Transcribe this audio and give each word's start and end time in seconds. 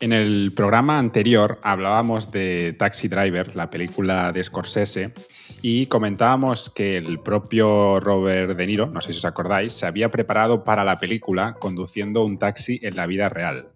En 0.00 0.12
el 0.12 0.52
programa 0.54 1.00
anterior 1.00 1.58
hablábamos 1.62 2.30
de 2.30 2.72
Taxi 2.78 3.08
Driver, 3.08 3.56
la 3.56 3.68
película 3.68 4.30
de 4.30 4.44
Scorsese, 4.44 5.12
y 5.60 5.86
comentábamos 5.86 6.70
que 6.70 6.96
el 6.96 7.18
propio 7.18 7.98
Robert 7.98 8.56
De 8.56 8.66
Niro, 8.66 8.86
no 8.86 9.00
sé 9.00 9.12
si 9.12 9.18
os 9.18 9.24
acordáis, 9.24 9.72
se 9.72 9.86
había 9.86 10.08
preparado 10.08 10.62
para 10.62 10.84
la 10.84 11.00
película 11.00 11.54
conduciendo 11.54 12.24
un 12.24 12.38
taxi 12.38 12.78
en 12.84 12.94
la 12.94 13.06
vida 13.06 13.28
real. 13.28 13.70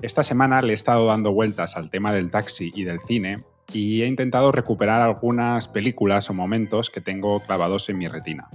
Esta 0.00 0.22
semana 0.22 0.62
le 0.62 0.70
he 0.70 0.74
estado 0.74 1.06
dando 1.06 1.32
vueltas 1.32 1.76
al 1.76 1.90
tema 1.90 2.12
del 2.12 2.30
taxi 2.30 2.70
y 2.72 2.84
del 2.84 3.00
cine 3.00 3.42
y 3.72 4.02
he 4.02 4.06
intentado 4.06 4.52
recuperar 4.52 5.00
algunas 5.00 5.66
películas 5.66 6.30
o 6.30 6.34
momentos 6.34 6.88
que 6.88 7.00
tengo 7.00 7.40
clavados 7.40 7.88
en 7.88 7.98
mi 7.98 8.06
retina. 8.06 8.48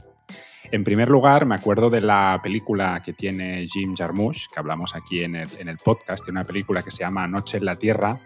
En 0.73 0.83
primer 0.83 1.07
lugar, 1.07 1.45
me 1.45 1.53
acuerdo 1.53 1.91
de 1.91 2.01
la 2.01 2.39
película 2.41 2.99
que 3.05 3.13
tiene 3.13 3.67
Jim 3.67 3.93
Jarmusch, 3.95 4.47
que 4.51 4.59
hablamos 4.59 4.95
aquí 4.95 5.23
en 5.23 5.35
el, 5.35 5.77
podcast, 5.77 6.25
de 6.25 6.31
una 6.31 6.45
película 6.45 6.81
que 6.81 6.89
se 6.89 7.03
llama 7.03 7.27
Noche 7.27 7.59
en 7.59 7.65
la 7.65 7.75
Tierra, 7.75 8.19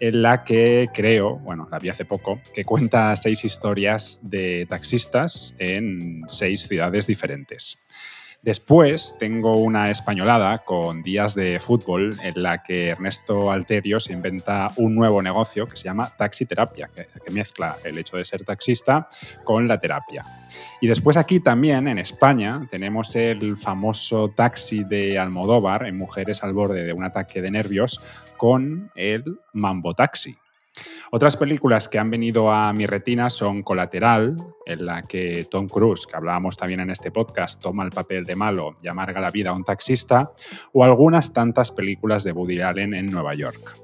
en 0.00 0.22
la 0.22 0.42
que 0.42 0.88
creo, 0.94 1.36
bueno, 1.36 1.68
la 1.70 1.78
vi 1.78 1.90
hace 1.90 2.06
poco, 2.06 2.40
que 2.54 2.64
cuenta 2.64 3.14
seis 3.14 3.44
historias 3.44 4.20
de 4.22 4.64
taxistas 4.70 5.54
en 5.58 6.22
seis 6.28 6.62
ciudades 6.62 7.06
diferentes. 7.06 7.84
Después 8.42 9.14
tengo 9.20 9.54
una 9.54 9.88
españolada 9.88 10.58
con 10.64 11.04
días 11.04 11.36
de 11.36 11.60
fútbol 11.60 12.18
en 12.24 12.42
la 12.42 12.60
que 12.60 12.88
Ernesto 12.88 13.52
Alterio 13.52 14.00
se 14.00 14.12
inventa 14.12 14.72
un 14.78 14.96
nuevo 14.96 15.22
negocio 15.22 15.68
que 15.68 15.76
se 15.76 15.84
llama 15.84 16.12
Taxi 16.16 16.44
Terapia, 16.44 16.90
que, 16.92 17.30
mezcla 17.30 17.76
el 17.84 17.98
hecho 17.98 18.16
de 18.16 18.24
ser 18.24 18.44
taxista 18.44 19.08
con 19.44 19.68
la 19.68 19.78
terapia. 19.78 20.26
Y 20.80 20.88
después 20.88 21.16
aquí 21.16 21.38
también, 21.38 21.86
en 21.86 22.00
España, 22.00 22.66
tenemos 22.68 23.14
el 23.14 23.56
famoso 23.56 24.30
taxi 24.30 24.82
de 24.82 25.20
Almodóvar 25.20 25.86
en 25.86 25.96
Mujeres 25.96 26.42
al 26.42 26.52
borde 26.52 26.84
de 26.84 26.92
un 26.92 27.04
ataque 27.04 27.42
de 27.42 27.52
nervios 27.52 28.00
con 28.36 28.90
el 28.96 29.38
Mambo 29.52 29.94
Taxi. 29.94 30.41
Otras 31.14 31.36
películas 31.36 31.90
que 31.90 31.98
han 31.98 32.08
venido 32.08 32.50
a 32.50 32.72
mi 32.72 32.86
retina 32.86 33.28
son 33.28 33.62
Colateral, 33.62 34.34
en 34.64 34.86
la 34.86 35.02
que 35.02 35.44
Tom 35.44 35.68
Cruise, 35.68 36.06
que 36.06 36.16
hablábamos 36.16 36.56
también 36.56 36.80
en 36.80 36.88
este 36.88 37.10
podcast, 37.10 37.60
toma 37.60 37.84
el 37.84 37.90
papel 37.90 38.24
de 38.24 38.34
malo 38.34 38.76
y 38.82 38.88
amarga 38.88 39.20
la 39.20 39.30
vida 39.30 39.50
a 39.50 39.52
un 39.52 39.62
taxista, 39.62 40.32
o 40.72 40.84
algunas 40.84 41.34
tantas 41.34 41.70
películas 41.70 42.24
de 42.24 42.32
Woody 42.32 42.62
Allen 42.62 42.94
en 42.94 43.10
Nueva 43.10 43.34
York. 43.34 43.76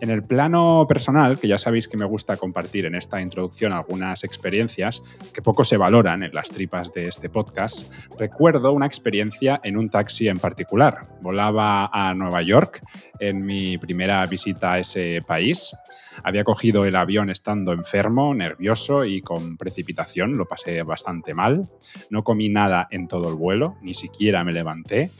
En 0.00 0.10
el 0.10 0.22
plano 0.22 0.86
personal, 0.88 1.40
que 1.40 1.48
ya 1.48 1.58
sabéis 1.58 1.88
que 1.88 1.96
me 1.96 2.04
gusta 2.04 2.36
compartir 2.36 2.86
en 2.86 2.94
esta 2.94 3.20
introducción 3.20 3.72
algunas 3.72 4.22
experiencias 4.22 5.02
que 5.32 5.42
poco 5.42 5.64
se 5.64 5.78
valoran 5.78 6.22
en 6.22 6.32
las 6.32 6.48
tripas 6.48 6.92
de 6.92 7.08
este 7.08 7.28
podcast, 7.28 7.92
recuerdo 8.16 8.72
una 8.72 8.86
experiencia 8.86 9.60
en 9.64 9.76
un 9.76 9.90
taxi 9.90 10.28
en 10.28 10.38
particular. 10.38 11.08
Volaba 11.22 11.90
a 11.92 12.14
Nueva 12.14 12.42
York 12.42 12.84
en 13.18 13.44
mi 13.44 13.78
primera 13.78 14.24
visita 14.26 14.74
a 14.74 14.78
ese 14.78 15.22
país. 15.26 15.74
Había 16.22 16.44
cogido 16.44 16.84
el 16.84 16.96
avión 16.96 17.30
estando 17.30 17.72
enfermo, 17.72 18.34
nervioso 18.34 19.04
y 19.04 19.22
con 19.22 19.56
precipitación, 19.56 20.36
lo 20.36 20.46
pasé 20.46 20.82
bastante 20.82 21.34
mal. 21.34 21.70
No 22.10 22.24
comí 22.24 22.48
nada 22.48 22.88
en 22.90 23.08
todo 23.08 23.28
el 23.28 23.34
vuelo, 23.34 23.76
ni 23.82 23.94
siquiera 23.94 24.44
me 24.44 24.52
levanté. 24.52 25.10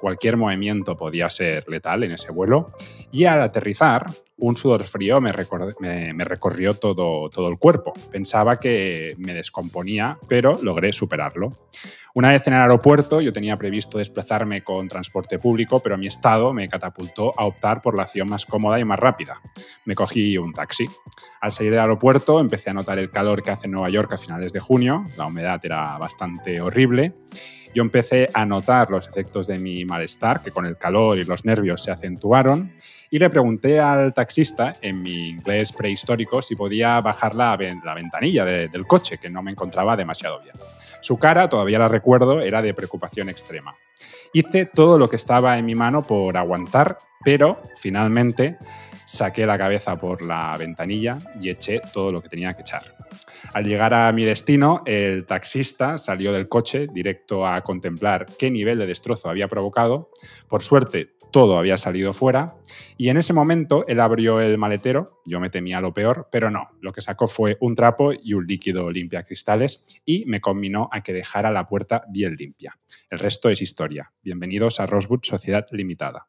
Cualquier 0.00 0.36
movimiento 0.36 0.96
podía 0.96 1.30
ser 1.30 1.68
letal 1.68 2.04
en 2.04 2.12
ese 2.12 2.32
vuelo. 2.32 2.72
Y 3.10 3.24
al 3.24 3.40
aterrizar, 3.40 4.06
un 4.38 4.56
sudor 4.56 4.84
frío 4.84 5.20
me, 5.20 5.32
recorrió 5.32 6.74
todo, 6.74 7.48
el 7.48 7.58
cuerpo. 7.58 7.92
Pensaba 8.10 8.56
que 8.56 9.14
me 9.18 9.34
descomponía, 9.34 10.18
pero 10.28 10.58
logré 10.62 10.92
superarlo. 10.92 11.68
Una 12.14 12.32
vez 12.32 12.46
en 12.46 12.54
el 12.54 12.60
aeropuerto, 12.60 13.20
yo 13.20 13.32
tenía 13.32 13.56
previsto 13.56 13.98
desplazarme 13.98 14.62
con 14.62 14.88
transporte 14.88 15.38
público, 15.38 15.80
pero 15.80 15.98
mi 15.98 16.06
estado 16.06 16.52
me 16.52 16.68
catapultó 16.68 17.32
a 17.38 17.44
optar 17.44 17.82
por 17.82 17.96
la 17.96 18.04
opción 18.04 18.28
más 18.28 18.46
cómoda 18.46 18.80
y 18.80 18.84
más 18.84 18.98
rápida. 18.98 19.40
Me 19.84 19.94
cogí 19.94 20.38
un 20.38 20.52
taxi. 20.52 20.88
Al 21.40 21.52
salir 21.52 21.72
del 21.72 21.80
aeropuerto 21.80 22.40
empecé 22.40 22.70
a 22.70 22.74
notar 22.74 22.98
el 22.98 23.10
calor 23.10 23.42
que 23.42 23.50
hace 23.50 23.68
Nueva 23.68 23.90
York 23.90 24.12
a 24.12 24.18
finales 24.18 24.52
de 24.52 24.60
junio, 24.60 25.06
la 25.16 25.26
humedad 25.26 25.60
era 25.62 25.98
bastante 25.98 26.60
horrible. 26.60 27.14
Yo 27.74 27.82
empecé 27.82 28.30
a 28.34 28.46
notar 28.46 28.90
los 28.90 29.06
efectos 29.06 29.46
de 29.46 29.58
mi 29.58 29.84
malestar, 29.84 30.42
que 30.42 30.50
con 30.50 30.66
el 30.66 30.76
calor 30.76 31.18
y 31.18 31.24
los 31.24 31.44
nervios 31.44 31.82
se 31.82 31.90
acentuaron, 31.90 32.72
y 33.10 33.18
le 33.18 33.30
pregunté 33.30 33.80
al 33.80 34.12
taxista, 34.12 34.76
en 34.82 35.02
mi 35.02 35.28
inglés 35.30 35.72
prehistórico, 35.72 36.42
si 36.42 36.56
podía 36.56 37.00
bajar 37.00 37.34
la, 37.34 37.56
ventanilla 37.56 38.44
del 38.44 38.86
coche, 38.86 39.18
que 39.18 39.30
no 39.30 39.42
me 39.42 39.50
encontraba 39.50 39.96
demasiado 39.96 40.40
bien. 40.40 40.54
Su 41.00 41.16
cara, 41.18 41.48
todavía 41.48 41.78
la 41.78 41.88
recuerdo, 41.88 42.40
era 42.40 42.60
de 42.60 42.74
preocupación 42.74 43.28
extrema. 43.28 43.74
Hice 44.32 44.66
todo 44.66 44.98
lo 44.98 45.08
que 45.08 45.16
estaba 45.16 45.56
en 45.56 45.64
mi 45.64 45.74
mano 45.74 46.02
por 46.06 46.36
aguantar, 46.36 46.98
pero 47.24 47.62
finalmente 47.80 48.58
saqué 49.06 49.46
la 49.46 49.56
cabeza 49.56 49.96
por 49.96 50.22
la 50.22 50.54
ventanilla 50.58 51.18
y 51.40 51.48
eché 51.48 51.80
todo 51.92 52.10
lo 52.10 52.20
que 52.20 52.28
tenía 52.28 52.54
que 52.54 52.60
echar. 52.60 52.97
Al 53.52 53.64
llegar 53.64 53.94
a 53.94 54.12
mi 54.12 54.24
destino, 54.24 54.82
el 54.86 55.26
taxista 55.26 55.98
salió 55.98 56.32
del 56.32 56.48
coche 56.48 56.86
directo 56.92 57.46
a 57.46 57.62
contemplar 57.62 58.26
qué 58.38 58.50
nivel 58.50 58.78
de 58.78 58.86
destrozo 58.86 59.30
había 59.30 59.48
provocado. 59.48 60.10
Por 60.48 60.62
suerte, 60.62 61.18
todo 61.30 61.58
había 61.58 61.76
salido 61.76 62.12
fuera 62.12 62.56
y 62.96 63.08
en 63.08 63.16
ese 63.16 63.32
momento 63.32 63.84
él 63.86 64.00
abrió 64.00 64.40
el 64.40 64.56
maletero, 64.58 65.20
yo 65.26 65.40
me 65.40 65.50
temía 65.50 65.80
lo 65.80 65.92
peor, 65.92 66.28
pero 66.30 66.50
no, 66.50 66.70
lo 66.80 66.92
que 66.92 67.00
sacó 67.00 67.28
fue 67.28 67.56
un 67.60 67.74
trapo 67.74 68.12
y 68.12 68.34
un 68.34 68.46
líquido 68.46 68.90
limpia 68.90 69.22
cristales 69.22 70.00
y 70.04 70.24
me 70.26 70.40
combinó 70.40 70.88
a 70.92 71.02
que 71.02 71.12
dejara 71.12 71.50
la 71.50 71.66
puerta 71.66 72.04
bien 72.08 72.36
limpia. 72.36 72.78
El 73.10 73.18
resto 73.18 73.50
es 73.50 73.60
historia. 73.60 74.12
Bienvenidos 74.22 74.80
a 74.80 74.86
Rosewood 74.86 75.20
Sociedad 75.22 75.66
Limitada. 75.70 76.28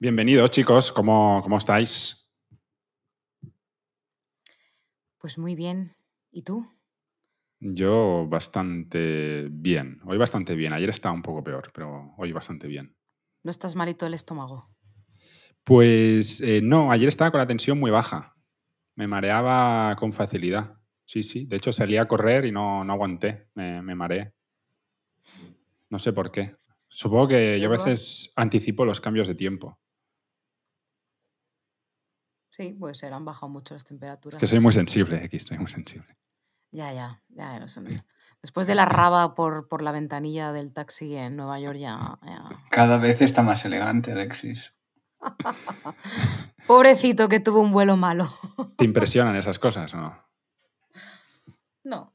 Bienvenidos, 0.00 0.52
chicos. 0.52 0.92
¿Cómo, 0.92 1.40
¿Cómo 1.42 1.58
estáis? 1.58 2.30
Pues 5.18 5.38
muy 5.38 5.56
bien. 5.56 5.90
¿Y 6.30 6.42
tú? 6.42 6.64
Yo 7.58 8.28
bastante 8.28 9.48
bien. 9.50 10.00
Hoy 10.04 10.16
bastante 10.16 10.54
bien. 10.54 10.72
Ayer 10.72 10.88
estaba 10.90 11.12
un 11.12 11.22
poco 11.22 11.42
peor, 11.42 11.72
pero 11.74 12.14
hoy 12.16 12.30
bastante 12.30 12.68
bien. 12.68 12.96
¿No 13.42 13.50
estás 13.50 13.74
malito 13.74 14.06
el 14.06 14.14
estómago? 14.14 14.70
Pues 15.64 16.40
eh, 16.42 16.60
no, 16.62 16.92
ayer 16.92 17.08
estaba 17.08 17.32
con 17.32 17.38
la 17.38 17.48
tensión 17.48 17.80
muy 17.80 17.90
baja. 17.90 18.36
Me 18.94 19.08
mareaba 19.08 19.96
con 19.96 20.12
facilidad. 20.12 20.80
Sí, 21.06 21.24
sí. 21.24 21.44
De 21.46 21.56
hecho, 21.56 21.72
salí 21.72 21.96
a 21.96 22.06
correr 22.06 22.44
y 22.44 22.52
no, 22.52 22.84
no 22.84 22.92
aguanté. 22.92 23.48
Me, 23.56 23.82
me 23.82 23.96
mareé. 23.96 24.32
No 25.90 25.98
sé 25.98 26.12
por 26.12 26.30
qué. 26.30 26.54
Supongo 26.86 27.26
que 27.26 27.58
yo 27.58 27.66
a 27.66 27.76
veces 27.76 28.32
anticipo 28.36 28.84
los 28.84 29.00
cambios 29.00 29.26
de 29.26 29.34
tiempo. 29.34 29.80
Sí, 32.58 32.74
pues 32.76 32.98
ser, 32.98 33.12
han 33.12 33.24
bajado 33.24 33.48
mucho 33.48 33.74
las 33.74 33.84
temperaturas. 33.84 34.40
Que 34.40 34.48
soy 34.48 34.58
muy 34.58 34.72
sensible, 34.72 35.24
X, 35.26 35.44
soy 35.44 35.58
muy 35.58 35.70
sensible. 35.70 36.16
Ya, 36.72 36.92
ya, 36.92 37.22
ya. 37.28 37.64
Después 38.42 38.66
de 38.66 38.74
la 38.74 38.84
raba 38.84 39.34
por, 39.34 39.68
por, 39.68 39.80
la 39.80 39.92
ventanilla 39.92 40.50
del 40.52 40.72
taxi 40.72 41.14
en 41.14 41.36
Nueva 41.36 41.60
York, 41.60 41.78
ya, 41.78 42.18
Cada 42.70 42.98
vez 42.98 43.20
está 43.20 43.42
más 43.42 43.64
elegante, 43.64 44.10
Alexis. 44.10 44.74
Pobrecito 46.66 47.28
que 47.28 47.38
tuvo 47.38 47.60
un 47.60 47.70
vuelo 47.70 47.96
malo. 47.96 48.28
¿Te 48.76 48.84
impresionan 48.84 49.36
esas 49.36 49.60
cosas 49.60 49.94
o 49.94 49.98
no? 49.98 50.18
No. 51.84 52.12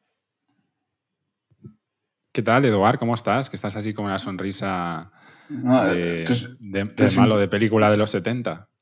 ¿Qué 2.34 2.42
tal, 2.42 2.66
Eduard? 2.66 3.00
¿Cómo 3.00 3.16
estás? 3.16 3.50
Que 3.50 3.56
estás 3.56 3.78
así 3.78 3.94
con 3.94 4.06
una 4.06 4.19
sonrisa 4.19 5.10
de, 5.48 6.25
de 6.60 7.12
malo 7.16 7.38
de 7.38 7.48
película 7.48 7.90
de 7.90 7.95
los 7.95 8.12
70 8.12 8.73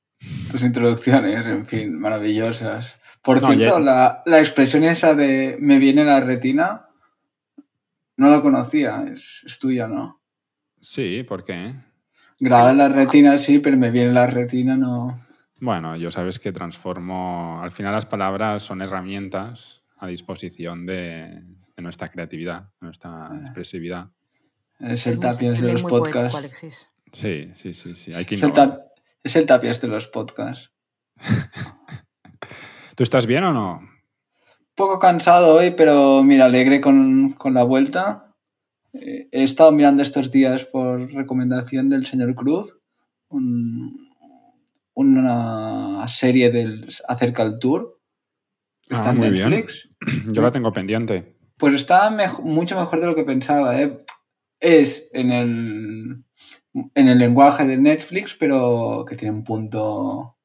tus 0.52 0.64
introducciones, 0.64 1.46
en 1.46 1.66
fin, 1.66 2.00
maravillosas. 2.00 3.00
Por 3.22 3.40
cierto, 3.40 3.80
la, 3.80 4.24
expresión 4.26 4.84
esa 4.84 5.14
de 5.14 5.58
me 5.60 5.78
viene 5.78 6.04
la 6.04 6.20
retina, 6.20 6.88
no 8.18 8.30
la 8.30 8.42
conocía, 8.42 9.06
es, 9.14 9.58
tuya, 9.60 9.88
¿no? 9.88 10.22
Sí, 10.80 11.24
¿por 11.24 11.44
qué? 11.44 11.76
Graba 12.40 12.74
la 12.74 12.90
retina 12.90 13.38
sí, 13.38 13.60
pero 13.60 13.78
me 13.78 13.92
viene 13.92 14.12
la 14.12 14.26
retina 14.26 14.76
no. 14.76 15.24
Bueno, 15.60 15.96
yo 15.96 16.10
sabes 16.10 16.40
que 16.40 16.52
transformo. 16.52 17.62
Al 17.62 17.72
final, 17.72 17.94
las 17.94 18.08
palabras 18.08 18.64
son 18.64 18.82
herramientas 18.82 19.84
a 20.00 20.08
disposición 20.08 20.88
de, 20.88 21.44
nuestra 21.78 22.10
creatividad, 22.10 22.64
de 22.80 22.88
nuestra 22.88 23.28
ah. 23.28 23.40
expresividad. 23.42 24.10
Es 24.80 25.06
el 25.06 25.20
de 25.20 25.74
los 25.74 25.84
podcasts. 25.84 26.90
Sí, 27.12 27.52
sí, 27.54 27.74
sí, 27.74 27.94
sí. 27.94 28.14
Hay 28.16 28.26
que 28.26 28.36
el 28.36 28.52
es 29.24 29.36
el 29.36 29.46
tapias 29.46 29.82
de 29.82 29.88
los 29.88 30.08
podcasts. 30.08 30.72
¿Tú 32.96 33.04
estás 33.04 33.26
bien 33.26 33.44
o 33.44 33.54
no? 33.54 33.80
Un 33.80 34.76
poco 34.76 35.00
cansado 35.00 35.56
hoy, 35.56 35.72
pero 35.72 36.24
mira, 36.24 36.46
alegre 36.46 36.82
con, 36.82 37.36
la 37.46 37.64
vuelta. 37.64 38.36
Eh, 38.94 39.30
he 39.32 39.44
estado 39.44 39.72
mirando 39.72 40.02
estos 40.02 40.32
días 40.32 40.66
por 40.66 41.12
recomendación 41.14 41.90
del 41.90 42.06
señor 42.06 42.36
Cruz 42.36 42.76
una 44.94 46.08
serie 46.08 46.52
del, 46.52 46.90
acerca 47.08 47.44
del 47.44 47.60
tour. 47.60 48.00
Está 48.90 49.10
ah, 49.10 49.14
en 49.14 49.20
Netflix. 49.22 49.90
Yo 50.32 50.42
la 50.42 50.52
tengo 50.52 50.74
pendiente. 50.74 51.36
Pues 51.58 51.74
está 51.76 52.10
mucho 52.44 52.78
mejor 52.80 53.00
de 53.00 53.08
lo 53.08 53.16
que 53.16 53.24
pensaba. 53.24 53.80
¿eh? 53.80 54.04
Es 54.60 55.10
en 55.14 55.32
el, 55.32 56.24
en 56.74 57.08
el 57.08 57.18
lenguaje 57.18 57.66
de 57.66 57.78
Netflix, 57.78 58.36
pero 58.36 59.06
que 59.08 59.16
tiene 59.16 59.36
un 59.36 59.44
punto, 59.44 60.38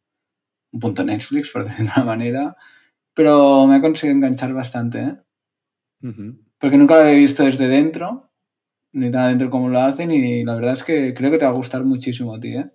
un 0.72 0.80
punto 0.80 1.04
Netflix, 1.04 1.52
por 1.52 1.64
decirlo 1.68 1.92
de 1.94 2.00
una 2.00 2.04
manera. 2.04 2.56
Pero 3.14 3.66
me 3.66 3.76
ha 3.76 3.80
conseguido 3.80 4.16
enganchar 4.16 4.52
bastante. 4.52 5.00
¿eh? 5.00 5.16
Porque 6.58 6.76
nunca 6.76 6.94
lo 6.94 7.00
había 7.00 7.14
visto 7.14 7.44
desde 7.44 7.68
dentro, 7.68 8.30
ni 8.92 9.10
tan 9.10 9.22
adentro 9.22 9.50
como 9.50 9.68
lo 9.68 9.80
hacen, 9.80 10.10
y 10.10 10.44
la 10.44 10.54
verdad 10.54 10.74
es 10.74 10.82
que 10.82 11.14
creo 11.14 11.30
que 11.30 11.38
te 11.38 11.44
va 11.44 11.50
a 11.50 11.54
gustar 11.54 11.84
muchísimo 11.84 12.34
a 12.34 12.40
ti. 12.40 12.56
¿eh? 12.56 12.70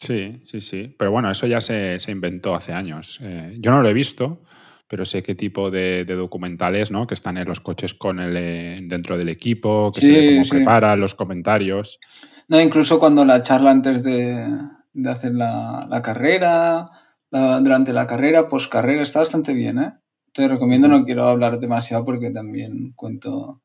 Sí, 0.00 0.40
sí, 0.44 0.60
sí. 0.60 0.94
Pero 0.98 1.10
bueno, 1.10 1.30
eso 1.30 1.46
ya 1.46 1.60
se, 1.60 1.98
inventó 2.08 2.54
hace 2.54 2.72
años. 2.72 3.20
Eh, 3.22 3.56
yo 3.60 3.70
no 3.70 3.82
lo 3.82 3.88
he 3.88 3.94
visto, 3.94 4.42
pero 4.88 5.04
sé 5.04 5.22
qué 5.22 5.34
tipo 5.34 5.70
de, 5.70 6.04
documentales, 6.04 6.90
¿no? 6.90 7.06
Que 7.06 7.14
están 7.14 7.36
en 7.36 7.46
los 7.46 7.60
coches 7.60 7.94
con 7.94 8.20
el, 8.20 8.36
eh, 8.36 8.80
dentro 8.82 9.16
del 9.16 9.28
equipo, 9.28 9.92
que 9.92 10.00
se 10.00 10.10
ve 10.10 10.30
cómo 10.36 10.48
preparan 10.48 11.00
los 11.00 11.14
comentarios. 11.14 11.98
No, 12.48 12.60
incluso 12.60 12.98
cuando 12.98 13.24
la 13.24 13.42
charla 13.42 13.70
antes 13.70 14.02
de, 14.02 14.46
hacer 15.06 15.34
la, 15.34 16.00
carrera, 16.02 16.90
durante 17.30 17.92
la 17.92 18.06
carrera, 18.06 18.48
post 18.48 18.70
carrera, 18.70 19.02
está 19.02 19.20
bastante 19.20 19.52
bien, 19.52 19.78
¿eh? 19.78 19.92
Te 20.32 20.48
recomiendo, 20.48 20.88
no 20.88 21.04
quiero 21.04 21.28
hablar 21.28 21.60
demasiado 21.60 22.04
porque 22.04 22.30
también 22.30 22.92
cuento. 22.96 23.60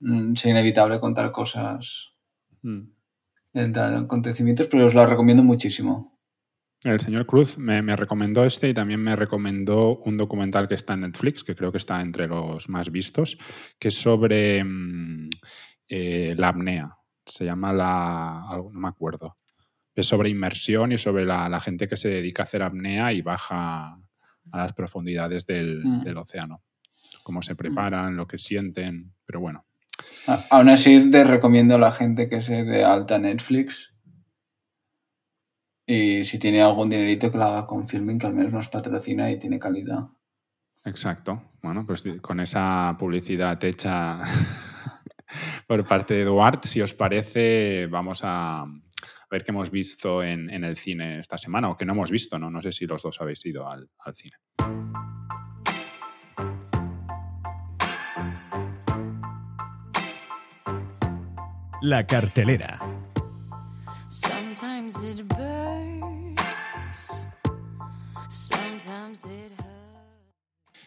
Mm, 0.00 0.32
es 0.32 0.44
inevitable 0.46 1.00
contar 1.00 1.30
cosas. 1.30 2.12
Mm 2.62 2.98
acontecimientos, 3.54 4.68
pero 4.68 4.86
os 4.86 4.94
lo 4.94 5.06
recomiendo 5.06 5.42
muchísimo. 5.42 6.18
El 6.84 7.00
señor 7.00 7.26
Cruz 7.26 7.58
me, 7.58 7.82
recomendó 7.96 8.44
este 8.44 8.68
y 8.68 8.74
también 8.74 9.02
me 9.02 9.16
recomendó 9.16 9.98
un 9.98 10.16
documental 10.16 10.68
que 10.68 10.76
está 10.76 10.94
en 10.94 11.00
Netflix, 11.00 11.42
que 11.42 11.56
creo 11.56 11.72
que 11.72 11.78
está 11.78 12.00
entre 12.00 12.28
los 12.28 12.68
más 12.68 12.92
vistos, 12.92 13.36
que 13.80 13.88
es 13.88 13.94
sobre 13.94 14.62
mm, 14.62 15.28
eh, 15.88 16.34
la 16.36 16.48
apnea. 16.48 16.97
Se 17.28 17.44
llama 17.44 17.72
la... 17.72 18.42
no 18.50 18.80
me 18.80 18.88
acuerdo. 18.88 19.36
Es 19.94 20.06
sobre 20.06 20.28
inmersión 20.28 20.92
y 20.92 20.98
sobre 20.98 21.24
la, 21.24 21.60
gente 21.60 21.86
que 21.86 21.96
se 21.96 22.08
dedica 22.08 22.42
a 22.42 22.44
hacer 22.44 22.62
apnea 22.62 23.12
y 23.12 23.22
baja 23.22 23.98
a 24.50 24.56
las 24.56 24.72
profundidades 24.72 25.46
del, 25.46 25.84
mm. 25.84 26.04
del 26.04 26.18
océano. 26.18 26.62
Cómo 27.22 27.42
se 27.42 27.54
preparan, 27.54 28.16
lo 28.16 28.26
que 28.26 28.38
sienten, 28.38 29.12
pero 29.26 29.40
bueno. 29.40 29.66
Aún 30.50 30.68
así, 30.68 31.10
te 31.10 31.24
recomiendo 31.24 31.74
a 31.74 31.78
la 31.78 31.90
gente 31.90 32.28
que 32.28 32.42
se 32.42 32.64
de 32.64 32.84
alta 32.84 33.18
Netflix. 33.18 33.94
Y 35.86 36.24
si 36.24 36.38
tiene 36.38 36.62
algún 36.62 36.90
dinerito 36.90 37.30
que 37.30 37.38
lo 37.38 37.44
haga 37.44 37.66
con 37.66 37.88
Filming, 37.88 38.18
que 38.18 38.26
al 38.26 38.34
menos 38.34 38.52
nos 38.52 38.68
patrocina 38.68 39.30
y 39.30 39.38
tiene 39.38 39.58
calidad. 39.58 40.08
Exacto. 40.84 41.42
Bueno, 41.62 41.84
pues 41.86 42.04
con 42.20 42.40
esa 42.40 42.94
publicidad 42.98 43.62
hecha 43.64 44.20
por 45.66 45.86
parte 45.86 46.14
de 46.14 46.22
Eduard, 46.22 46.60
si 46.64 46.80
os 46.80 46.94
parece, 46.94 47.86
vamos 47.86 48.20
a 48.22 48.64
ver 49.30 49.44
qué 49.44 49.50
hemos 49.50 49.70
visto 49.70 50.22
en, 50.22 50.50
el 50.64 50.76
cine 50.76 51.20
esta 51.20 51.38
semana 51.38 51.68
o 51.68 51.76
que 51.76 51.84
no 51.84 51.92
hemos 51.92 52.10
visto, 52.10 52.38
¿no? 52.38 52.50
No 52.50 52.62
sé 52.62 52.72
si 52.72 52.86
los 52.86 53.02
dos 53.02 53.20
habéis 53.20 53.44
ido 53.44 53.68
al 53.68 54.14
cine. 54.14 54.36
La 61.82 62.06
cartelera. 62.06 62.80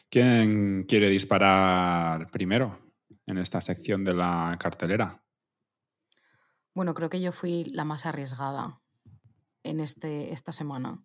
¿Quién 0.10 0.84
quiere 0.84 1.10
disparar 1.10 2.30
primero 2.30 2.91
en 3.28 3.38
esta 3.38 3.62
sección 3.62 4.04
de 4.04 4.14
la 4.14 4.58
cartelera? 4.60 5.24
Bueno, 6.74 6.94
creo 6.94 7.10
que 7.10 7.22
yo 7.22 7.32
fui 7.32 7.66
la 7.66 7.84
más 7.84 8.06
arriesgada 8.06 8.82
en 9.64 9.80
este, 9.80 10.32
esta 10.32 10.52
semana, 10.52 11.04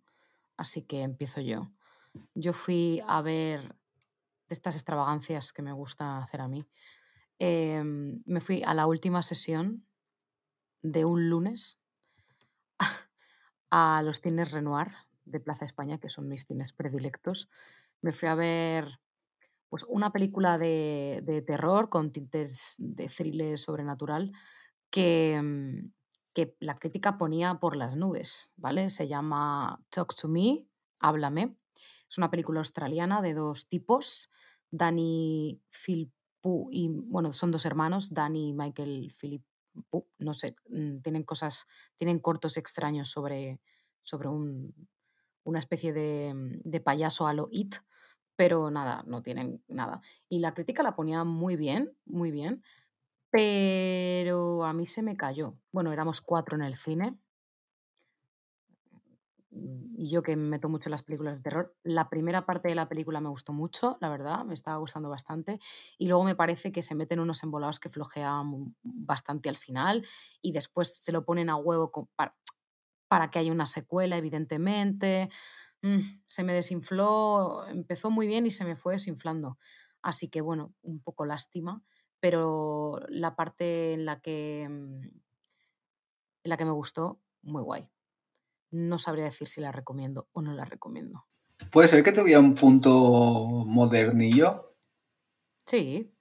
así 0.57 0.83
que 0.83 1.03
empiezo 1.03 1.41
yo. 1.41 1.73
Yo 2.35 2.53
fui 2.53 3.03
a 3.09 3.21
ver 3.21 3.77
estas 4.49 4.77
extravagancias 4.77 5.53
que 5.53 5.63
me 5.63 5.73
gusta 5.73 6.19
hacer 6.19 6.41
a 6.41 6.49
mí. 6.49 6.69
Em, 7.39 8.23
me 8.25 8.41
fui 8.41 8.63
a 8.63 8.75
la 8.75 8.87
última 8.87 9.23
sesión 9.23 9.87
de 10.83 11.05
un 11.05 11.29
lunes 11.29 11.81
a 13.71 14.03
los 14.05 14.21
cines 14.21 14.53
Renoir 14.53 14.89
de 15.25 15.41
Plaza 15.41 15.65
España, 15.65 15.99
que 15.99 16.09
son 16.09 16.29
mis 16.29 16.47
cines 16.47 16.73
predilectos. 16.73 17.51
Me 18.01 18.13
fui 18.13 18.29
a 18.29 18.35
ver 18.35 19.01
pues, 19.69 19.85
una 19.89 20.13
película 20.13 20.59
de, 20.59 21.45
terror 21.47 21.89
con 21.89 22.13
tintes 22.13 22.77
de 22.79 23.09
thriller 23.09 23.59
sobrenatural 23.59 24.33
que, 24.91 25.41
mm, 25.43 25.93
que 26.33 26.57
la 26.61 26.75
crítica 26.75 27.19
ponía 27.19 27.55
por 27.61 27.77
las 27.77 27.97
nubes, 27.97 28.55
¿vale? 28.57 28.91
Se 28.91 29.09
llama 29.09 29.83
Talk 29.91 30.15
to 30.15 30.29
Me, 30.29 30.69
Háblame. 31.01 31.57
Es 32.09 32.19
una 32.19 32.31
película 32.31 32.61
australiana 32.61 33.21
de 33.23 33.35
dos 33.35 33.69
tipos, 33.69 34.31
Danny 34.71 35.61
Phil 35.71 36.13
y, 36.71 36.89
bueno, 37.07 37.33
son 37.33 37.51
dos 37.51 37.67
hermanos, 37.67 38.15
Danny 38.15 38.51
y 38.51 38.53
Michael 38.53 39.13
Philip 39.21 39.43
no 40.19 40.35
sé, 40.35 40.57
mm, 40.69 41.01
tienen 41.01 41.23
cosas, 41.23 41.67
tienen 41.97 42.19
cortos 42.19 42.57
extraños 42.57 43.11
sobre, 43.11 43.61
sobre 44.03 44.29
un, 44.29 44.89
una 45.45 45.59
especie 45.59 45.93
de, 45.93 46.33
mm, 46.35 46.61
de, 46.65 46.81
payaso 46.81 47.27
a 47.27 47.35
It, 47.51 47.77
pero 48.37 48.71
nada, 48.71 49.03
no 49.07 49.23
tienen 49.23 49.63
nada. 49.69 50.01
Y 50.29 50.41
la 50.41 50.55
crítica 50.55 50.83
la 50.83 50.97
ponía 50.97 51.25
muy 51.25 51.57
bien, 51.57 51.97
muy 52.05 52.31
bien, 52.31 52.63
pero 53.31 54.65
a 54.65 54.73
mí 54.73 54.87
se 54.87 55.03
me 55.03 55.17
cayó. 55.17 55.59
Bueno, 55.73 55.93
éramos 55.93 56.21
cuatro 56.21 56.57
en 56.57 56.63
el 56.65 56.77
cine 56.77 57.19
y 59.99 60.11
yo 60.11 60.23
que 60.23 60.37
me 60.37 60.43
meto 60.49 60.69
mucho 60.69 60.91
las 60.91 61.03
películas 61.03 61.39
de 61.39 61.43
terror, 61.43 61.75
la 61.83 62.09
primera 62.11 62.45
parte 62.45 62.69
de 62.69 62.75
la 62.75 62.89
película 62.89 63.21
me 63.21 63.29
gustó 63.29 63.53
mucho, 63.53 63.97
la 64.01 64.09
verdad, 64.09 64.45
me 64.45 64.55
estaba 64.55 64.77
gustando 64.77 65.09
bastante. 65.09 65.59
Y 65.99 66.09
luego 66.09 66.25
me 66.25 66.35
parece 66.35 66.73
que 66.73 66.83
se 66.83 66.95
meten 66.95 67.21
unos 67.21 67.43
embolados 67.43 67.81
que 67.81 67.89
flojean 67.89 68.75
bastante 68.83 69.49
al 69.49 69.57
final 69.57 70.07
y 70.43 70.53
después 70.53 70.95
se 70.97 71.13
lo 71.13 71.25
ponen 71.25 71.49
a 71.49 71.57
huevo 71.57 71.91
para, 72.15 72.37
para 73.09 73.31
que 73.31 73.39
haya 73.39 73.53
una 73.53 73.67
secuela, 73.67 74.17
evidentemente. 74.19 75.31
Mm, 75.87 76.01
se 76.27 76.43
me 76.43 76.53
desinfló, 76.53 77.67
empezó 77.69 78.11
muy 78.11 78.27
bien 78.27 78.47
y 78.47 78.51
se 78.51 78.65
me 78.65 78.77
fue 78.77 78.95
desinflando. 78.95 79.59
Así 80.03 80.29
que 80.29 80.41
bueno, 80.41 80.75
un 80.83 81.01
poco 81.01 81.27
lástima, 81.27 81.83
pero 82.21 83.01
la 83.09 83.37
parte 83.37 83.93
en 83.93 84.05
la 84.05 84.21
que, 84.21 84.67
mm, 84.69 85.03
en 86.45 86.51
la 86.51 86.57
que 86.57 86.65
me 86.65 86.73
gustó, 86.73 87.21
muy 87.43 87.63
guay 87.63 87.91
no 88.71 88.99
sabría 88.99 89.25
decir 89.25 89.47
si 89.47 89.61
la 89.61 89.73
recomiendo 89.73 90.29
o 90.33 90.43
no 90.43 90.53
la 90.53 90.65
recomiendo. 90.65 91.27
¿Puede 91.71 91.89
ser 91.89 92.03
que 92.03 92.13
tuviera 92.13 92.41
un 92.41 92.55
punto 92.55 92.91
modernillo? 93.67 94.77
Sí. 95.67 96.13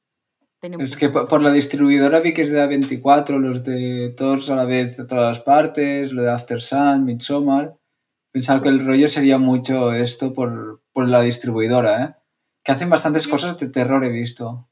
es 0.62 0.95
que 0.95 1.10
por, 1.10 1.41
la 1.41 1.51
distribuidora 1.51 2.19
vi 2.19 2.34
que 2.34 2.43
es 2.43 2.51
de 2.51 2.63
A24, 2.63 3.38
los 3.39 3.63
de 3.63 4.13
todos 4.17 4.50
a 4.50 4.55
la 4.55 4.65
vez 4.65 4.98
de 4.98 5.05
todas 5.05 5.38
las 5.38 5.43
partes, 5.43 6.12
lo 6.12 6.24
de 6.24 6.31
After 6.31 6.62
Sun, 6.62 7.05
Midsommar. 7.05 7.77
Pensaba 8.36 8.60
que 8.60 8.68
el 8.68 8.86
rollo 8.86 9.08
sería 9.08 9.38
mucho 9.38 9.94
esto 9.94 10.34
por, 10.34 10.82
la 10.94 11.22
distribuidora, 11.22 12.04
¿eh? 12.04 12.15
Que 12.63 12.74
hacen 12.74 12.89
bastantes 12.89 13.30
cosas 13.30 13.58
de 13.58 13.70
terror, 13.70 14.04
he 14.04 14.10
visto. 14.10 14.68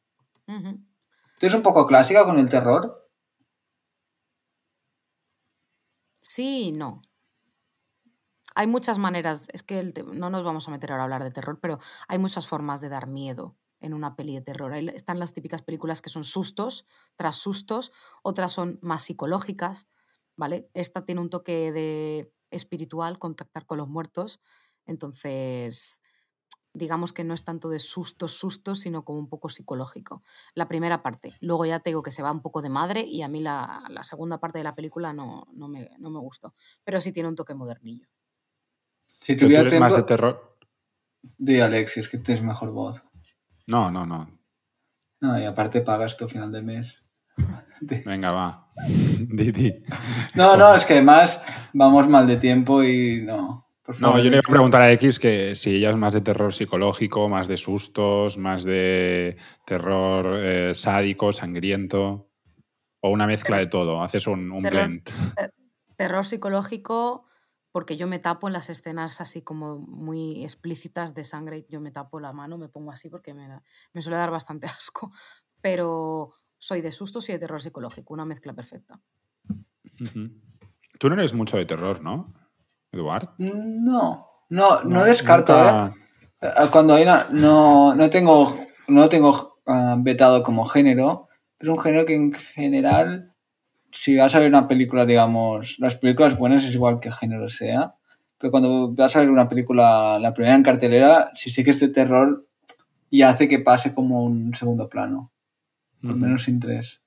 ¿Tú 0.45 1.39
eres 1.39 1.53
un 1.53 1.61
poco 1.61 1.87
clásica 1.87 2.25
con 2.25 2.39
el 2.39 2.49
terror? 2.49 3.09
Sí, 6.19 6.73
no 6.73 7.03
hay 8.53 8.67
muchas 8.67 8.97
maneras, 8.97 9.47
es 9.53 9.63
que 9.63 9.93
no 10.13 10.29
nos 10.29 10.43
vamos 10.43 10.67
a 10.67 10.71
meter 10.71 10.91
ahora 10.91 11.03
a 11.03 11.05
hablar 11.05 11.23
de 11.23 11.31
terror, 11.31 11.59
pero 11.61 11.79
hay 12.09 12.19
muchas 12.19 12.45
formas 12.45 12.81
de 12.81 12.89
dar 12.89 13.07
miedo 13.07 13.55
en 13.79 13.93
una 13.93 14.17
peli 14.17 14.35
de 14.35 14.41
terror. 14.41 14.73
Ahí 14.73 14.89
están 14.89 15.19
las 15.19 15.33
típicas 15.33 15.61
películas 15.61 16.01
que 16.01 16.09
son 16.09 16.25
sustos 16.25 16.85
tras 17.15 17.37
sustos, 17.37 17.93
otras 18.23 18.51
son 18.51 18.77
más 18.81 19.05
psicológicas, 19.05 19.87
¿vale? 20.35 20.69
Esta 20.73 21.05
tiene 21.05 21.21
un 21.21 21.29
toque 21.29 21.71
de 21.71 22.33
espiritual, 22.53 23.19
contactar 23.19 23.65
con 23.65 23.77
los 23.77 23.87
muertos. 23.87 24.41
Entonces, 24.85 26.01
digamos 26.73 27.13
que 27.13 27.23
no 27.23 27.33
es 27.33 27.43
tanto 27.43 27.69
de 27.69 27.79
sustos, 27.79 28.33
sustos, 28.33 28.81
sino 28.81 29.05
como 29.05 29.19
un 29.19 29.29
poco 29.29 29.49
psicológico. 29.49 30.23
La 30.55 30.67
primera 30.67 31.03
parte. 31.03 31.33
Luego 31.39 31.65
ya 31.65 31.79
te 31.79 31.91
digo 31.91 32.03
que 32.03 32.11
se 32.11 32.23
va 32.23 32.31
un 32.31 32.41
poco 32.41 32.61
de 32.61 32.69
madre 32.69 33.01
y 33.01 33.21
a 33.21 33.27
mí 33.27 33.41
la, 33.41 33.83
segunda 34.01 34.39
parte 34.39 34.57
de 34.57 34.63
la 34.63 34.75
película 34.75 35.13
no, 35.13 35.47
no, 35.53 35.67
me, 35.67 35.91
no, 35.99 36.09
me, 36.09 36.19
gustó. 36.19 36.53
Pero 36.83 36.99
sí 36.99 37.11
tiene 37.11 37.29
un 37.29 37.35
toque 37.35 37.53
modernillo. 37.53 38.07
Si 39.05 39.35
tuviera 39.35 39.67
tiempo... 39.67 39.85
más 39.85 39.95
de 39.95 40.03
terror. 40.03 40.57
Di 41.37 41.59
Alexis, 41.59 42.09
que 42.09 42.17
tienes 42.17 42.43
mejor 42.43 42.71
voz. 42.71 43.03
No, 43.67 43.91
no, 43.91 44.05
no. 44.05 44.39
No, 45.21 45.39
y 45.39 45.45
aparte 45.45 45.81
pagas 45.81 46.17
tu 46.17 46.27
final 46.27 46.51
de 46.51 46.61
mes. 46.61 47.02
Venga, 48.05 48.31
va. 48.31 48.71
Didi. 49.19 49.83
No, 50.35 50.57
no, 50.57 50.75
es 50.75 50.85
que 50.85 50.93
además 50.93 51.43
vamos 51.73 52.07
mal 52.07 52.27
de 52.27 52.37
tiempo 52.37 52.83
y 52.83 53.21
no. 53.21 53.67
no, 53.99 54.17
yo 54.17 54.23
le 54.23 54.37
iba 54.37 54.39
a 54.39 54.49
preguntar 54.49 54.81
a 54.81 54.91
X 54.91 55.19
que 55.19 55.55
si 55.55 55.75
ella 55.75 55.89
es 55.89 55.95
más 55.95 56.13
de 56.13 56.21
terror 56.21 56.53
psicológico, 56.53 57.29
más 57.29 57.47
de 57.47 57.57
sustos, 57.57 58.37
más 58.37 58.63
de 58.63 59.37
terror 59.65 60.39
eh, 60.43 60.75
sádico, 60.75 61.31
sangriento, 61.31 62.29
o 63.01 63.09
una 63.09 63.27
mezcla 63.27 63.57
de 63.57 63.67
todo. 63.67 64.01
Haces 64.01 64.27
un, 64.27 64.51
un 64.51 64.63
blend. 64.63 65.09
Terror 65.95 66.25
psicológico, 66.25 67.25
porque 67.73 67.97
yo 67.97 68.07
me 68.07 68.19
tapo 68.19 68.47
en 68.47 68.53
las 68.53 68.69
escenas 68.69 69.19
así 69.19 69.41
como 69.41 69.79
muy 69.79 70.43
explícitas 70.43 71.13
de 71.13 71.23
sangre, 71.23 71.65
yo 71.69 71.81
me 71.81 71.91
tapo 71.91 72.19
la 72.19 72.31
mano, 72.31 72.57
me 72.57 72.69
pongo 72.69 72.91
así 72.91 73.09
porque 73.09 73.33
me, 73.33 73.47
me 73.93 74.01
suele 74.01 74.17
dar 74.17 74.31
bastante 74.31 74.67
asco, 74.77 75.11
pero 75.59 76.33
soy 76.63 76.79
de 76.79 76.93
sustos 76.93 77.27
y 77.27 77.33
de 77.33 77.39
terror 77.39 77.61
psicológico, 77.61 78.13
una 78.13 78.23
mezcla 78.23 78.53
perfecta. 78.53 78.97
Tú 80.97 81.09
no 81.09 81.15
eres 81.15 81.33
mucho 81.33 81.57
de 81.57 81.65
terror, 81.65 82.01
¿no, 82.01 82.33
Eduard? 82.93 83.31
No, 83.37 84.25
no, 84.47 84.83
no, 84.83 85.03
descarto, 85.03 85.53
¿eh? 85.57 85.91
¿eh? 86.39 86.49
Cuando 86.71 86.93
hay 86.93 87.03
una, 87.03 87.27
no, 87.31 87.93
no 87.95 88.09
tengo, 88.09 88.57
no 88.87 89.09
tengo 89.09 89.59
ah, 89.65 89.97
vetado 89.99 90.41
como 90.41 90.63
género, 90.63 91.27
pero 91.57 91.73
es 91.73 91.77
un 91.77 91.83
género 91.83 92.05
que 92.05 92.15
en 92.15 92.31
general 92.31 93.33
si 93.91 94.15
vas 94.15 94.33
a 94.33 94.39
ver 94.39 94.47
una 94.47 94.69
película, 94.69 95.05
digamos, 95.05 95.77
las 95.79 95.97
películas 95.97 96.37
buenas 96.37 96.63
es 96.63 96.73
igual 96.73 97.01
que 97.01 97.11
género 97.11 97.49
sea, 97.49 97.95
pero 98.37 98.51
cuando 98.51 98.93
vas 98.93 99.13
a 99.17 99.19
ver 99.19 99.29
una 99.29 99.49
película, 99.49 100.17
la 100.17 100.33
primera 100.33 100.55
en 100.55 100.63
cartelera, 100.63 101.29
si 101.33 101.49
sé 101.49 101.65
que 101.65 101.71
es 101.71 101.79
de 101.81 101.89
terror, 101.89 102.47
y 103.09 103.23
hace 103.23 103.49
que 103.49 103.59
pase 103.59 103.93
como 103.93 104.23
un 104.23 104.55
segundo 104.55 104.87
plano, 104.87 105.32
por 106.03 106.15
menos 106.15 106.43
sin 106.43 106.59
tres. 106.59 107.01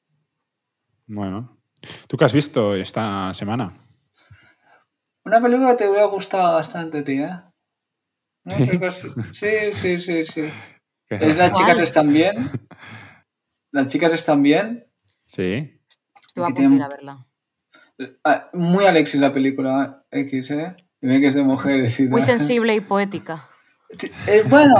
Bueno, 1.07 1.59
¿tú 2.09 2.17
qué 2.17 2.25
has 2.25 2.33
visto 2.33 2.75
esta 2.75 3.33
semana? 3.35 3.73
Una 5.25 5.41
película 5.41 5.71
que 5.73 5.85
te 5.85 5.89
hubiera 5.89 6.07
gustado 6.07 6.55
bastante, 6.55 7.03
tía. 7.03 7.53
Sí, 9.33 9.73
sí, 9.75 10.01
sí, 10.01 10.25
sí. 10.25 10.43
¿Es 11.09 11.37
Las 11.37 11.53
chicas 11.53 11.79
están 11.81 12.13
bien? 12.13 12.51
¿Las 13.73 13.89
chicas 13.89 14.13
están 14.13 14.43
bien? 14.43 14.87
Sí. 15.27 15.81
Te 16.35 16.43
a 16.43 16.89
verla. 16.89 17.27
Ah, 18.25 18.51
muy 18.53 18.85
Alexis 18.85 19.21
la 19.21 19.33
película 19.33 20.05
X, 20.11 20.51
¿eh? 20.51 20.77
Y 21.01 21.21
que 21.21 21.29
es 21.29 21.35
de 21.35 21.43
mujeres. 21.43 22.01
muy 22.09 22.21
sensible 22.21 22.75
y 22.75 22.81
poética. 22.81 23.43
Eh, 24.27 24.43
bueno, 24.49 24.75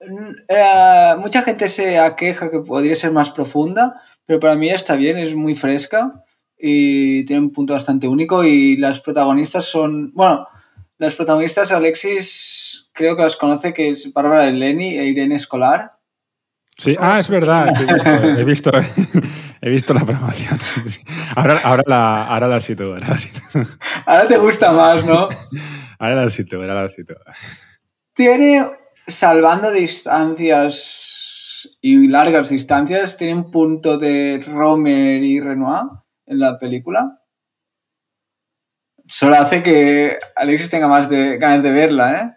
eh, 0.00 1.14
mucha 1.18 1.42
gente 1.42 1.68
se 1.68 1.98
aqueja 1.98 2.50
que 2.50 2.60
podría 2.60 2.96
ser 2.96 3.12
más 3.12 3.30
profunda, 3.30 4.02
pero 4.24 4.40
para 4.40 4.54
mí 4.54 4.68
está 4.70 4.96
bien, 4.96 5.18
es 5.18 5.34
muy 5.34 5.54
fresca 5.54 6.24
y 6.58 7.24
tiene 7.24 7.42
un 7.42 7.52
punto 7.52 7.72
bastante 7.72 8.08
único 8.08 8.44
y 8.44 8.76
las 8.76 9.00
protagonistas 9.00 9.64
son, 9.64 10.12
bueno, 10.14 10.46
las 10.98 11.16
protagonistas 11.16 11.72
Alexis 11.72 12.90
creo 12.92 13.16
que 13.16 13.22
las 13.22 13.36
conoce 13.36 13.72
que 13.72 13.90
es 13.90 14.12
Bárbara 14.12 14.48
Eleni 14.48 14.98
e 14.98 15.04
Irene 15.04 15.36
Escolar. 15.36 15.92
Sí, 16.76 16.96
ah, 16.98 17.18
es 17.18 17.28
verdad, 17.28 17.68
he 18.38 18.44
visto, 18.44 18.70
he 19.60 19.70
visto, 19.70 19.92
la 19.92 20.04
promoción. 20.04 20.58
Ahora, 21.36 21.60
ahora, 21.62 21.82
la, 21.86 22.24
ahora 22.24 22.48
la 22.48 22.60
sitúo, 22.60 22.96
ahora 24.06 24.26
te 24.26 24.38
gusta 24.38 24.72
más, 24.72 25.04
¿no? 25.04 25.28
Ahora 25.98 26.24
la 26.24 26.30
sitúo, 26.30 26.60
ahora 26.62 26.82
la 26.82 26.88
sitúo. 26.88 27.16
Tiene, 28.14 28.66
salvando 29.10 29.70
distancias 29.70 31.08
y 31.80 32.08
largas 32.08 32.48
distancias, 32.48 33.16
tiene 33.16 33.34
un 33.34 33.50
punto 33.50 33.98
de 33.98 34.42
Romer 34.46 35.22
y 35.22 35.40
Renoir 35.40 35.84
en 36.26 36.38
la 36.38 36.58
película. 36.58 37.20
Solo 39.08 39.36
hace 39.36 39.62
que 39.62 40.18
Alexis 40.36 40.70
tenga 40.70 40.88
más 40.88 41.08
ganas 41.08 41.62
de 41.62 41.72
verla, 41.72 42.22
¿eh? 42.22 42.36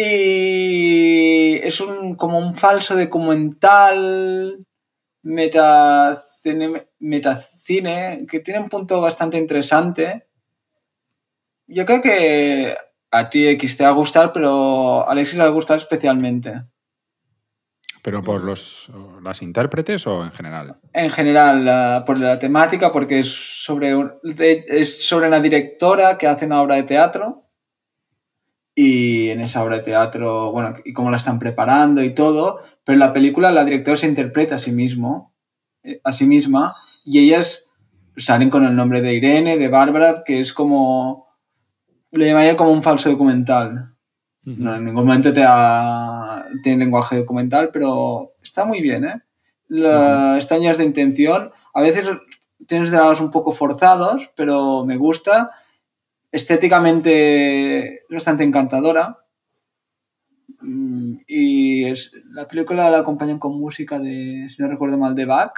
Y 0.00 1.54
es 1.66 1.80
un, 1.80 2.14
como 2.14 2.38
un 2.38 2.54
falso 2.54 2.96
documental 2.96 4.64
metacine, 5.22 6.88
metacine 7.00 8.26
que 8.30 8.40
tiene 8.40 8.60
un 8.60 8.68
punto 8.68 9.00
bastante 9.00 9.38
interesante. 9.38 10.28
Yo 11.66 11.84
creo 11.84 12.00
que 12.00 12.76
a 13.10 13.30
ti 13.30 13.46
X 13.46 13.76
te 13.76 13.84
va 13.84 13.90
a 13.90 13.92
gustar, 13.92 14.32
pero 14.32 15.06
a 15.06 15.10
Alexis 15.10 15.36
le 15.36 15.44
va 15.44 15.50
a 15.50 15.52
gustar 15.52 15.78
especialmente. 15.78 16.62
¿Pero 18.02 18.22
por 18.22 18.42
los, 18.42 18.90
las 19.22 19.42
intérpretes 19.42 20.06
o 20.06 20.24
en 20.24 20.32
general? 20.32 20.76
En 20.92 21.10
general, 21.10 22.04
por 22.04 22.18
la 22.18 22.38
temática, 22.38 22.92
porque 22.92 23.20
es 23.20 23.28
sobre, 23.28 23.94
es 24.68 25.06
sobre 25.06 25.28
una 25.28 25.40
directora 25.40 26.16
que 26.16 26.26
hace 26.26 26.46
una 26.46 26.62
obra 26.62 26.76
de 26.76 26.84
teatro 26.84 27.48
y 28.74 29.30
en 29.30 29.40
esa 29.40 29.64
obra 29.64 29.78
de 29.78 29.82
teatro, 29.82 30.52
bueno, 30.52 30.76
y 30.84 30.92
cómo 30.92 31.10
la 31.10 31.16
están 31.16 31.40
preparando 31.40 32.02
y 32.02 32.14
todo, 32.14 32.62
pero 32.84 32.94
en 32.94 33.00
la 33.00 33.12
película 33.12 33.50
la 33.50 33.64
directora 33.64 33.96
se 33.96 34.06
interpreta 34.06 34.54
a 34.54 34.60
sí 34.60 34.70
mismo, 34.70 35.34
a 36.04 36.12
sí 36.12 36.26
misma, 36.26 36.76
y 37.04 37.18
ellas 37.18 37.66
salen 38.16 38.50
con 38.50 38.64
el 38.64 38.76
nombre 38.76 39.00
de 39.00 39.14
Irene, 39.14 39.58
de 39.58 39.68
Bárbara, 39.68 40.22
que 40.24 40.38
es 40.38 40.52
como, 40.52 41.27
le 42.12 42.26
llamaría 42.26 42.56
como 42.56 42.72
un 42.72 42.82
falso 42.82 43.10
documental. 43.10 43.94
No, 44.44 44.74
en 44.74 44.84
ningún 44.86 45.04
momento 45.04 45.30
te 45.30 45.44
tiene 46.62 46.84
lenguaje 46.84 47.18
documental, 47.18 47.68
pero 47.70 48.32
está 48.42 48.64
muy 48.64 48.80
bien, 48.80 49.04
¿eh? 49.04 49.22
La, 49.68 50.38
de 50.38 50.84
intención, 50.84 51.50
a 51.74 51.82
veces 51.82 52.08
tienes 52.66 52.90
diálogos 52.90 53.20
un 53.20 53.30
poco 53.30 53.52
forzados, 53.52 54.30
pero 54.34 54.86
me 54.86 54.96
gusta 54.96 55.50
estéticamente 56.32 57.96
es 57.96 58.08
bastante 58.10 58.44
encantadora. 58.44 59.18
Mm, 60.60 61.18
y 61.26 61.84
es, 61.84 62.10
la 62.30 62.46
película 62.48 62.90
la 62.90 62.98
acompañan 62.98 63.38
con 63.38 63.58
música 63.58 63.98
de, 63.98 64.48
si 64.48 64.62
no 64.62 64.68
recuerdo 64.68 64.98
mal, 64.98 65.14
de 65.14 65.24
Bach, 65.24 65.52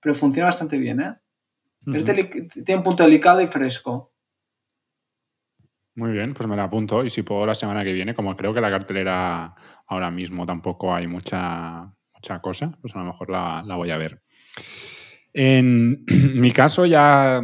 pero 0.00 0.14
funciona 0.14 0.48
bastante 0.48 0.78
bien, 0.78 1.00
¿eh? 1.00 1.14
tiene 2.64 2.78
un 2.78 2.82
punto 2.82 3.02
delicado 3.02 3.42
y 3.42 3.46
fresco. 3.46 4.13
Muy 5.96 6.10
bien, 6.10 6.34
pues 6.34 6.48
me 6.48 6.56
la 6.56 6.64
apunto 6.64 7.04
y 7.04 7.10
si 7.10 7.22
puedo 7.22 7.46
la 7.46 7.54
semana 7.54 7.84
que 7.84 7.92
viene, 7.92 8.14
como 8.14 8.36
creo 8.36 8.52
que 8.52 8.60
la 8.60 8.70
cartelera 8.70 9.54
ahora 9.86 10.10
mismo 10.10 10.44
tampoco 10.44 10.92
hay 10.92 11.06
mucha, 11.06 11.92
mucha 12.12 12.40
cosa, 12.40 12.76
pues 12.80 12.94
a 12.96 12.98
lo 12.98 13.04
mejor 13.04 13.30
la, 13.30 13.62
la 13.64 13.76
voy 13.76 13.90
a 13.90 13.96
ver. 13.96 14.22
En 15.32 16.04
mi 16.34 16.50
caso 16.50 16.86
ya 16.86 17.40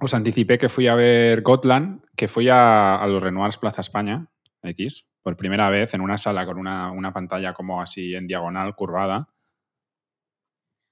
os 0.00 0.14
anticipé 0.14 0.58
que 0.58 0.68
fui 0.68 0.88
a 0.88 0.94
ver 0.94 1.42
Gotland, 1.42 2.02
que 2.16 2.28
fui 2.28 2.48
a, 2.50 3.04
los 3.06 3.22
Renoirs 3.22 3.58
Plaza 3.58 3.80
España, 3.80 4.30
X, 4.62 5.12
por 5.22 5.36
primera 5.36 5.70
vez 5.70 5.94
en 5.94 6.00
una 6.00 6.18
sala 6.18 6.46
con 6.46 6.58
una, 6.58 7.12
pantalla 7.12 7.54
como 7.54 7.80
así 7.80 8.14
en 8.14 8.26
diagonal, 8.26 8.74
curvada. 8.74 9.28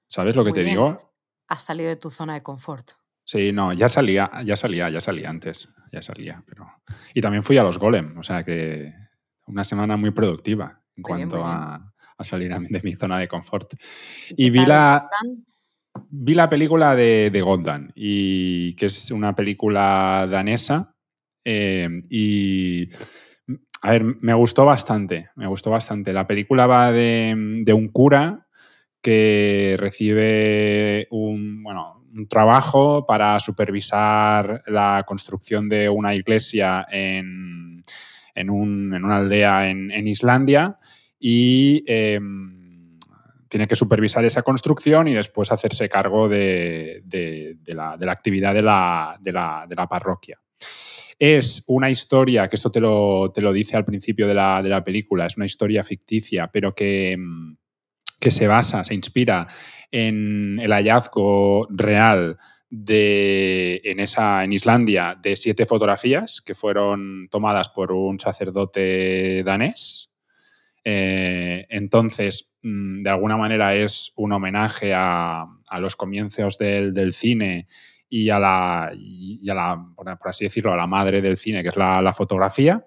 ¿Sabes 0.07 0.35
lo 0.35 0.43
que 0.43 0.51
te 0.51 0.63
digo? 0.63 1.13
Has 1.47 1.63
salido 1.63 1.89
de 1.89 1.95
tu 1.95 2.09
zona 2.09 2.35
de 2.35 2.43
confort. 2.43 2.91
Sí, 3.25 3.51
no, 3.51 3.73
ya 3.73 3.89
salía, 3.89 4.31
ya 4.43 4.55
salía, 4.55 4.89
ya 4.89 5.01
salía 5.01 5.29
antes, 5.29 5.69
ya 5.93 6.01
salía, 6.01 6.43
pero... 6.45 6.67
Y 7.13 7.21
también 7.21 7.43
fui 7.43 7.57
a 7.57 7.63
los 7.63 7.77
Golem, 7.77 8.17
o 8.17 8.23
sea 8.23 8.43
que 8.43 8.91
una 9.45 9.63
semana 9.63 9.95
muy 9.95 10.11
productiva 10.11 10.81
en 10.95 11.03
cuanto 11.03 11.45
a, 11.45 11.93
salir 12.19 12.55
de 12.57 12.81
mi 12.83 12.95
zona 12.95 13.19
de 13.19 13.27
confort. 13.27 13.73
Y 14.35 14.49
vi 14.49 14.65
la... 14.65 15.07
Vi 16.09 16.33
la 16.33 16.49
película 16.49 16.95
de, 16.95 17.29
de 17.29 17.91
y 17.93 18.75
que 18.75 18.87
es 18.87 19.11
una 19.11 19.35
película 19.35 20.27
danesa. 20.27 20.95
Eh, 21.45 21.87
y, 22.09 22.89
a 23.83 23.91
ver, 23.91 24.03
me 24.21 24.33
gustó 24.33 24.65
bastante, 24.65 25.29
me 25.35 25.45
gustó 25.45 25.69
bastante. 25.69 26.13
La 26.13 26.25
película 26.25 26.65
va 26.65 26.91
de, 26.91 27.73
un 27.75 27.89
cura 27.89 28.47
que 29.01 29.75
recibe 29.77 31.07
un, 31.11 31.61
bueno, 31.61 32.02
un 32.13 32.27
trabajo 32.27 33.05
para 33.05 33.39
supervisar 33.39 34.63
la 34.67 35.03
construcción 35.07 35.67
de 35.67 35.89
una 35.89 36.13
iglesia 36.13 36.85
en, 36.91 37.83
en, 38.35 38.49
una 38.49 39.17
aldea 39.17 39.69
en, 39.69 40.07
Islandia 40.07 40.77
y... 41.19 41.83
Em, 41.87 42.63
tiene 43.53 43.67
que 43.67 43.75
supervisar 43.75 44.25
esa 44.25 44.41
construcción 44.41 45.07
y 45.07 45.13
después 45.13 45.51
hacerse 45.51 45.87
cargo 45.87 46.27
de, 46.27 47.03
la, 47.67 47.95
actividad 48.09 48.55
de 48.55 48.63
la, 49.31 49.87
parroquia. 49.87 50.41
es 51.19 51.63
una 51.67 51.91
historia, 51.91 52.49
que 52.49 52.55
esto 52.55 52.71
te 52.71 52.79
lo, 52.79 53.31
te 53.31 53.41
lo 53.41 53.53
dice 53.53 53.77
al 53.77 53.85
principio 53.85 54.27
de 54.27 54.33
la, 54.33 54.59
de 54.63 54.69
la 54.69 54.83
película, 54.83 55.27
es 55.27 55.37
una 55.37 55.45
historia 55.45 55.83
ficticia, 55.83 56.47
pero 56.47 56.73
que, 56.73 57.15
mm, 57.15 57.57
que 58.19 58.31
se 58.31 58.47
basa, 58.47 58.83
se 58.83 58.95
inspira 58.95 59.45
en 59.93 60.59
el 60.59 60.73
hallazgo 60.73 61.67
real 61.69 62.37
de, 62.71 63.79
en, 63.83 63.99
esa, 63.99 64.43
en 64.43 64.51
Islandia 64.51 65.15
de 65.21 65.37
siete 65.37 65.67
fotografías 65.67 66.41
que 66.41 66.55
fueron 66.55 67.27
tomadas 67.29 67.69
por 67.69 67.91
un 67.91 68.19
sacerdote 68.19 69.43
danés. 69.43 70.11
Eh, 70.83 71.67
entonces, 71.69 72.55
mm, 72.63 73.03
de 73.03 73.09
alguna 73.11 73.37
manera 73.37 73.75
es 73.75 74.11
un 74.15 74.31
homenaje 74.31 74.95
a, 74.95 75.45
a 75.69 75.79
los 75.79 75.95
comienzos 75.95 76.57
del, 76.57 76.91
del, 76.91 77.13
cine 77.13 77.67
y 78.09 78.31
a 78.31 78.39
la, 78.39 78.91
y 78.95 79.47
por 79.47 80.29
así 80.29 80.45
decirlo, 80.45 80.73
a 80.73 80.77
la 80.77 80.87
madre 80.87 81.21
del 81.21 81.37
cine, 81.37 81.61
que 81.61 81.69
es 81.69 81.77
la, 81.77 82.01
la 82.01 82.13
fotografía. 82.13 82.83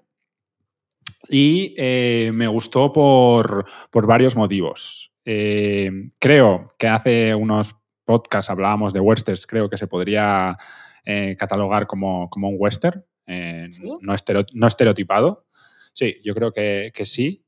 Y 1.29 1.73
eh, 1.77 2.33
me 2.35 2.49
gustó 2.49 2.93
por, 2.93 3.65
por 3.93 4.09
varios 4.09 4.35
motivos. 4.35 5.13
Eh, 5.27 5.91
creo 6.21 6.71
que 6.79 6.87
hace 6.87 7.35
unos 7.35 7.75
podcast 8.05 8.49
hablábamos 8.49 8.95
de 8.95 9.01
westerns, 9.01 9.47
creo 9.47 9.69
que 9.69 9.77
se 9.77 9.89
podría 9.89 10.57
eh, 11.05 11.37
catalogar 11.37 11.87
como, 11.87 12.31
como, 12.31 12.49
un 12.49 12.57
western, 12.59 13.05
eh, 13.27 13.67
¿Sí? 13.71 13.83
no, 14.01 14.15
no, 14.55 14.67
estereotipado. 14.67 15.47
Sí, 15.93 16.21
yo 16.25 16.35
creo 16.35 16.53
que, 16.53 16.93
que 16.95 17.05
sí. 17.05 17.45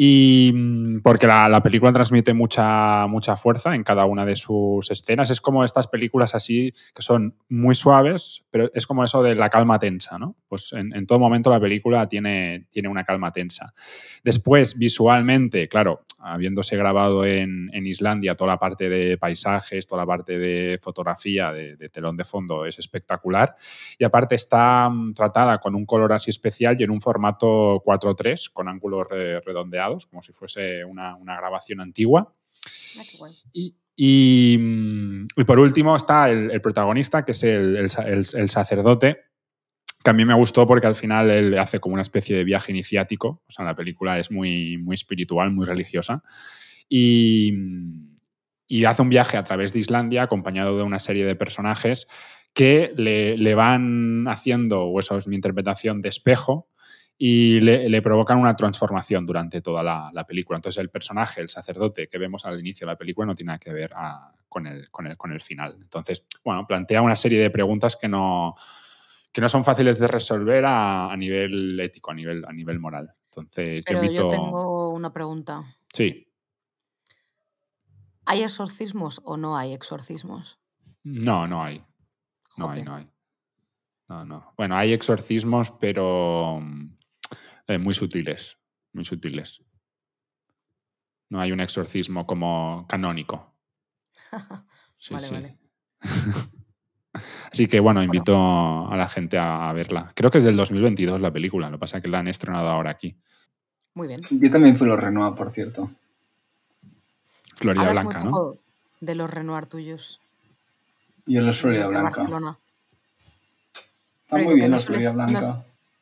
Y 0.00 0.52
mm, 0.54 1.00
porque 1.02 1.26
la, 1.26 1.48
la, 1.48 1.60
película 1.60 1.92
transmite 1.92 2.32
mucha, 2.32 3.08
mucha 3.08 3.36
fuerza 3.36 3.74
en 3.74 3.82
cada 3.82 4.04
una 4.04 4.24
de 4.24 4.36
sus 4.36 4.88
escenas. 4.92 5.28
Es 5.28 5.40
como 5.40 5.64
estas 5.64 5.88
películas 5.88 6.36
así 6.36 6.72
que 6.94 7.02
son 7.02 7.34
muy 7.48 7.74
suaves, 7.74 8.44
pero 8.48 8.70
es 8.74 8.86
como 8.86 9.02
eso 9.02 9.24
de 9.24 9.34
la 9.34 9.50
calma 9.50 9.80
tensa, 9.80 10.16
¿no? 10.16 10.36
Pues 10.46 10.72
en, 10.72 10.94
en 10.94 11.04
todo 11.04 11.18
momento 11.18 11.50
la 11.50 11.58
película 11.58 12.08
tiene, 12.08 12.68
tiene, 12.70 12.88
una 12.88 13.02
calma 13.02 13.32
tensa. 13.32 13.74
Después, 14.22 14.78
visualmente, 14.78 15.66
claro, 15.66 16.04
habiéndose 16.20 16.76
grabado 16.76 17.24
en, 17.24 17.68
en, 17.72 17.84
Islandia, 17.84 18.36
toda 18.36 18.52
la 18.52 18.58
parte 18.58 18.88
de 18.88 19.18
paisajes, 19.18 19.88
toda 19.88 20.02
la 20.02 20.06
parte 20.06 20.38
de 20.38 20.78
fotografía, 20.80 21.50
de, 21.50 21.74
de 21.74 21.88
telón 21.88 22.16
de 22.16 22.24
fondo, 22.24 22.66
es 22.66 22.78
espectacular. 22.78 23.56
Y 23.98 24.04
aparte 24.04 24.36
está 24.36 24.86
um, 24.86 25.12
tratada 25.12 25.58
con 25.58 25.74
un 25.74 25.84
color 25.84 26.12
así 26.12 26.30
especial 26.30 26.76
y 26.78 26.84
en 26.84 26.92
un 26.92 27.00
formato 27.00 27.82
4.3, 27.84 28.52
con 28.52 28.68
ángulos 28.68 29.08
redondeados 29.08 29.87
como 30.06 30.22
si 30.22 30.32
fuese 30.32 30.84
una, 30.84 31.16
una 31.16 31.36
grabación 31.36 31.80
antigua. 31.80 32.34
Ah, 32.98 33.02
qué. 33.10 33.16
Y, 33.52 33.76
y, 34.00 34.58
y, 35.36 35.44
por 35.44 35.58
último 35.58 35.96
está 35.96 36.30
el, 36.30 36.50
el 36.52 36.60
protagonista, 36.60 37.24
que 37.24 37.32
es 37.32 37.42
el, 37.42 37.76
el, 37.76 37.90
el, 38.34 38.48
sacerdote, 38.48 39.22
que 40.04 40.10
a 40.10 40.12
mí 40.12 40.24
me 40.24 40.34
gustó 40.34 40.66
porque 40.66 40.86
al 40.86 40.94
final 40.94 41.30
él 41.30 41.58
hace 41.58 41.80
como 41.80 41.94
una 41.94 42.02
especie 42.02 42.36
de 42.36 42.44
viaje 42.44 42.70
iniciático. 42.70 43.42
O 43.48 43.50
sea, 43.50 43.64
la 43.64 43.74
película 43.74 44.18
es 44.18 44.30
muy, 44.30 44.78
muy 44.78 44.94
espiritual, 44.94 45.50
muy 45.50 45.66
religiosa. 45.66 46.22
Y, 46.88 47.52
y 48.68 48.84
hace 48.84 49.02
un 49.02 49.08
viaje 49.08 49.36
a 49.36 49.42
través 49.42 49.72
de 49.72 49.80
Islandia 49.80 50.22
acompañado 50.22 50.76
de 50.76 50.84
una 50.84 51.00
serie 51.00 51.24
de 51.24 51.34
personajes 51.34 52.06
que 52.54 52.92
le, 52.96 53.36
le 53.36 53.54
van 53.54 54.26
haciendo, 54.28 54.82
o 54.82 55.00
eso 55.00 55.16
es 55.16 55.26
mi 55.26 55.34
interpretación, 55.34 56.02
de 56.02 56.08
espejo 56.08 56.68
y 57.20 57.58
le, 57.58 57.88
le, 57.88 58.00
provocan 58.00 58.38
una 58.38 58.54
transformación 58.54 59.26
durante 59.26 59.60
toda 59.60 59.82
la, 59.82 60.08
la, 60.14 60.24
película. 60.24 60.56
Entonces 60.56 60.80
el 60.80 60.88
personaje, 60.88 61.40
el 61.40 61.48
sacerdote 61.48 62.08
que 62.08 62.16
vemos 62.16 62.44
al 62.46 62.60
inicio 62.60 62.86
de 62.86 62.92
la 62.92 62.96
película 62.96 63.26
no 63.26 63.34
tiene 63.34 63.48
nada 63.48 63.58
que 63.58 63.72
ver 63.72 63.92
a, 63.96 64.32
con, 64.48 64.68
el, 64.68 64.88
con, 64.90 65.08
el, 65.08 65.16
con, 65.16 65.32
el, 65.32 65.40
final. 65.40 65.76
Entonces, 65.80 66.24
bueno, 66.44 66.64
plantea 66.64 67.02
una 67.02 67.16
serie 67.16 67.40
de 67.40 67.50
preguntas 67.50 67.96
que 67.96 68.06
no, 68.06 68.54
que 69.32 69.40
no 69.40 69.48
son 69.48 69.64
fáciles 69.64 69.98
de 69.98 70.06
resolver 70.06 70.64
a, 70.64 71.10
a 71.10 71.16
nivel 71.16 71.78
ético, 71.80 72.12
a 72.12 72.14
nivel, 72.14 72.44
a 72.46 72.52
nivel 72.52 72.78
moral. 72.78 73.12
Entonces, 73.24 73.84
Pero 73.84 73.98
yo, 73.98 74.04
invito... 74.04 74.22
yo 74.22 74.28
tengo 74.28 74.94
una 74.94 75.12
pregunta. 75.12 75.64
Sí. 75.92 76.24
¿Hay 78.26 78.42
exorcismos 78.44 79.20
o 79.24 79.36
no 79.36 79.56
hay 79.56 79.74
exorcismos? 79.74 80.60
No, 81.02 81.48
no 81.48 81.64
hay. 81.64 81.84
No 82.56 82.70
hay, 82.70 82.82
no 82.84 82.94
hay. 82.94 83.10
No, 84.08 84.24
no. 84.24 84.54
Bueno, 84.56 84.76
hay 84.76 84.92
exorcismos, 84.92 85.72
pero 85.80 86.60
eh, 87.68 87.78
muy 87.78 87.94
sutiles, 87.94 88.58
muy 88.92 89.04
sutiles. 89.04 89.62
No 91.30 91.40
hay 91.40 91.52
un 91.52 91.60
exorcismo 91.60 92.26
como 92.26 92.86
canónico. 92.88 93.54
Sí, 95.00 95.14
vale, 95.14 95.26
sí. 95.26 95.34
Vale. 95.34 95.56
Así 97.52 97.68
que 97.68 97.78
bueno, 97.78 98.02
invito 98.02 98.32
bueno. 98.32 98.90
a 98.90 98.96
la 98.96 99.08
gente 99.08 99.38
a, 99.38 99.70
a, 99.70 99.72
verla. 99.72 100.10
Creo 100.12 100.28
que 100.28 100.38
es 100.38 100.44
del 100.44 100.56
2022 100.56 101.20
la 101.20 101.32
película, 101.32 101.70
lo 101.70 101.76
que 101.76 101.82
pasa 101.82 101.98
es 101.98 102.02
que 102.02 102.08
la 102.08 102.18
han 102.18 102.26
estrenado 102.26 102.68
ahora 102.68 102.90
aquí. 102.90 103.16
Muy 103.94 104.08
bien. 104.08 104.22
Yo 104.28 104.50
también 104.50 104.76
fui 104.76 104.86
los 104.86 104.98
Renoir, 104.98 105.34
por 105.34 105.50
cierto. 105.50 105.90
Florida 107.56 107.90
Blanca, 107.90 108.24
¿no? 108.24 108.54
De 109.00 109.14
los 109.14 109.28
Renoir 109.28 109.66
tuyos. 109.66 110.20
Yo 111.26 111.42
los 111.42 111.60
Florida 111.60 111.88
Blanca. 111.88 112.22
Barcelona. 112.22 112.58
Está 114.22 114.36
muy 114.36 114.54
bien 114.54 114.70
los 114.70 114.86
Florida 114.86 115.12
Blanca. 115.12 115.40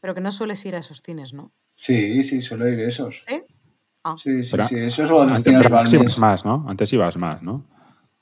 Pero 0.07 0.15
que 0.15 0.21
no 0.21 0.31
sueles 0.31 0.65
ir 0.65 0.77
a 0.77 0.79
esos 0.79 1.03
cines, 1.03 1.33
¿no? 1.33 1.51
Sí, 1.75 2.23
sí, 2.23 2.41
suelo 2.41 2.69
ir 2.69 2.79
a 2.79 2.89
esos. 2.89 3.25
¿Sí? 3.27 3.43
Ah. 4.05 4.15
Sí, 4.17 4.45
sí, 4.45 4.51
pero 4.53 4.69
sí, 4.69 4.79
esos 4.79 5.11
o 5.11 5.25
los 5.25 5.43
cines 5.43 5.69
Antes 5.69 5.95
ibas 5.95 6.19
más, 6.21 6.45
¿no? 6.45 6.65
Antes 6.69 6.93
ibas 6.93 7.17
más, 7.17 7.43
¿no? 7.43 7.67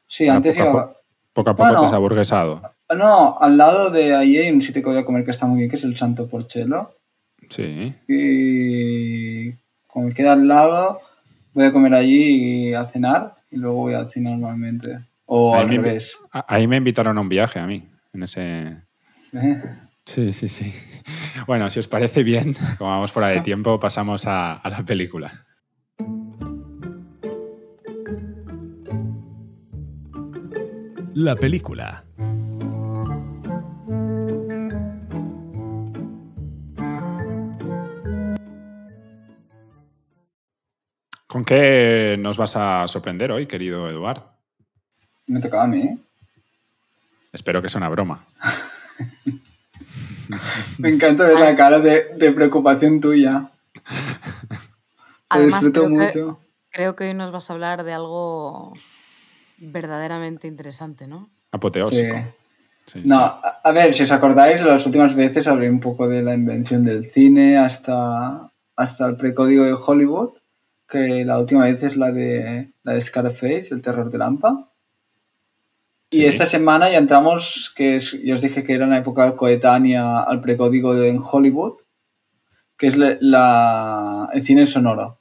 Sí, 0.07 0.27
antes 0.27 0.57
poco 0.57 0.71
iba... 0.71 0.81
A 0.81 0.95
poco 1.35 1.51
a 1.51 1.55
poco 1.55 1.69
bueno, 1.69 1.81
te 1.81 1.87
has 1.89 1.93
aburguesado. 1.93 2.63
No, 2.97 3.37
al 3.39 3.59
lado 3.59 3.91
de 3.91 4.17
ahí 4.17 4.39
hay 4.39 4.51
un 4.51 4.63
sitio 4.63 4.81
que 4.81 4.89
voy 4.89 4.99
a 4.99 5.05
comer 5.05 5.27
que 5.27 5.33
está 5.33 5.45
muy 5.45 5.59
bien, 5.59 5.69
que 5.69 5.77
es 5.77 5.85
el 5.85 5.95
Santo 5.95 6.27
Porchelo. 6.27 6.95
Sí. 7.51 7.95
Y 8.09 9.53
como 9.87 10.09
queda 10.15 10.33
al 10.33 10.49
lado, 10.49 11.01
voy 11.53 11.67
a 11.67 11.73
comer 11.75 11.97
allí 11.97 12.73
a 12.73 12.87
cenar 12.87 13.35
y 13.51 13.57
luego 13.57 13.77
voy 13.77 13.93
al 13.93 14.09
cine 14.09 14.31
normalmente. 14.31 15.01
O 15.27 15.55
ahí 15.55 15.61
al 15.61 15.69
revés. 15.69 16.19
Ahí 16.33 16.67
me 16.67 16.79
invitaron 16.79 17.19
a 17.19 17.21
un 17.21 17.29
viaje 17.29 17.59
a 17.59 17.67
mí, 17.67 17.87
en 18.15 18.23
ese... 18.23 18.85
¿Eh? 19.35 19.61
Sí, 20.07 20.33
sí, 20.33 20.49
sí. 20.49 20.75
Bueno, 21.47 21.71
si 21.71 21.79
os 21.81 21.89
parece 21.89 22.23
bien, 22.23 22.55
como 22.79 22.91
vamos 22.91 23.13
fuera 23.13 23.29
de 23.29 23.41
tiempo, 23.41 23.81
pasamos 23.81 24.27
a, 24.27 24.55
a 24.55 24.71
la 24.71 24.85
película. 24.85 25.47
La 31.15 31.37
película. 31.37 32.05
¿Con 41.27 41.45
qué 41.45 42.17
nos 42.19 42.37
vas 42.37 42.55
a 42.57 42.87
sorprender 42.87 43.33
hoy, 43.33 43.47
querido 43.47 43.89
Eduard? 43.89 44.23
Me 45.27 45.41
tocaba 45.41 45.65
a 45.65 45.67
mí. 45.67 45.83
¿eh? 45.83 45.99
Espero 47.33 47.61
que 47.61 47.69
sea 47.69 47.79
una 47.79 47.89
broma. 47.89 48.25
Me 50.79 50.89
encanta 50.91 51.25
ver 51.25 51.39
la 51.39 51.57
cara 51.57 51.81
de, 51.81 52.11
de 52.17 52.33
preocupación 52.33 53.01
tuya. 53.01 53.51
Además, 55.29 55.71
creo 55.73 55.89
mucho. 55.89 56.39
Que, 56.39 56.77
creo 56.77 56.97
que 56.97 57.09
hoy 57.09 57.15
nos 57.15 57.33
vas 57.33 57.51
a 57.51 57.55
hablar 57.55 57.85
de 57.85 57.93
algo 57.93 58.75
verdaderamente 59.59 60.49
interesante, 60.49 61.07
¿no? 61.07 61.31
Apoteósico. 61.51 62.17
Sí. 62.17 62.23
Sí, 62.87 63.03
no, 63.05 63.19
sí. 63.19 63.49
a 63.65 63.73
ver, 63.73 63.95
si 63.95 64.03
os 64.03 64.13
acordáis, 64.13 64.63
las 64.63 64.85
últimas 64.85 65.15
veces 65.15 65.49
hablé 65.49 65.71
un 65.71 65.81
poco 65.81 66.07
de 66.07 66.23
la 66.23 66.35
invención 66.35 66.85
del 66.85 67.05
cine 67.05 67.57
hasta, 67.57 68.53
hasta 68.77 69.07
el 69.07 69.17
precódigo 69.17 69.65
de 69.65 69.73
Hollywood, 69.75 70.35
que 70.87 71.25
la 71.25 71.39
última 71.39 71.65
vez 71.65 71.83
es 71.83 71.97
la 71.97 72.13
de, 72.13 72.75
la 72.83 72.93
de 72.93 73.01
Scarface, 73.01 73.69
el 73.71 73.81
terror 73.81 74.11
de 74.11 74.19
Lampa. 74.19 74.71
Y 76.15 76.19
sí. 76.19 76.27
esta 76.27 76.47
semana 76.47 76.89
ya 76.89 76.99
entramos, 76.99 77.73
que 77.75 77.97
es, 77.97 78.17
yo 78.23 78.37
os 78.37 78.41
dije 78.41 78.63
que 78.63 78.73
era 78.73 78.87
una 78.87 78.99
época 78.99 79.35
coetánea 79.35 80.21
al 80.21 80.41
precódigo 80.41 80.95
de, 80.95 81.09
en 81.09 81.21
Hollywood, 81.21 81.79
que 82.79 82.87
es 82.87 82.97
la, 82.97 83.17
la, 83.21 84.29
el 84.33 84.43
cine 84.43 84.69
sonoro. 84.69 85.21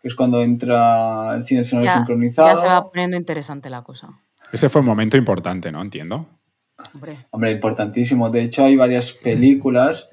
Que 0.00 0.08
es 0.08 0.16
cuando 0.16 0.42
entra 0.42 1.36
el 1.36 1.46
cine 1.46 1.62
sonoro 1.62 1.86
ya, 1.86 1.94
sincronizado. 1.98 2.48
Ya 2.48 2.56
se 2.56 2.66
va 2.66 2.90
poniendo 2.90 3.16
interesante 3.16 3.70
la 3.70 3.82
cosa. 3.82 4.08
Ese 4.50 4.68
fue 4.68 4.80
un 4.80 4.88
momento 4.88 5.16
importante, 5.16 5.70
¿no? 5.70 5.80
Entiendo. 5.80 6.26
Hombre. 6.94 7.26
Hombre, 7.30 7.52
importantísimo. 7.52 8.28
De 8.28 8.42
hecho, 8.42 8.64
hay 8.64 8.74
varias 8.74 9.12
películas 9.12 10.08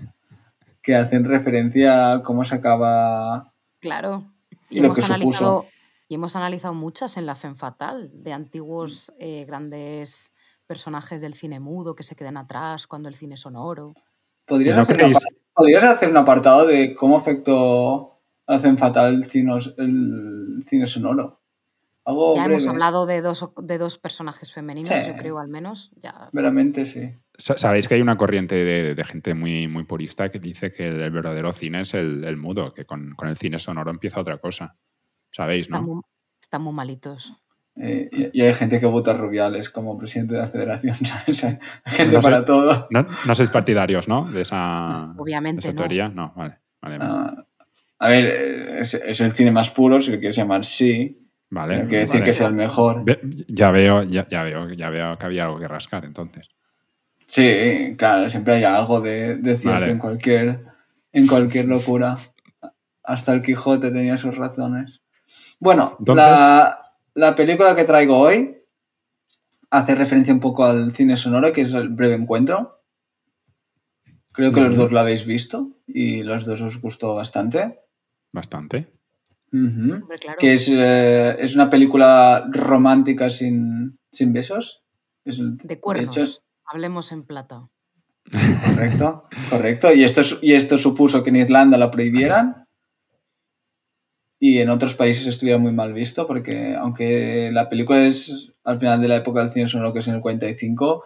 que 0.84 0.95
hacen 0.95 1.25
referencia 1.25 2.12
a 2.12 2.21
cómo 2.21 2.43
se 2.43 2.54
acaba. 2.54 3.54
Claro. 3.80 4.32
Y 4.69 4.86
hemos 4.86 4.99
analizado. 5.02 5.65
Y 6.12 6.15
hemos 6.15 6.36
analizado 6.36 6.74
muchas 6.74 7.17
en 7.17 7.28
la 7.28 7.36
FEM 7.36 7.56
Fatal, 7.56 8.10
de 8.12 8.34
antiguos 8.34 9.13
eh, 9.19 9.45
grandes 9.45 10.34
personajes 10.65 11.22
del 11.22 11.36
cine 11.36 11.60
mudo 11.60 11.93
que 11.95 12.02
se 12.04 12.15
quedan 12.15 12.36
atrás 12.36 12.88
cuando 12.88 13.08
el 13.10 13.15
cine 13.15 13.38
sonoro. 13.38 13.93
¿Podrías, 14.45 14.76
¿No 14.76 14.82
hacer, 14.82 15.04
una, 15.04 15.17
¿podrías 15.54 15.84
hacer 15.84 16.10
un 16.10 16.17
apartado 16.17 16.65
de 16.65 16.95
cómo 16.95 17.15
afectó 17.15 18.19
a 18.48 18.54
la 18.54 18.60
FEM 18.60 18.78
Fatal 18.78 19.13
el 19.13 19.24
cine, 19.26 19.54
el 19.78 20.63
cine 20.65 20.88
sonoro? 20.88 21.43
Algo 22.06 22.34
ya 22.34 22.45
hemos 22.45 22.65
hablado 22.65 23.06
de 23.06 23.22
dos, 23.22 23.52
de 23.62 23.78
dos 23.78 24.00
personajes 24.00 24.52
femeninos, 24.52 24.89
Sí. 24.89 25.12
yo 25.12 25.15
creo 25.15 25.38
al 25.38 25.50
menos. 25.50 25.91
Ya. 25.95 26.30
Veramente 26.34 26.86
sí. 26.86 27.02
Sa- 27.38 27.60
Sabéis 27.60 27.88
que 27.88 27.93
hay 27.93 28.02
una 28.02 28.17
corriente 28.17 28.56
de, 28.56 28.95
de 28.95 29.04
gente 29.04 29.36
muy, 29.36 29.67
muy 29.67 29.84
purista 29.84 30.32
que 30.32 30.39
dice 30.39 30.72
que 30.72 30.88
el, 30.88 31.12
verdadero 31.12 31.52
cine 31.52 31.82
es 31.82 31.93
el, 31.93 32.24
el 32.24 32.38
mudo, 32.38 32.74
que 32.74 32.86
con, 32.86 33.13
con 33.15 33.28
el 33.28 33.36
cine 33.38 33.60
sonoro 33.60 33.91
empieza 33.91 34.19
otra 34.19 34.39
cosa. 34.39 34.76
¿Sabéis, 35.39 35.65
Están, 35.67 35.86
no? 35.86 35.93
muy, 35.93 36.02
están 36.41 36.62
muy 36.63 36.73
malitos. 36.73 37.34
Eh, 37.78 38.10
y, 38.12 38.39
y 38.39 38.41
hay 38.45 38.54
gente 38.54 38.78
que 38.78 38.86
vota 38.86 39.13
Rubiales 39.13 39.69
como 39.69 39.97
presidente 39.97 40.34
de 40.36 40.41
la 40.41 40.47
federación, 40.47 40.97
¿sabes? 41.06 41.41
Hay 41.45 41.58
gente 41.86 42.15
No 42.15 42.21
sé. 42.21 42.30
para 42.30 42.43
todo. 42.43 42.88
No, 42.91 43.08
no 43.25 43.36
sois 43.36 43.49
partidarios, 43.49 44.10
¿no? 44.10 44.25
De 44.30 44.41
esa, 44.41 45.13
Obviamente 45.17 45.62
de 45.62 45.69
esa 45.69 45.73
no. 45.75 45.80
teoría. 45.80 46.10
No, 46.10 46.34
vale. 46.36 46.58
vale, 46.82 46.97
vale. 46.97 47.10
Ah, 47.13 47.45
a 47.99 48.10
ver, 48.10 48.25
es, 48.80 48.95
es 48.95 49.21
el 49.21 49.32
cine 49.32 49.52
más 49.52 49.71
puro, 49.71 50.02
si 50.02 50.12
lo 50.12 50.19
quieres 50.19 50.36
llamar, 50.36 50.65
sí. 50.65 51.25
Vale, 51.52 51.78
No 51.84 51.88
quiere 51.88 51.99
decir 52.02 52.19
vale. 52.19 52.25
que 52.25 52.34
sea 52.34 52.47
el 52.47 52.54
mejor. 52.54 53.06
Ya 53.47 53.71
veo, 53.71 54.04
ya, 54.04 54.28
ya 54.30 54.43
veo, 54.43 54.69
ya 54.73 54.89
veo 54.89 55.17
que 55.17 55.25
había 55.25 55.45
algo 55.45 55.58
que 55.60 55.67
rascar 55.69 56.04
entonces. 56.04 56.49
Sí, 57.28 57.95
claro, 57.97 58.30
siempre 58.30 58.56
hay 58.56 58.63
algo 58.65 58.99
de, 58.99 59.36
de 59.38 59.56
cierto 59.56 59.80
Vale. 59.80 59.91
en 59.93 59.99
cualquier 59.99 60.65
en 61.13 61.28
cualquier 61.28 61.65
locura. 61.65 62.17
Hasta 63.04 63.32
el 63.34 63.41
Quijote 63.41 63.89
tenía 63.91 64.17
sus 64.17 64.36
razones. 64.36 65.02
Bueno, 65.60 65.95
Entonces- 66.00 66.26
la, 66.26 66.93
la 67.15 67.36
película 67.36 67.76
que 67.76 67.84
traigo 67.84 68.17
hoy 68.17 68.58
hace 69.72 69.95
referencia 69.95 70.34
un 70.34 70.39
poco 70.39 70.65
al 70.65 70.91
cine 70.93 71.17
sonoro, 71.17 71.52
que 71.52 71.62
es 71.62 71.74
el 71.74 71.89
breve 71.89 72.15
encuentro. 72.15 72.82
Creo 74.32 74.52
que 74.54 74.62
los 74.62 74.78
dos 74.78 74.91
lo 74.91 75.00
habéis 75.00 75.26
visto 75.26 75.72
y 75.86 76.24
los 76.24 76.45
dos 76.45 76.62
os 76.62 76.80
gustó 76.82 77.13
bastante. 77.15 77.80
Bastante. 78.32 78.93
Ujú. 79.52 79.93
Hombre, 79.95 80.17
claro. 80.19 80.38
Que 80.39 80.54
es, 80.54 80.69
eh, 80.72 81.36
es 81.39 81.56
una 81.56 81.69
película 81.69 82.48
romántica 82.52 83.30
sin, 83.30 84.00
sin 84.12 84.32
besos. 84.32 84.84
Es 85.26 85.39
De 85.41 85.80
cuernos. 85.80 86.15
hecho, 86.15 86.41
Hablemos 86.65 87.12
en 87.12 87.24
plata. 87.26 87.67
Correcto, 88.65 89.26
correcto. 89.50 89.91
Y 89.91 90.04
esto, 90.04 90.22
y 90.43 90.54
esto 90.54 90.78
supuso 90.78 91.24
que 91.24 91.32
en 91.32 91.38
Irlanda 91.38 91.78
la 91.80 91.89
prohibieran 91.89 92.59
y 94.39 94.60
en 94.60 94.69
otros 94.69 94.95
países 94.95 95.28
estuviera 95.28 95.60
muy 95.60 95.71
mal 95.73 95.93
visto, 95.93 96.25
porque 96.25 96.75
aunque 96.75 97.49
la 97.52 97.67
película 97.69 98.06
es 98.06 98.54
al 98.63 98.80
final 98.80 99.02
de 99.02 99.08
la 99.10 99.17
época 99.17 99.41
del 99.41 99.49
cine 99.49 99.67
sonoro, 99.67 99.93
que 99.93 99.99
es 99.99 100.08
en 100.08 100.15
el 100.15 100.21
45, 100.21 101.04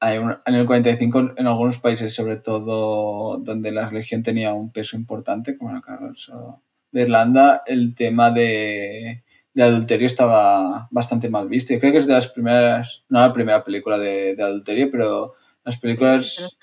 hay 0.00 0.18
un- 0.18 0.36
en 0.46 0.54
el 0.54 0.66
45 0.66 1.32
en 1.36 1.46
algunos 1.46 1.78
países, 1.78 2.14
sobre 2.14 2.36
todo 2.36 3.38
donde 3.38 3.72
la 3.72 3.88
religión 3.88 4.22
tenía 4.22 4.52
un 4.54 4.70
peso 4.72 4.96
importante, 4.96 5.56
como 5.56 5.70
en 5.70 5.76
el 5.76 5.82
caso 5.82 6.62
de 6.92 7.02
Irlanda, 7.02 7.62
el 7.66 7.94
tema 7.94 8.30
de, 8.30 9.24
de 9.54 9.62
adulterio 9.62 10.06
estaba 10.06 10.88
bastante 10.90 11.28
mal 11.28 11.48
visto. 11.48 11.72
Yo 11.74 11.80
creo 11.80 11.92
que 11.92 11.98
es 11.98 12.06
de 12.06 12.14
las 12.14 12.28
primeras, 12.28 13.02
no 13.08 13.20
la 13.20 13.32
primera 13.32 13.64
película 13.64 13.98
de, 13.98 14.36
de 14.36 14.42
adulterio, 14.42 14.90
pero 14.90 15.34
las 15.64 15.78
películas 15.78 16.56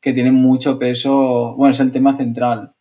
que 0.00 0.12
tienen 0.12 0.34
mucho 0.34 0.78
peso. 0.78 1.54
Bueno, 1.56 1.72
es 1.74 1.80
el 1.80 1.90
tema 1.90 2.12
central. 2.16 2.72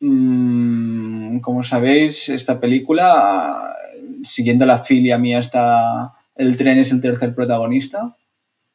Mm, 0.00 1.11
como 1.40 1.62
sabéis, 1.62 2.28
esta 2.28 2.60
película, 2.60 3.74
siguiendo 4.22 4.66
la 4.66 4.78
filia 4.78 5.18
mía, 5.18 5.38
está. 5.38 6.12
El 6.34 6.56
tren 6.56 6.78
es 6.78 6.90
el 6.92 7.00
tercer 7.00 7.34
protagonista. 7.34 8.16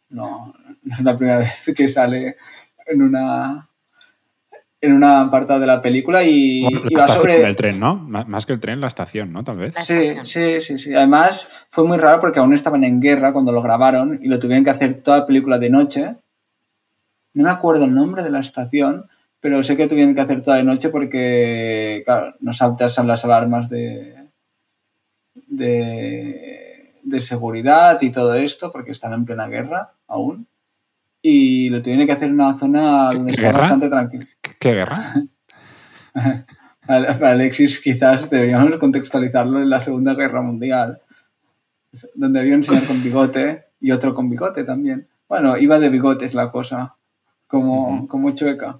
No, 0.09 0.53
no 0.83 0.95
es 0.95 1.01
la 1.03 1.15
primera 1.17 1.37
vez 1.65 1.73
que 1.75 1.87
sale 1.87 2.37
en 2.85 3.01
una. 3.01 3.69
En 4.79 4.93
una 4.93 5.21
apartado 5.21 5.59
de 5.59 5.65
la 5.65 5.81
película 5.81 6.23
y, 6.23 6.61
Bueno, 6.61 6.81
y 6.87 6.95
la 6.95 7.07
va 7.07 7.15
sobre. 7.15 7.39
del 7.39 7.55
tren, 7.55 7.79
¿no? 7.79 7.95
Má- 7.95 8.25
Más 8.27 8.45
que 8.45 8.53
el 8.53 8.59
tren, 8.59 8.79
la 8.79 8.85
estación, 8.85 9.33
¿no? 9.33 9.43
Tal 9.43 9.57
vez. 9.57 9.73
Sí, 9.79 10.13
sí, 10.23 10.61
sí, 10.61 10.77
sí. 10.77 10.93
Además, 10.93 11.49
fue 11.69 11.83
muy 11.83 11.97
raro 11.97 12.19
porque 12.19 12.37
aún 12.39 12.53
estaban 12.53 12.83
en 12.83 13.01
guerra 13.01 13.33
cuando 13.33 13.51
lo 13.51 13.63
grabaron 13.63 14.19
y 14.21 14.27
lo 14.27 14.37
tuvieron 14.39 14.63
que 14.63 14.69
hacer 14.69 15.01
toda 15.01 15.17
la 15.21 15.25
película 15.25 15.57
de 15.57 15.71
noche. 15.71 16.15
No 17.33 17.43
me 17.45 17.49
acuerdo 17.49 17.85
el 17.85 17.93
nombre 17.95 18.21
de 18.21 18.29
la 18.29 18.39
estación, 18.39 19.07
pero 19.39 19.61
sé 19.63 19.75
que 19.77 19.87
tuvieron 19.87 20.15
que 20.15 20.21
hacer 20.21 20.41
toda 20.41 20.57
de 20.57 20.63
noche 20.63 20.89
porque, 20.89 22.01
claro, 22.05 22.35
no 22.39 22.53
saltan 22.53 22.89
las 23.07 23.23
alarmas 23.25 23.69
de, 23.69 24.29
de, 25.47 26.95
de 27.03 27.19
seguridad 27.19 28.01
y 28.01 28.11
todo 28.11 28.33
esto 28.35 28.71
porque 28.71 28.91
están 28.91 29.13
en 29.13 29.25
plena 29.25 29.47
guerra 29.47 29.93
aún. 30.07 30.47
Y 31.21 31.69
lo 31.69 31.81
tuvieron 31.81 32.05
que 32.05 32.13
hacer 32.13 32.29
en 32.29 32.35
una 32.35 32.57
zona 32.57 33.09
¿Qué- 33.11 33.17
donde 33.17 33.33
está 33.33 33.43
guerra? 33.47 33.59
bastante 33.61 33.89
tranquilo. 33.89 34.25
¿Qué, 34.41 34.51
qué 34.59 34.73
guerra? 34.73 35.03
Para 36.87 37.31
Alexis 37.31 37.79
quizás 37.81 38.29
deberíamos 38.29 38.77
contextualizarlo 38.77 39.59
en 39.61 39.69
la 39.69 39.79
Segunda 39.81 40.13
Guerra 40.13 40.41
Mundial, 40.41 41.01
donde 42.15 42.39
había 42.39 42.55
un 42.55 42.63
señor 42.63 42.85
con 42.85 43.03
bigote 43.03 43.65
y 43.81 43.91
otro 43.91 44.15
con 44.15 44.29
bigote 44.29 44.63
también. 44.63 45.07
Bueno, 45.27 45.57
iba 45.57 45.79
de 45.79 45.89
bigotes 45.89 46.33
la 46.33 46.49
cosa, 46.49 46.95
como, 47.47 48.07
como 48.07 48.31
chueca. 48.31 48.79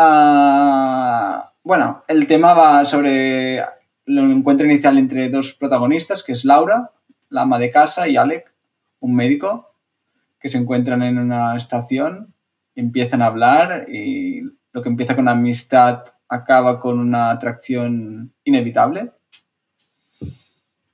Ah, 0.00 1.52
bueno, 1.64 2.04
el 2.06 2.28
tema 2.28 2.54
va 2.54 2.84
sobre 2.84 3.56
el 3.58 4.18
encuentro 4.30 4.64
inicial 4.64 4.96
entre 4.96 5.28
dos 5.28 5.54
protagonistas, 5.54 6.22
que 6.22 6.32
es 6.32 6.44
Laura, 6.44 6.92
la 7.30 7.42
ama 7.42 7.58
de 7.58 7.68
casa, 7.68 8.06
y 8.06 8.16
Alec, 8.16 8.54
un 9.00 9.16
médico, 9.16 9.74
que 10.38 10.50
se 10.50 10.58
encuentran 10.58 11.02
en 11.02 11.18
una 11.18 11.56
estación, 11.56 12.32
empiezan 12.76 13.22
a 13.22 13.26
hablar 13.26 13.86
y 13.90 14.42
lo 14.72 14.82
que 14.82 14.88
empieza 14.88 15.16
con 15.16 15.26
amistad 15.26 16.04
acaba 16.28 16.78
con 16.78 17.00
una 17.00 17.32
atracción 17.32 18.32
inevitable. 18.44 19.10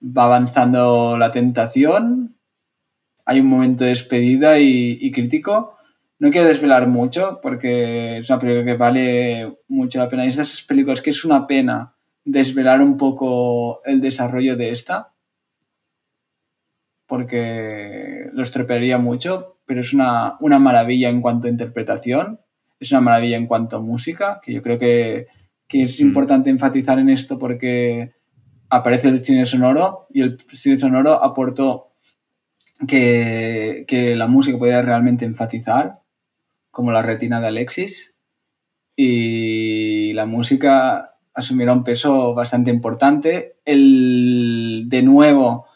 Va 0.03 0.25
avanzando 0.25 1.19
la 1.19 1.31
tentación, 1.31 2.37
hay 3.27 3.40
un 3.40 3.49
momento 3.49 3.85
de 3.85 3.90
despedida 3.90 4.59
y, 4.59 4.97
y 4.99 5.12
crítico. 5.12 5.73
No 6.18 6.31
quiero 6.31 6.46
desvelar 6.46 6.87
mucho 6.88 7.40
porque 7.42 8.18
es 8.18 8.31
una 8.31 8.38
película 8.38 8.64
que 8.64 8.77
vale 8.77 9.59
mucho 9.68 9.98
la 9.98 10.09
pena. 10.09 10.24
Y 10.24 10.29
es 10.29 10.37
de 10.37 10.42
esas 10.42 10.62
películas 10.62 11.03
que 11.03 11.11
es 11.11 11.24
una 11.24 11.46
pena 11.46 11.94
desvelar 12.24 12.81
un 12.81 12.96
poco 12.96 13.83
el 13.85 14.00
desarrollo 14.00 14.57
de 14.57 14.70
esta 14.70 15.11
porque 17.07 18.31
lo 18.33 18.42
estropearía 18.42 18.98
mucho, 18.98 19.59
pero 19.66 19.81
es 19.81 19.92
una, 19.92 20.37
una 20.40 20.59
maravilla 20.59 21.09
en 21.11 21.20
cuanto 21.20 21.46
a 21.46 21.50
interpretación, 21.50 22.40
es 22.81 22.90
una 22.92 23.03
maravilla 23.03 23.37
en 23.37 23.46
cuanto 23.46 23.77
a 23.77 23.81
música, 23.81 24.40
que 24.42 24.53
yo 24.53 24.62
creo 24.62 24.79
que, 24.79 25.27
que 25.68 25.83
es 25.83 26.00
Mm. 26.00 26.07
importante 26.07 26.50
enfatizar 26.50 26.98
en 26.98 27.11
esto 27.11 27.38
porque 27.38 28.14
aparece 28.70 29.09
el 29.09 29.24
cine 29.24 29.44
sonoro 29.46 30.07
y 30.11 30.22
el 30.22 30.38
cine 30.48 30.77
sonoro 30.77 31.22
aportó 31.22 31.92
que, 32.88 33.85
que 33.87 34.16
la 34.16 34.27
música 34.27 34.59
podía 34.59 34.83
realmente 34.83 35.24
enfatizar, 35.24 36.00
como 36.74 36.92
la 36.92 37.00
retina 37.00 37.40
de 37.40 37.46
Alexis, 37.46 38.18
y 38.96 40.12
la 40.12 40.26
música 40.26 41.16
asumirá 41.32 41.72
un 41.72 41.82
peso 41.82 42.34
bastante 42.34 42.70
importante. 42.70 43.56
El, 43.64 44.84
de 44.88 45.02
nuevo, 45.02 45.66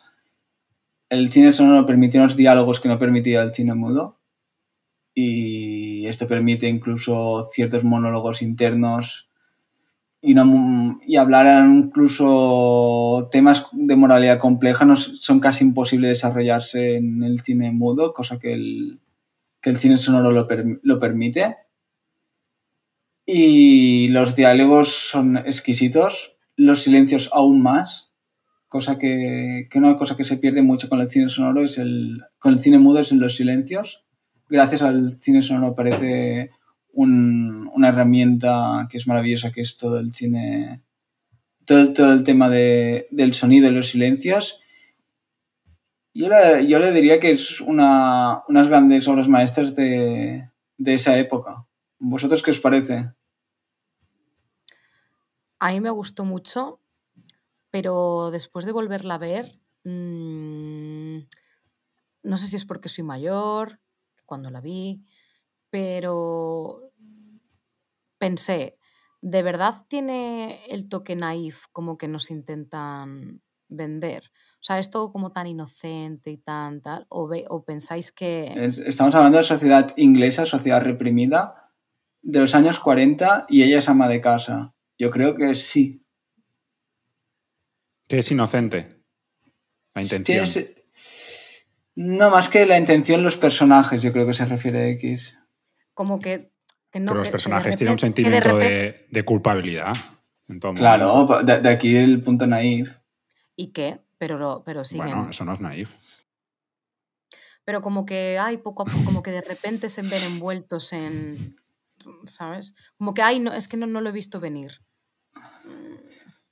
el 1.09 1.33
cine 1.33 1.53
sonoro 1.53 1.87
permitió 1.87 2.21
unos 2.21 2.37
diálogos 2.37 2.81
que 2.81 2.89
no 2.89 2.99
permitía 2.99 3.43
el 3.43 3.53
cine 3.53 3.75
mudo. 3.75 4.21
Y 5.15 6.07
esto 6.07 6.27
permite 6.29 6.69
incluso 6.69 7.45
ciertos 7.51 7.83
monólogos 7.83 8.41
internos 8.41 9.29
y, 10.21 10.35
no, 10.35 11.01
hablar 11.19 11.69
incluso 11.69 13.29
temas 13.31 13.65
de 13.73 13.97
moralidad 13.97 14.39
compleja 14.39 14.85
no, 14.85 14.97
son 14.97 15.39
casi 15.41 15.65
imposibles 15.65 16.11
desarrollarse 16.11 16.97
en 16.97 17.23
el 17.23 17.41
cine 17.41 17.71
mudo, 17.71 18.13
cosa 18.13 18.39
que 18.39 18.53
el, 18.53 19.01
que 19.61 19.71
el 19.71 19.77
cine 19.77 19.99
sonoro 19.99 20.31
lo, 20.31 20.47
lo 20.83 20.99
permite. 20.99 21.57
Y 23.27 24.09
los 24.09 24.37
diálogos 24.37 24.89
son 24.89 25.37
exquisitos, 25.37 26.37
los 26.57 26.83
silencios 26.83 27.29
aún 27.33 27.63
más, 27.63 28.09
cosa 28.69 28.99
que, 28.99 29.67
que 29.71 29.79
una 29.79 29.97
cosa 29.97 30.17
que 30.17 30.25
se 30.25 30.37
pierde 30.37 30.63
mucho 30.63 30.89
con 30.89 31.01
el 31.01 31.09
cine 31.09 31.29
sonoro 31.29 31.65
es 31.65 31.79
el 31.79 32.23
con 32.39 32.53
el 32.53 32.59
cine 32.59 32.79
mudo 32.79 33.01
es 33.01 33.13
en 33.13 33.21
los 33.21 33.37
silencios 33.37 34.05
gracias 34.49 34.83
al 34.83 35.19
cine 35.19 35.43
sonoro 35.43 35.69
aparece 35.69 36.51
un, 36.93 37.71
una 37.75 37.89
herramienta 37.89 38.87
que 38.91 38.99
es 38.99 39.07
maravillosa 39.07 39.53
que 39.53 39.63
es 39.63 39.77
todo 39.77 39.99
el 39.99 40.15
cine 40.15 40.83
todo, 41.65 41.93
todo 41.93 42.13
el 42.13 42.23
tema 42.23 42.49
de, 42.49 43.09
del 43.11 43.35
sonido 43.35 43.69
y 43.69 43.73
los 43.73 43.89
silencios 43.89 44.61
yo 46.15 46.29
le, 46.29 46.67
yo 46.67 46.79
le 46.79 46.93
diría 46.93 47.21
que 47.21 47.31
es 47.33 47.61
una, 47.61 48.43
unas 48.49 48.69
grandes 48.69 49.07
obras 49.09 49.29
maestras 49.29 49.75
de, 49.77 50.51
de 50.77 50.95
esa 50.95 51.17
época 51.19 51.67
¿vosotros 51.99 52.43
qué 52.43 52.51
os 52.51 52.61
parece? 52.61 53.13
A 55.61 55.71
mí 55.71 55.81
me 55.81 55.91
gustó 55.91 56.25
mucho 56.25 56.81
pero 57.71 58.31
después 58.31 58.65
de 58.65 58.73
volverla 58.73 59.15
a 59.15 59.19
ver, 59.19 59.61
mmm, 59.85 61.19
no 62.23 62.37
sé 62.37 62.47
si 62.47 62.57
es 62.57 62.65
porque 62.65 62.89
soy 62.89 63.05
mayor, 63.05 63.81
cuando 64.25 64.51
la 64.51 64.61
vi, 64.61 65.05
pero 65.71 66.93
pensé, 68.19 68.79
¿de 69.21 69.43
verdad 69.43 69.87
tiene 69.89 70.65
el 70.69 70.89
toque 70.89 71.15
naif 71.17 71.67
como 71.73 71.99
que 71.99 72.09
nos 72.09 72.31
intentan 72.31 73.43
vender? 73.69 74.25
O 74.55 74.63
sea, 74.63 74.79
¿es 74.79 74.91
todo 74.91 75.13
como 75.13 75.33
tan 75.33 75.47
inocente 75.47 76.31
y 76.31 76.39
tan 76.39 76.81
tal? 76.81 77.07
¿O, 77.09 77.29
ve, 77.29 77.45
o 77.49 77.65
pensáis 77.65 78.13
que...? 78.13 78.53
Estamos 78.87 79.15
hablando 79.15 79.39
de 79.39 79.45
sociedad 79.45 79.93
inglesa, 79.97 80.47
sociedad 80.47 80.81
reprimida, 80.81 81.73
de 82.23 82.41
los 82.41 82.55
años 82.55 82.81
40 82.81 83.47
y 83.49 83.63
ella 83.63 83.79
es 83.79 83.89
ama 83.89 84.09
de 84.09 84.21
casa. 84.21 84.75
Yo 84.99 85.11
creo 85.11 85.37
que 85.37 85.55
sí. 85.55 86.05
Que 88.09 88.19
es 88.19 88.31
inocente. 88.31 89.03
La 89.95 90.03
intención. 90.03 90.47
No, 92.01 92.31
más 92.31 92.49
que 92.49 92.65
la 92.65 92.79
intención, 92.79 93.25
los 93.25 93.37
personajes, 93.37 94.03
yo 94.03 94.13
creo 94.13 94.25
que 94.25 94.33
se 94.33 94.45
refiere 94.45 94.79
a 94.79 94.89
X. 94.91 95.37
Como 95.95 96.21
que, 96.21 96.53
que 96.93 97.01
no. 97.01 97.11
Pero 97.11 97.23
los 97.23 97.31
personajes 97.31 97.77
tienen 97.77 97.95
un 97.95 97.99
sentimiento 97.99 98.57
de, 98.57 99.23
culpabilidad. 99.25 99.93
claro, 100.77 101.43
de, 101.43 101.69
aquí 101.69 101.97
el 101.97 102.23
punto 102.23 102.47
naif. 102.47 102.99
¿Y 103.59 103.73
qué? 103.73 104.01
Pero, 104.19 104.63
pero 104.65 104.85
siguen. 104.85 105.09
Bueno, 105.09 105.31
eso 105.31 105.45
no 105.45 105.53
es 105.53 105.61
naif. 105.61 105.97
Pero 107.65 107.83
como 107.83 108.07
que 108.07 108.39
hay 108.39 108.59
poco 108.59 108.85
a 108.85 108.87
poco, 108.87 109.05
como 109.05 109.23
que 109.23 109.33
de 109.33 109.41
repente 109.41 109.89
se 109.89 110.03
ven 110.03 110.23
envueltos 110.23 110.93
en. 110.93 111.57
¿Sabes? 112.25 112.75
Como 112.97 113.15
que 113.15 113.23
hay, 113.23 113.41
no, 113.41 113.53
es 113.53 113.67
que 113.67 113.77
no, 113.77 113.87
no 113.87 114.01
lo 114.01 114.11
he 114.11 114.13
visto 114.13 114.39
venir. 114.39 114.81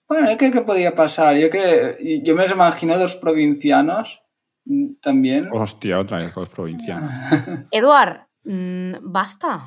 Bueno, 0.09 0.29
yo 0.29 0.37
creo 0.37 0.51
que 0.51 0.63
podía 0.63 0.97
pasar. 0.97 1.37
Yo 1.37 1.49
creo, 1.49 1.97
yo 2.01 2.35
me 2.35 2.45
imagino 2.45 2.99
dos 2.99 3.15
provincianos 3.15 4.21
mm, 4.65 4.95
también. 5.01 5.49
Hostia, 5.53 6.01
otra 6.01 6.17
vez 6.17 6.35
dos 6.35 6.49
provincianos. 6.49 7.13
Eduard, 7.71 8.27
mm, 8.43 8.95
basta. 9.03 9.63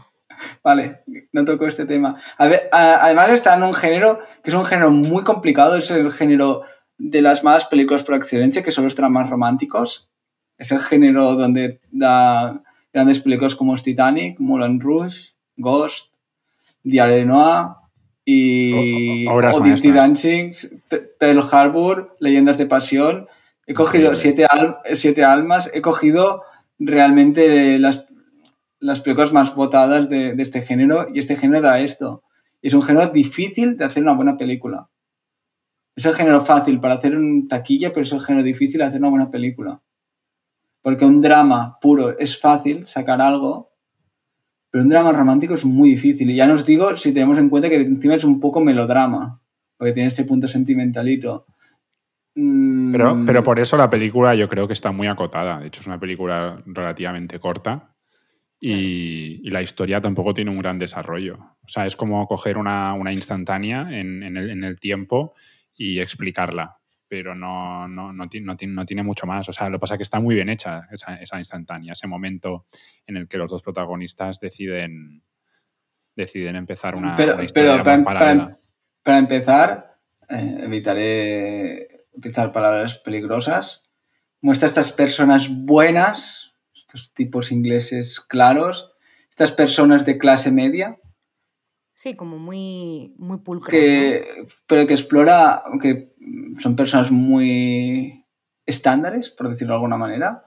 Vale, 0.62 1.04
no 1.32 1.46
toco 1.46 1.68
este 1.68 1.86
tema. 1.86 2.20
A 2.38 2.48
ver, 2.48 2.70
además 2.72 3.30
está 3.32 3.56
en 3.56 3.64
un 3.64 3.74
género 3.74 4.20
que 4.44 4.50
es 4.50 4.56
un 4.56 4.66
género 4.66 4.92
muy 4.92 5.24
complicado, 5.24 5.78
es 5.78 5.90
el 5.92 6.12
género 6.12 6.64
de 7.00 7.22
las 7.22 7.44
malas 7.44 7.66
películas 7.66 8.04
por 8.04 8.16
excelencia, 8.16 8.62
que 8.62 8.72
son 8.72 8.84
los 8.84 8.96
dramas 8.96 9.30
románticos. 9.30 10.10
Es 10.58 10.72
el 10.72 10.80
género 10.80 11.36
donde 11.36 11.80
da 11.90 12.62
grandes 12.94 13.22
películas 13.22 13.56
como 13.56 13.76
Titanic, 13.78 14.40
Moulin 14.40 14.80
Rouge, 14.80 15.34
Ghost, 15.56 16.14
Diario 16.84 17.16
de 17.16 17.26
Noah, 17.26 17.80
y 18.26 19.26
o, 19.28 19.62
Dirty 19.62 19.92
Dancing, 19.92 20.52
Pearl 21.18 21.42
Harbor, 21.52 22.16
Leyendas 22.20 22.58
de 22.58 22.68
Pasión. 22.68 23.28
He 23.66 23.74
cogido 23.74 24.16
siete, 24.16 24.46
siete, 24.94 25.24
almas, 25.24 25.72
he 25.74 25.82
cogido 25.82 26.44
realmente 26.78 27.80
las, 27.80 28.06
las 28.80 29.02
películas 29.02 29.32
más 29.32 29.56
votadas 29.56 30.10
de, 30.10 30.36
de, 30.36 30.44
este 30.44 30.62
género 30.62 31.08
y 31.14 31.20
este 31.20 31.38
género 31.38 31.62
da 31.62 31.80
esto. 31.80 32.24
Es 32.62 32.74
un 32.74 32.82
género 32.82 33.08
difícil 33.08 33.78
de 33.78 33.86
hacer 33.86 34.04
una 34.04 34.14
buena 34.14 34.38
película. 34.38 34.90
Es 35.96 36.06
el 36.06 36.14
género 36.14 36.42
fácil 36.42 36.80
para 36.80 36.96
hacer 36.96 37.16
un 37.16 37.48
taquilla, 37.48 37.92
pero 37.92 38.06
es 38.06 38.14
el 38.14 38.20
género 38.20 38.44
difícil 38.44 38.82
hacer 38.82 39.00
una 39.00 39.10
buena 39.10 39.30
película. 39.30 39.82
Porque 40.82 41.06
un 41.06 41.20
drama 41.20 41.78
puro 41.82 42.18
es 42.18 42.40
fácil 42.40 42.86
sacar 42.86 43.22
algo, 43.22 43.74
pero 44.72 44.84
un 44.84 44.90
drama 44.90 45.12
romántico 45.12 45.56
es 45.56 45.66
muy 45.66 45.92
difícil. 45.92 46.30
Y 46.30 46.36
ya 46.36 46.48
nos 46.48 46.66
digo 46.66 46.96
si 46.96 47.12
tenemos 47.12 47.38
en 47.38 47.50
cuenta 47.50 47.70
que 47.70 47.82
encima 47.82 48.16
es 48.16 48.24
un 48.24 48.40
poco 48.40 48.62
melodrama, 48.62 49.42
porque 49.78 49.94
tiene 49.94 50.08
este 50.08 50.24
punto 50.24 50.48
sentimentalito. 50.48 51.46
Pero, 52.34 53.16
mm. 53.16 53.26
pero 53.26 53.44
por 53.44 53.60
eso 53.60 53.76
la 53.76 53.90
película 53.90 54.36
yo 54.36 54.48
creo 54.48 54.68
que 54.68 54.74
está 54.74 54.92
muy 54.92 55.08
acotada. 55.08 55.60
De 55.60 55.68
hecho, 55.68 55.82
es 55.82 55.88
una 55.88 56.00
película 56.00 56.64
relativamente 56.66 57.40
corta 57.40 57.96
y, 58.62 59.50
la 59.50 59.62
historia 59.62 60.02
tampoco 60.02 60.34
tiene 60.34 60.52
un 60.52 60.60
gran 60.60 60.80
desarrollo. 60.80 61.38
O 61.64 61.68
sea, 61.68 61.86
es 61.86 61.96
como 61.96 62.28
coger 62.28 62.58
una, 62.58 62.96
instantánea 63.12 63.88
en, 63.90 64.24
el, 64.24 64.50
en, 64.50 64.64
el, 64.64 64.80
tiempo 64.80 65.34
y 65.80 66.00
explicarla 66.00 66.80
pero 67.10 67.34
no, 67.34 67.88
no, 67.88 68.14
no, 68.14 68.30
tiene, 68.30 68.46
no, 68.46 68.86
tiene, 68.86 69.04
mucho 69.04 69.26
más. 69.26 69.50
O 69.50 69.52
sea, 69.52 69.68
lo 69.68 69.78
que 69.78 69.82
pasa 69.82 69.96
es 69.96 69.98
que 69.98 70.04
está 70.04 70.20
muy 70.20 70.36
bien 70.36 70.48
hecha 70.48 70.88
esa, 70.92 71.16
esa, 71.16 71.40
instantánea, 71.40 71.94
ese 71.94 72.08
momento 72.08 72.68
en 73.08 73.18
el 73.18 73.28
que 73.28 73.40
los 73.40 73.50
dos 73.50 73.64
protagonistas 73.64 74.40
deciden, 74.40 75.24
deciden 76.16 76.56
empezar 76.56 76.96
una, 76.96 77.16
pero, 77.16 77.42
historia 77.42 77.82
pero 77.84 78.04
para, 78.04 78.60
para, 79.02 79.18
empezar, 79.18 79.98
eh, 80.30 80.60
evitaré 80.62 82.06
utilizar 82.12 82.52
palabras 82.52 83.00
peligrosas. 83.00 83.90
Muestra 84.40 84.68
a 84.68 84.70
estas 84.70 84.92
personas 84.92 85.50
buenas, 85.50 86.54
estos 86.76 87.12
tipos 87.14 87.52
ingleses 87.52 88.20
claros, 88.20 88.94
estas 89.32 89.52
personas 89.52 90.06
de 90.06 90.20
clase 90.20 90.52
media, 90.52 91.00
Sí, 92.02 92.16
como 92.16 92.38
muy, 92.38 93.14
muy 93.18 93.40
pulcras. 93.40 93.76
Pero 94.68 94.88
que 94.88 94.94
explora, 94.94 95.64
que 95.82 96.14
son 96.60 96.78
personas 96.78 97.12
muy 97.12 98.24
estándares, 98.66 99.32
por 99.32 99.50
decirlo 99.50 99.74
de 99.74 99.80
alguna 99.80 99.98
manera, 99.98 100.46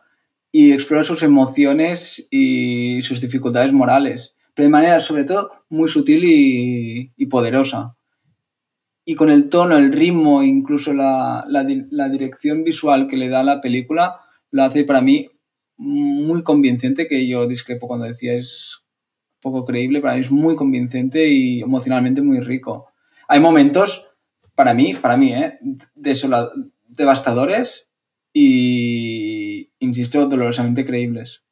y 0.51 0.73
explora 0.73 1.05
sus 1.05 1.23
emociones 1.23 2.27
y 2.31 3.03
sus 3.03 3.21
dificultades 3.21 3.75
morales, 3.75 4.35
pero 4.55 4.65
de 4.65 4.71
manera 4.71 4.99
sobre 5.01 5.25
todo 5.25 5.51
muy 5.69 5.91
sutil 5.91 6.23
y, 6.25 7.27
poderosa. 7.27 7.99
Y 9.05 9.15
con 9.15 9.29
el 9.29 9.51
tono, 9.51 9.77
el 9.77 9.93
ritmo, 9.93 10.43
incluso 10.43 10.95
la, 10.95 11.45
la, 11.47 12.09
dirección 12.09 12.65
visual 12.65 13.09
que 13.09 13.19
le 13.19 13.29
da 13.29 13.43
la 13.43 13.61
película, 13.61 14.21
lo 14.51 14.63
hace 14.63 14.85
para 14.85 15.03
mí 15.03 15.29
muy 15.77 16.43
convincente, 16.45 17.07
que 17.07 17.29
yo 17.29 17.47
discrepo 17.47 17.89
cuando 17.89 18.07
decía 18.07 18.33
es 18.33 18.82
poco 19.43 19.65
creíble, 19.65 20.01
para 20.01 20.15
mí 20.15 20.21
es 20.21 20.31
muy 20.31 20.57
convincente 20.57 21.29
y 21.29 21.61
emocionalmente 21.61 22.23
muy 22.23 22.41
rico. 22.41 22.87
Hay 23.29 23.41
momentos, 23.41 24.09
para 24.55 24.73
mí, 24.73 24.95
para 24.95 25.17
mí, 25.17 25.35
¿eh? 25.35 25.59
devastadores 26.87 27.91
y, 28.33 29.71
insisto, 29.81 30.27
dolorosamente 30.27 30.87
creíbles. 30.87 31.45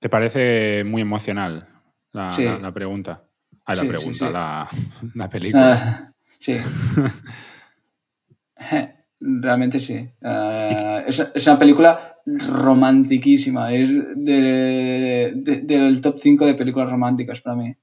¿Te 0.00 0.08
parece 0.08 0.82
muy 0.84 1.02
emocional 1.02 1.68
la, 2.12 2.36
la, 2.60 2.72
pregunta? 2.72 3.24
Ah, 3.64 3.74
la 3.74 3.84
pregunta, 3.84 4.30
La, 4.30 4.68
la, 5.14 5.28
película. 5.28 5.72
Ah, 5.72 6.12
sí. 6.38 6.56
Realmente 9.26 9.80
sí. 9.80 9.94
Eh, 9.94 11.04
es, 11.06 11.46
una 11.46 11.58
película 11.58 12.18
romantiquísima. 12.26 13.72
Es 13.72 13.88
del 14.16 16.00
top 16.02 16.18
5 16.18 16.46
de 16.46 16.54
películas 16.54 16.90
románticas 16.90 17.40
para 17.40 17.56
mí. 17.56 17.74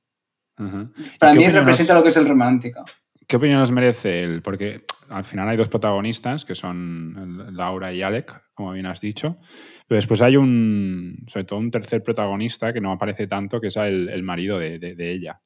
Para 1.19 1.33
mí 1.33 1.49
representa 1.49 1.95
lo 1.95 2.03
que 2.03 2.09
es 2.09 2.17
el 2.17 2.27
romántico. 2.27 2.83
¿Qué 3.27 3.37
opinión 3.37 3.59
os 3.59 3.71
merece 3.71 4.23
él? 4.23 4.43
Porque 4.43 4.81
al 5.09 5.23
final 5.23 5.49
hay 5.49 5.57
dos 5.57 5.67
protagonistas, 5.67 6.45
que 6.45 6.53
son 6.53 7.55
Laura 7.55 7.91
y 7.91 8.03
Alec, 8.03 8.39
como 8.53 8.73
bien 8.73 8.85
has 8.85 9.01
dicho. 9.01 9.39
Pero 9.87 9.97
después 9.97 10.21
hay 10.21 10.37
un, 10.37 11.25
sobre 11.27 11.45
todo 11.45 11.57
un 11.57 11.71
tercer 11.71 12.03
protagonista 12.03 12.71
que 12.71 12.81
no 12.81 12.91
aparece 12.91 13.25
tanto, 13.25 13.59
que 13.59 13.67
es 13.67 13.77
el, 13.77 14.21
marido 14.21 14.59
de, 14.59 14.95
ella. 15.11 15.41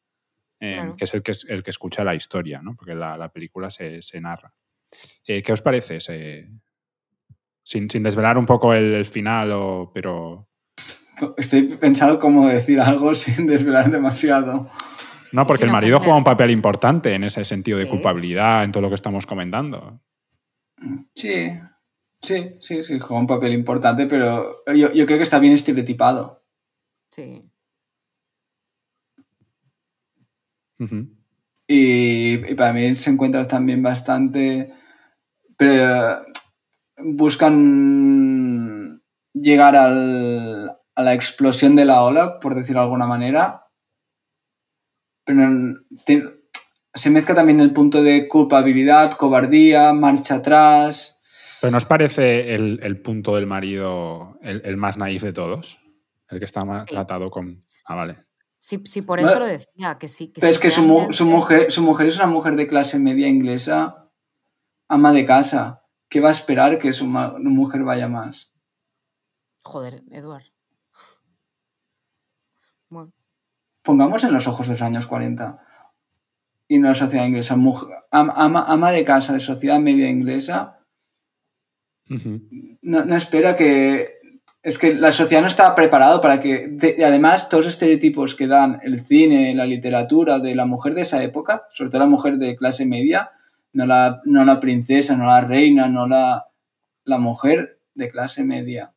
Eh, 0.59 0.91
que 0.97 1.05
es 1.05 1.13
el 1.13 1.23
que, 1.23 1.31
el 1.47 1.63
que 1.63 1.69
escucha 1.69 2.03
la 2.03 2.15
historia, 2.15 2.61
¿no? 2.61 2.75
porque 2.75 2.95
la, 2.95 3.29
película 3.29 3.69
se, 3.69 4.01
se 4.01 4.19
narra. 4.19 4.53
Eh, 5.27 5.41
¿Qué 5.41 5.53
os 5.53 5.61
parece? 5.61 5.99
Sin, 7.63 7.87
desvelar 8.03 8.37
un 8.37 8.45
poco 8.45 8.73
el, 8.73 9.05
final, 9.05 9.51
o, 9.51 9.91
pero... 9.93 10.49
Estoy 11.37 11.63
pensando 11.75 12.19
cómo 12.19 12.47
decir 12.47 12.79
algo 12.79 13.15
sin 13.15 13.47
desvelar 13.47 13.89
demasiado. 13.89 14.69
No, 15.31 15.45
porque 15.45 15.65
el 15.65 15.71
marido 15.71 15.99
juega 15.99 16.17
un 16.17 16.23
papel 16.23 16.51
importante 16.51 17.13
en 17.13 17.23
ese 17.23 17.43
sentido 17.43 17.77
de 17.77 17.89
culpabilidad, 17.89 18.63
en 18.63 18.71
todo 18.71 18.81
lo 18.81 18.89
que 18.89 18.95
estamos 18.95 19.25
comentando. 19.25 20.01
Sí, 21.13 21.51
sí, 22.21 22.55
sí, 22.59 22.83
sí, 22.83 22.99
juega 22.99 23.19
un 23.19 23.27
papel 23.27 23.53
importante, 23.53 24.07
pero 24.07 24.63
yo, 24.73 24.91
creo 24.91 25.17
que 25.17 25.23
está 25.23 25.39
bien 25.39 25.53
estereotipado. 25.53 26.45
Sí. 27.09 27.49
Y, 31.67 32.51
y, 32.51 32.55
para 32.55 32.73
mí 32.73 32.95
se 32.95 33.09
encuentra 33.09 33.45
también 33.47 33.81
bastante 33.81 34.73
pero 35.57 36.25
buscan 36.97 37.81
llegar 39.33 39.75
al, 39.75 40.69
a 40.95 41.03
la 41.03 41.13
explosión 41.13 41.75
de 41.75 41.85
la 41.85 42.03
ola, 42.03 42.39
por 42.39 42.55
decirlo 42.55 42.81
de 42.81 42.85
alguna 42.85 43.07
manera. 43.07 43.67
Pero 45.25 45.49
se 46.93 47.09
mezcla 47.09 47.35
también 47.35 47.59
el 47.59 47.73
punto 47.73 48.03
de 48.03 48.27
culpabilidad, 48.27 49.13
cobardía, 49.13 49.91
marcha 49.93 50.35
atrás. 50.35 51.21
¿Pero 51.61 51.71
nos 51.71 51.85
parece 51.85 52.53
el, 52.53 53.01
punto 53.01 53.35
del 53.35 53.47
marido 53.47 54.37
el, 54.41 54.77
más 54.77 54.97
naif 54.97 55.23
de 55.23 55.33
todos? 55.33 55.79
El 56.29 56.39
que 56.39 56.45
está 56.45 56.63
más 56.63 56.85
tratado 56.85 57.29
con... 57.31 57.59
Ah, 57.85 57.95
vale. 57.95 58.17
Sí, 58.57 58.81
sí 58.85 59.01
por 59.01 59.19
eso 59.19 59.39
lo 59.39 59.45
decía, 59.45 59.97
que 59.99 60.07
sí. 60.07 60.31
pero 60.33 60.51
es 60.51 60.59
que 60.59 60.71
su, 60.71 61.07
su, 61.11 61.25
mujer, 61.25 61.71
su 61.71 61.81
mujer 61.83 62.07
es 62.07 62.15
una 62.15 62.27
mujer 62.27 62.55
de 62.55 62.67
clase 62.67 62.97
media 62.97 63.27
inglesa 63.27 64.09
ama 64.87 65.11
de 65.11 65.25
casa. 65.25 65.83
¿Qué 66.09 66.19
va 66.19 66.29
a 66.29 66.33
esperar 66.33 66.79
que 66.79 66.93
su 66.93 67.05
mujer 67.05 67.83
vaya 67.83 68.07
más? 68.07 68.51
Joder, 69.63 70.03
Eduard. 70.11 70.45
Bueno. 72.89 73.11
Pongamos 73.81 74.23
en 74.23 74.31
los 74.31 74.47
ojos 74.47 74.67
de 74.67 74.73
los 74.73 74.81
años 74.81 75.07
40 75.07 75.59
y 76.67 76.75
en 76.75 76.83
la 76.83 76.93
sociedad 76.93 77.25
inglesa. 77.25 77.55
ama, 78.11 78.65
ama, 78.67 78.91
de 78.91 79.03
casa 79.03 79.33
de 79.33 79.39
sociedad 79.39 79.79
media 79.79 80.09
inglesa 80.09 80.75
no, 82.07 83.05
no 83.05 83.15
espera 83.15 83.55
que 83.55 84.14
es 84.65 84.77
que 84.77 84.95
la 84.95 85.11
sociedad 85.11 85.41
no 85.41 85.47
estaba 85.47 85.75
preparada 85.75 86.19
para 86.19 86.39
que, 86.39 86.75
y 86.97 87.03
además, 87.03 87.47
todos 87.47 87.65
los 87.65 87.73
estereotipos 87.73 88.35
que 88.35 88.47
dan 88.47 88.79
el 88.83 88.99
cine, 88.99 89.55
la 89.55 89.65
literatura 89.65 90.39
de 90.39 90.55
la 90.55 90.65
mujer 90.65 90.93
de 90.95 91.01
esa 91.01 91.23
época, 91.23 91.67
sobre 91.71 91.91
todo 91.91 91.99
la 91.99 92.07
mujer 92.07 92.37
de 92.37 92.55
clase 92.55 92.85
media, 92.85 93.31
no 93.73 93.85
la, 93.85 94.21
no 94.25 94.43
la 94.43 94.59
princesa, 94.59 95.15
no 95.15 95.25
la 95.27 95.41
reina, 95.41 95.87
no 95.87 96.07
la, 96.07 96.47
la 97.03 97.17
mujer 97.17 97.79
de 97.93 98.09
clase 98.09 98.43
media 98.43 98.95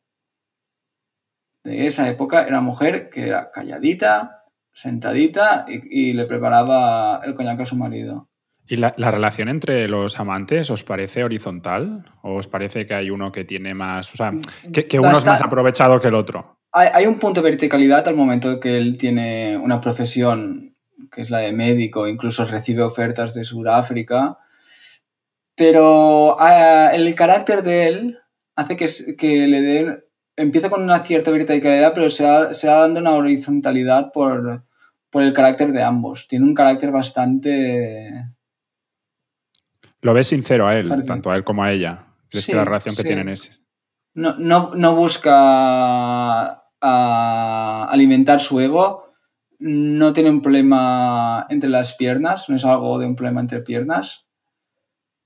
de 1.63 1.87
esa 1.87 2.09
época 2.09 2.47
era 2.47 2.61
mujer 2.61 3.09
que 3.09 3.27
era 3.27 3.51
calladita, 3.51 4.43
sentadita 4.73 5.65
y, 5.67 6.13
le 6.13 6.25
preparaba 6.25 7.21
el 7.23 7.35
coñac 7.35 7.59
a 7.61 7.65
su 7.65 7.75
marido. 7.75 8.28
¿Y 8.71 8.75
la, 8.77 8.91
relación 8.91 9.49
entre 9.49 9.89
los 9.89 10.19
amantes 10.19 10.69
os 10.69 10.83
parece 10.83 11.23
horizontal? 11.23 12.05
¿O 12.21 12.35
os 12.35 12.45
parece 12.45 12.85
que 12.85 12.93
hay 12.93 13.09
uno 13.09 13.31
que 13.31 13.43
tiene 13.43 13.73
más, 13.73 14.13
o 14.13 14.17
sea, 14.17 14.31
que, 14.71 14.99
uno 14.99 15.17
es 15.17 15.25
más 15.25 15.41
aprovechado 15.41 15.99
que 15.99 16.09
el 16.09 16.13
otro? 16.13 16.59
Hay, 16.71 17.07
un 17.07 17.17
punto 17.17 17.41
de 17.41 17.49
verticalidad 17.49 18.07
al 18.07 18.15
momento 18.15 18.59
que 18.59 18.77
él 18.77 18.95
tiene 18.95 19.57
una 19.57 19.81
profesión 19.81 20.75
que 21.11 21.23
es 21.23 21.31
la 21.31 21.39
de 21.39 21.51
médico, 21.51 22.07
incluso 22.07 22.45
recibe 22.45 22.83
ofertas 22.83 23.33
de 23.33 23.43
Sudáfrica, 23.43 24.37
pero 25.55 26.37
eh, 26.39 26.91
el 26.93 27.15
carácter 27.15 27.63
de 27.63 27.87
él 27.87 28.19
hace 28.55 28.77
que, 28.77 28.87
que 29.17 29.47
le 29.47 29.61
den, 29.61 30.03
empieza 30.35 30.69
con 30.69 30.83
una 30.83 30.99
cierta 30.99 31.31
verticalidad, 31.31 31.93
pero 31.95 32.11
se 32.11 32.23
va, 32.23 32.53
se 32.53 32.67
dando 32.67 32.99
una 32.99 33.13
horizontalidad 33.13 34.11
por, 34.11 34.63
por 35.09 35.23
el 35.23 35.33
carácter 35.33 35.71
de 35.71 35.81
ambos. 35.81 36.27
Tiene 36.27 36.45
un 36.45 36.53
carácter 36.53 36.91
bastante 36.91 38.29
lo 40.01 40.13
ves 40.13 40.27
sincero 40.27 40.67
a 40.67 40.77
él, 40.77 40.89
tanto 41.05 41.31
a 41.31 41.35
él 41.35 41.43
como 41.43 41.63
a 41.63 41.71
ella. 41.71 42.07
¿Crees 42.29 42.47
que 42.47 42.55
la 42.55 42.65
relación 42.65 42.95
que 42.95 43.03
tienen 43.03 43.29
es...? 43.29 43.61
No, 44.13 44.35
no, 44.37 44.95
busca 44.95 46.63
alimentar 46.81 48.39
su 48.41 48.59
ego, 48.59 49.13
no 49.59 50.13
tiene 50.13 50.29
un 50.29 50.41
problema 50.41 51.45
entre 51.49 51.69
las 51.69 51.95
piernas, 51.95 52.49
no 52.49 52.55
es 52.55 52.65
algo 52.65 52.99
de 52.99 53.05
un 53.05 53.15
problema 53.15 53.41
entre 53.41 53.61
piernas, 53.61 54.27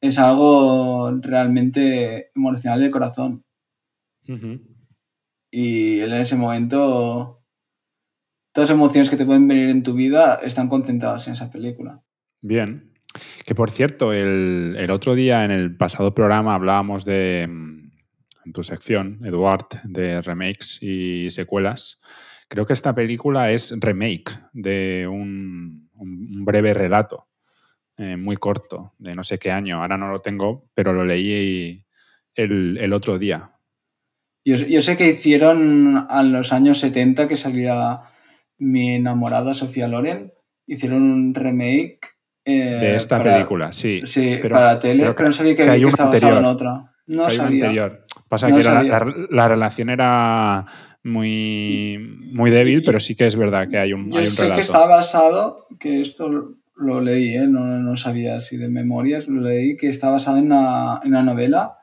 es 0.02 0.20
algo 0.20 1.12
realmente 1.22 2.32
emocional 2.36 2.82
de 2.82 2.92
corazón. 2.92 3.46
Y 5.52 6.00
él 6.00 6.14
en 6.14 6.22
ese 6.22 6.36
momento, 6.36 7.44
todas 8.52 8.70
las 8.70 8.76
emociones 8.78 9.10
que 9.10 9.18
te 9.18 9.26
pueden 9.26 9.48
venir 9.48 9.70
en 9.70 9.84
tu 9.84 9.94
vida 9.94 10.40
están 10.44 10.68
concentradas 10.68 11.28
en 11.28 11.34
esa 11.34 11.50
película. 11.50 12.04
Bien, 12.42 12.93
que 13.46 13.56
por 13.56 13.72
cierto, 13.72 14.14
el, 14.14 14.88
otro 14.92 15.16
día 15.16 15.46
en 15.46 15.52
el 15.52 15.76
pasado 15.76 16.14
programa 16.14 16.56
hablábamos 16.56 17.06
de, 17.06 17.48
mm, 17.48 18.52
tu 18.54 18.64
sección, 18.64 19.20
Eduard, 19.24 19.68
de 19.84 20.22
remakes 20.22 20.82
y 20.82 21.30
secuelas. 21.30 22.02
Creo 22.50 22.66
que 22.66 22.74
esta 22.74 22.94
película 22.94 23.52
es 23.52 23.74
remake 23.80 24.32
de 24.54 25.08
un, 25.08 25.90
breve 26.46 26.74
relato 26.74 27.28
eh, 27.98 28.18
muy 28.18 28.36
corto, 28.36 28.94
de 28.98 29.16
no 29.16 29.24
sé 29.24 29.38
qué 29.38 29.52
año. 29.52 29.82
Ahora 29.82 29.98
no 29.98 30.10
lo 30.12 30.20
tengo, 30.20 30.70
pero 30.74 30.92
lo 30.92 31.06
leí 31.06 31.86
el, 32.36 32.94
otro 32.94 33.18
día. 33.18 33.52
Yo, 34.44 34.58
yo, 34.58 34.82
sé 34.82 34.98
que 34.98 35.08
hicieron 35.08 36.06
a 36.10 36.22
los 36.24 36.52
años 36.52 36.80
70 36.80 37.30
que 37.30 37.38
salía 37.38 38.02
mi 38.58 38.96
enamorada 38.96 39.54
Sofía 39.54 39.88
Loren. 39.88 40.34
Hicieron 40.68 41.04
un 41.04 41.34
remake 41.34 42.13
de 42.46 42.92
eh, 42.92 42.96
esta 42.96 43.24
película, 43.24 43.72
sí. 43.72 44.02
Sí, 44.06 44.38
pero, 44.42 44.56
para 44.56 44.80
tele, 44.80 45.14
pero, 45.14 45.30
no 45.30 45.32
sabía 45.32 45.56
que, 45.56 45.66
que, 45.66 45.88
estaba 45.88 46.12
basado 46.12 46.38
en 46.38 46.46
otra. 46.46 46.94
No 47.08 47.30
sabía. 47.30 47.66
Anterior. 47.66 48.06
Pasa 48.28 48.48
que 48.48 48.64
la, 48.64 49.48
relación 49.48 49.90
era 49.90 50.66
muy, 51.04 51.98
muy 52.00 52.50
débil, 52.50 52.82
pero 52.84 53.00
sí 53.00 53.16
que 53.16 53.28
es 53.28 53.36
verdad 53.36 53.70
que 53.70 53.78
hay 53.78 53.94
un, 53.94 54.12
yo 54.12 54.20
hay 54.20 54.26
un 54.26 54.32
sé 54.32 54.52
que 54.52 54.62
está 54.62 54.86
basado, 54.86 55.68
que 55.80 56.02
esto 56.02 56.56
lo 56.76 57.02
leí, 57.02 57.36
¿eh? 57.36 57.48
no, 57.48 57.60
no, 57.60 57.96
sabía 57.96 58.38
así 58.38 58.58
de 58.58 58.70
memorias, 58.70 59.28
lo 59.28 59.42
leí, 59.42 59.78
que 59.78 59.90
está 59.90 60.10
basado 60.10 60.38
en 60.38 60.46
una, 60.46 61.00
en 61.04 61.10
una 61.10 61.24
novela, 61.24 61.78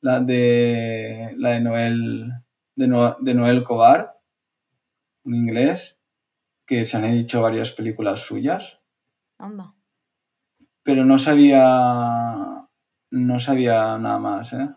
la 0.00 0.20
de, 0.20 1.34
la 1.36 1.50
de 1.50 1.60
Noel, 1.60 2.32
de, 2.76 3.14
de 3.20 3.34
Noel 3.34 3.64
Cobar, 3.64 4.20
en 5.24 5.34
inglés, 5.34 5.98
que 6.64 6.84
se 6.84 6.96
han 6.96 7.12
dicho 7.12 7.42
varias 7.42 7.72
películas 7.72 8.20
suyas. 8.20 8.80
Anda 9.38 9.74
pero 10.88 11.04
no 11.04 11.18
sabía, 11.18 12.66
no 13.10 13.40
sabía 13.40 13.98
nada 13.98 14.18
más. 14.18 14.54
¿eh? 14.54 14.70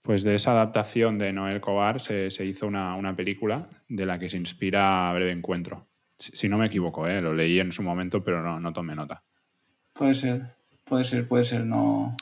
Pues 0.00 0.22
de 0.22 0.34
esa 0.34 0.52
adaptación 0.52 1.18
de 1.18 1.34
Noel 1.34 1.60
Cobar 1.60 2.00
se, 2.00 2.28
hizo 2.46 2.66
una, 2.66 3.14
película 3.14 3.68
de 3.86 4.06
la 4.06 4.18
que 4.18 4.30
se 4.30 4.38
inspira 4.38 5.12
Breve 5.12 5.30
Encuentro. 5.30 5.88
Si, 6.16 6.48
no 6.48 6.56
me 6.56 6.68
equivoco, 6.68 7.06
¿eh? 7.06 7.20
lo 7.20 7.34
leí 7.34 7.60
en 7.60 7.70
su 7.70 7.82
momento, 7.82 8.24
pero 8.24 8.40
no, 8.40 8.60
no 8.60 8.72
tomé 8.72 8.94
nota. 8.94 9.24
Puede 9.92 10.14
ser, 10.14 10.54
puede 10.84 11.04
ser, 11.04 11.28
puede 11.28 11.44
ser, 11.44 11.66
no. 11.66 12.16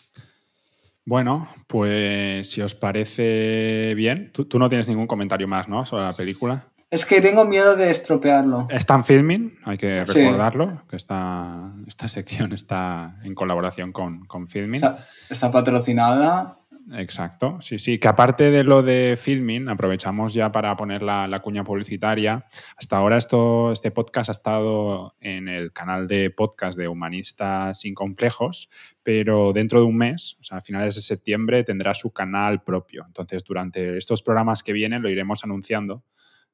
Bueno, 1.04 1.48
pues 1.68 2.50
si 2.50 2.62
os 2.62 2.74
parece 2.74 3.94
bien, 3.94 4.32
tú, 4.32 4.46
tú 4.46 4.58
no 4.58 4.68
tienes 4.68 4.88
ningún 4.88 5.06
comentario 5.06 5.46
más, 5.46 5.68
¿no? 5.68 5.86
Sobre 5.86 6.02
la 6.02 6.14
película. 6.14 6.69
Es 6.90 7.06
que 7.06 7.20
tengo 7.20 7.44
miedo 7.44 7.76
de 7.76 7.88
estropearlo. 7.88 8.66
Están 8.68 9.04
filming, 9.04 9.56
hay 9.64 9.78
que 9.78 10.04
recordarlo, 10.04 10.82
que 10.88 10.96
esta, 10.96 11.72
esta 11.86 12.08
sección 12.08 12.52
está 12.52 13.14
en 13.22 13.36
colaboración 13.36 13.92
con, 13.92 14.24
con 14.24 14.48
Filming. 14.48 14.82
Está, 15.28 15.50
patrocinada. 15.52 16.58
Exacto, 16.94 17.58
sí, 17.60 17.78
sí. 17.78 18.00
Que 18.00 18.08
aparte 18.08 18.50
de 18.50 18.64
lo 18.64 18.82
de 18.82 19.16
filming, 19.16 19.68
aprovechamos 19.68 20.34
ya 20.34 20.50
para 20.50 20.76
poner 20.76 21.02
la, 21.02 21.40
cuña 21.40 21.62
publicitaria. 21.62 22.46
Hasta 22.76 22.96
ahora 22.96 23.18
esto, 23.18 23.70
este 23.70 23.92
podcast 23.92 24.30
ha 24.30 24.32
estado 24.32 25.14
en 25.20 25.46
el 25.46 25.72
canal 25.72 26.08
de 26.08 26.30
podcast 26.30 26.76
de 26.76 26.88
Humanistas 26.88 27.78
sin 27.78 27.94
Complejos, 27.94 28.68
pero 29.04 29.52
dentro 29.52 29.78
de 29.78 29.86
un 29.86 29.96
mes, 29.96 30.38
o 30.40 30.42
sea, 30.42 30.58
a 30.58 30.60
finales 30.60 30.96
de 30.96 31.02
septiembre, 31.02 31.62
tendrá 31.62 31.94
su 31.94 32.12
canal 32.12 32.64
propio. 32.64 33.04
Entonces, 33.06 33.44
durante 33.44 33.96
estos 33.96 34.22
programas 34.22 34.64
que 34.64 34.72
vienen 34.72 35.02
lo 35.02 35.08
iremos 35.08 35.44
anunciando 35.44 36.02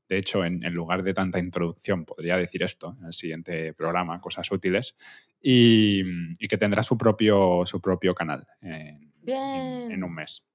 de 0.09 0.19
hecho, 0.19 0.45
en, 0.45 0.61
lugar 0.73 1.03
de 1.03 1.15
tanta 1.15 1.39
introducción, 1.39 2.05
podría 2.05 2.37
decir 2.37 2.63
esto 2.63 2.97
en 3.01 3.07
el 3.07 3.13
siguiente 3.13 3.75
programa, 3.75 4.21
cosas 4.21 4.51
útiles, 4.51 4.97
y, 5.41 6.03
que 6.49 6.59
tendrá 6.59 6.83
su 6.83 6.97
propio, 6.97 7.67
su 7.67 7.81
propio 7.81 8.15
canal 8.15 8.47
en, 8.61 10.05
un 10.05 10.15
mes. 10.15 10.49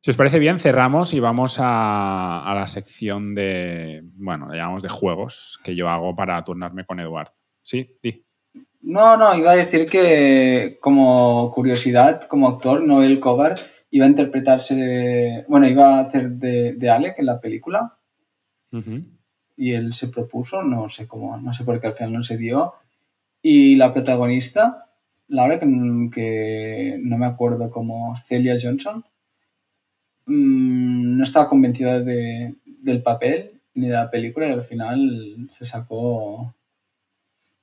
Si 0.00 0.10
os 0.10 0.16
parece 0.16 0.38
bien, 0.38 0.60
cerramos 0.60 1.12
y 1.12 1.20
vamos 1.20 1.58
a, 1.60 2.52
la 2.54 2.66
sección 2.68 3.34
de, 3.34 4.02
bueno, 4.14 4.52
llamamos 4.54 4.82
de 4.82 4.88
juegos 4.88 5.58
que 5.64 5.74
yo 5.74 5.88
hago 5.88 6.14
para 6.14 6.42
turnarme 6.44 6.86
con 6.86 7.00
Eduard. 7.00 7.32
¿Sí? 7.62 7.98
Di. 8.02 8.24
No, 8.80 9.16
no, 9.16 9.34
iba 9.34 9.50
a 9.50 9.56
decir 9.56 9.86
que 9.86 10.78
como 10.80 11.50
curiosidad, 11.50 12.22
como 12.22 12.48
actor, 12.48 12.80
Noel 12.80 13.18
Cobar 13.18 13.56
iba 13.90 14.06
a 14.06 14.08
interpretarse, 14.08 15.44
bueno, 15.48 15.66
iba 15.66 15.96
a 15.96 16.00
hacer 16.00 16.30
de, 16.30 16.74
de 16.74 16.90
Alec 16.90 17.18
en 17.18 17.26
la 17.26 17.40
película. 17.40 17.98
Y 19.56 19.72
él 19.72 19.92
se 19.94 20.08
propuso, 20.08 20.62
no 20.62 20.88
sé 20.88 21.06
cómo, 21.06 21.36
no 21.38 21.52
sé 21.52 21.64
por 21.64 21.80
qué 21.80 21.88
al 21.88 21.94
final 21.94 22.12
no 22.12 22.22
se 22.22 22.36
dio. 22.36 22.74
Y 23.42 23.76
la 23.76 23.92
protagonista, 23.92 24.90
Laura, 25.28 25.58
que, 25.58 25.66
que 26.12 26.98
no 27.02 27.18
me 27.18 27.26
acuerdo 27.26 27.70
como 27.70 28.16
Celia 28.16 28.56
Johnson, 28.60 29.04
mm, 30.26 31.16
no 31.16 31.24
estaba 31.24 31.48
convencida 31.48 32.00
de, 32.00 32.56
del 32.64 33.02
papel 33.02 33.60
ni 33.74 33.86
de 33.88 33.94
la 33.94 34.10
película 34.10 34.48
y 34.48 34.52
al 34.52 34.62
final 34.62 35.46
se 35.50 35.64
sacó 35.64 36.54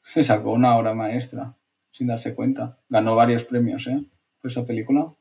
se 0.05 0.23
sacó 0.23 0.51
una 0.53 0.77
obra 0.77 0.93
maestra 0.93 1.55
sin 1.91 2.07
darse 2.07 2.35
cuenta. 2.35 2.77
Ganó 2.89 3.15
varios 3.15 3.43
premios, 3.43 3.87
¿eh? 3.87 4.05
Por 4.39 4.51
esa 4.51 4.63
película. 4.63 5.11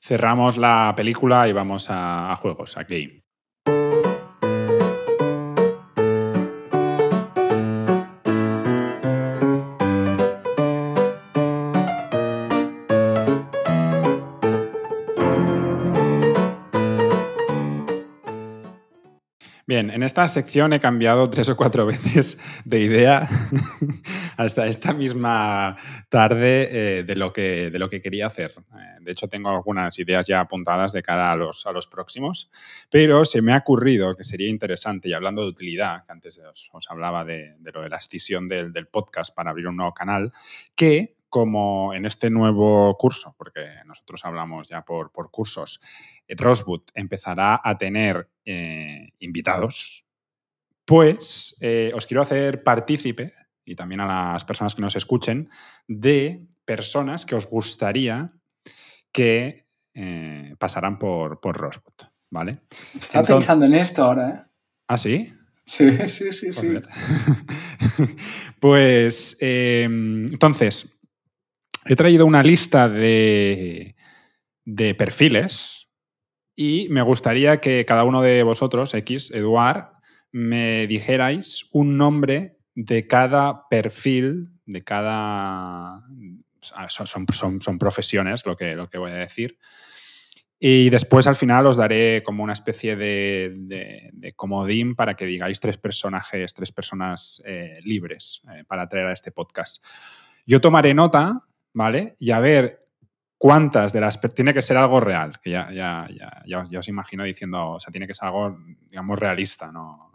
Cerramos 0.00 0.56
la 0.56 0.92
película 0.96 1.48
y 1.48 1.52
vamos 1.52 1.86
a, 1.90 2.34
juegos, 2.36 2.76
a 2.76 2.84
game. 2.84 3.22
Bien, 19.66 19.90
en 19.90 20.02
esta 20.02 20.26
sección 20.26 20.72
he 20.72 20.80
cambiado 20.80 21.30
tres 21.30 21.48
o 21.48 21.56
cuatro 21.56 21.86
veces 21.86 22.38
de 22.64 22.80
idea 22.80 23.28
hasta 24.44 24.66
esta 24.66 24.94
misma 24.94 25.76
tarde 26.08 26.68
eh, 26.70 27.02
de, 27.04 27.14
lo 27.14 27.32
que, 27.32 27.70
de 27.70 27.78
lo 27.78 27.90
que 27.90 28.00
quería 28.00 28.26
hacer. 28.26 28.54
Eh, 28.56 28.98
de 29.00 29.12
hecho, 29.12 29.28
tengo 29.28 29.50
algunas 29.50 29.98
ideas 29.98 30.26
ya 30.26 30.40
apuntadas 30.40 30.92
de 30.92 31.02
cara 31.02 31.30
a 31.30 31.36
los, 31.36 31.66
a 31.66 31.72
los 31.72 31.86
próximos, 31.86 32.50
pero 32.90 33.24
se 33.24 33.42
me 33.42 33.52
ha 33.52 33.58
ocurrido 33.58 34.16
que 34.16 34.24
sería 34.24 34.48
interesante, 34.48 35.08
y 35.08 35.12
hablando 35.12 35.42
de 35.42 35.48
utilidad, 35.48 36.04
que 36.06 36.12
antes 36.12 36.40
os, 36.72 36.86
hablaba 36.88 37.24
de, 37.24 37.56
lo 37.72 37.82
de 37.82 37.90
la 37.90 37.98
escisión 37.98 38.48
del, 38.48 38.72
del 38.72 38.88
podcast 38.88 39.34
para 39.34 39.50
abrir 39.50 39.68
un 39.68 39.76
nuevo 39.76 39.92
canal, 39.92 40.32
que 40.74 41.16
como 41.28 41.94
en 41.94 42.06
este 42.06 42.28
nuevo 42.28 42.96
curso, 42.98 43.34
porque 43.38 43.60
nosotros 43.86 44.24
hablamos 44.24 44.68
ya 44.68 44.84
por, 44.84 45.12
por 45.12 45.30
cursos, 45.30 45.80
Rosewood 46.28 46.82
empezará 46.94 47.60
a 47.62 47.78
tener 47.78 48.28
eh, 48.44 49.10
invitados, 49.20 50.04
pues 50.84 51.56
eh, 51.60 51.92
os 51.94 52.06
quiero 52.06 52.22
hacer 52.22 52.64
partícipe, 52.64 53.32
y 53.70 53.76
también 53.76 54.00
a 54.00 54.32
las 54.32 54.44
personas 54.44 54.74
que 54.74 54.82
nos 54.82 54.96
escuchen, 54.96 55.48
de 55.86 56.44
personas 56.64 57.24
que 57.24 57.36
os 57.36 57.46
gustaría 57.46 58.32
que 59.12 59.68
eh, 59.94 60.56
pasaran 60.58 60.98
por, 60.98 61.40
por 61.40 61.56
Rosewood, 61.56 62.08
¿vale? 62.30 62.62
Estaba 63.00 63.24
pensando 63.24 63.66
en 63.66 63.74
esto 63.74 64.02
ahora, 64.02 64.28
¿eh? 64.28 64.50
¿Ah, 64.88 64.98
sí? 64.98 65.32
Sí, 65.64 66.08
sí, 66.08 66.32
sí, 66.32 66.52
sí. 66.52 66.66
pues, 68.60 69.36
em, 69.38 70.26
entonces, 70.26 70.98
he 71.86 71.94
traído 71.94 72.26
una 72.26 72.42
lista 72.42 72.88
de, 72.88 73.94
de 74.64 74.96
perfiles 74.96 75.88
y 76.56 76.88
me 76.90 77.02
gustaría 77.02 77.60
que 77.60 77.84
cada 77.84 78.02
uno 78.02 78.20
de 78.20 78.42
vosotros, 78.42 78.94
X, 78.94 79.30
Eduard, 79.30 79.92
me 80.32 80.88
dijerais 80.88 81.68
un 81.70 81.96
nombre 81.96 82.59
de 82.74 83.06
cada 83.06 83.68
perfil, 83.68 84.50
de 84.66 84.82
cada... 84.82 86.04
Son, 86.88 87.26
son, 87.32 87.60
son 87.62 87.78
profesiones 87.78 88.44
lo 88.44 88.56
que, 88.56 88.74
lo 88.74 88.90
que 88.90 88.98
voy 88.98 89.12
a 89.12 89.14
decir. 89.14 89.58
Y 90.62 90.90
después 90.90 91.26
al 91.26 91.36
final 91.36 91.66
os 91.66 91.78
daré 91.78 92.22
como 92.22 92.44
una 92.44 92.52
especie 92.52 92.94
de, 92.94 94.34
comodín 94.36 94.94
para 94.94 95.14
que 95.14 95.24
digáis 95.24 95.58
tres 95.58 95.78
personajes, 95.78 96.52
tres 96.52 96.70
personas 96.70 97.42
eh, 97.46 97.80
libres 97.82 98.42
eh, 98.52 98.64
para 98.68 98.86
traer 98.86 99.06
a 99.06 99.12
este 99.12 99.32
podcast. 99.32 99.82
Yo 100.44 100.60
tomaré 100.60 100.92
nota, 100.92 101.46
¿vale? 101.72 102.14
Y 102.18 102.30
a 102.30 102.40
ver 102.40 102.86
cuántas 103.38 103.94
de 103.94 104.02
las... 104.02 104.20
Tiene 104.34 104.52
que 104.52 104.60
ser 104.60 104.76
algo 104.76 105.00
real, 105.00 105.40
que 105.40 105.48
ya, 105.48 105.72
ya, 105.72 106.06
ya, 106.14 106.66
ya, 106.68 106.78
os 106.78 106.88
imagino 106.88 107.24
diciendo, 107.24 107.70
o 107.70 107.80
sea, 107.80 107.90
tiene 107.90 108.06
que 108.06 108.12
ser 108.12 108.28
algo, 108.28 108.58
digamos, 108.90 109.18
realista, 109.18 109.72
no, 109.72 110.09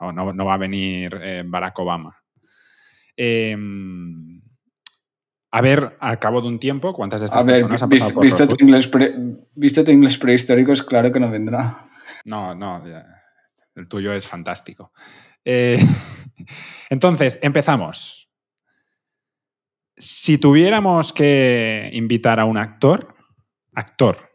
no, 0.00 0.32
no, 0.32 0.44
va 0.44 0.54
a 0.54 0.58
venir 0.58 1.18
eh, 1.22 1.42
Barack 1.44 1.78
Obama. 1.78 2.16
Em, 3.16 4.40
a 5.52 5.60
ver, 5.60 5.96
al 6.00 6.18
cabo 6.18 6.40
de 6.40 6.48
un 6.48 6.58
tiempo, 6.58 6.94
cuántas 6.94 7.20
de 7.20 7.26
estas 7.26 7.44
personas 7.44 7.82
han 7.82 7.90
pasado 7.90 8.14
por 8.14 8.24
visto 8.24 8.48
tu, 8.48 8.56
inglés 8.64 8.90
visto 9.54 9.90
inglés 9.90 10.16
prehistórico, 10.16 10.72
es 10.72 10.82
claro 10.82 11.10
que 11.12 11.20
no 11.20 11.30
vendrá. 11.30 11.88
No, 12.24 12.54
no, 12.54 12.82
el 13.74 13.88
tuyo 13.88 14.12
es 14.12 14.26
fantástico. 14.26 14.92
Eh, 15.44 15.78
entonces, 16.90 17.38
empezamos. 17.42 18.30
Si 19.96 20.38
tuviéramos 20.38 21.12
que 21.12 21.90
invitar 21.92 22.40
a 22.40 22.44
un 22.44 22.56
actor, 22.56 23.14
actor, 23.74 24.30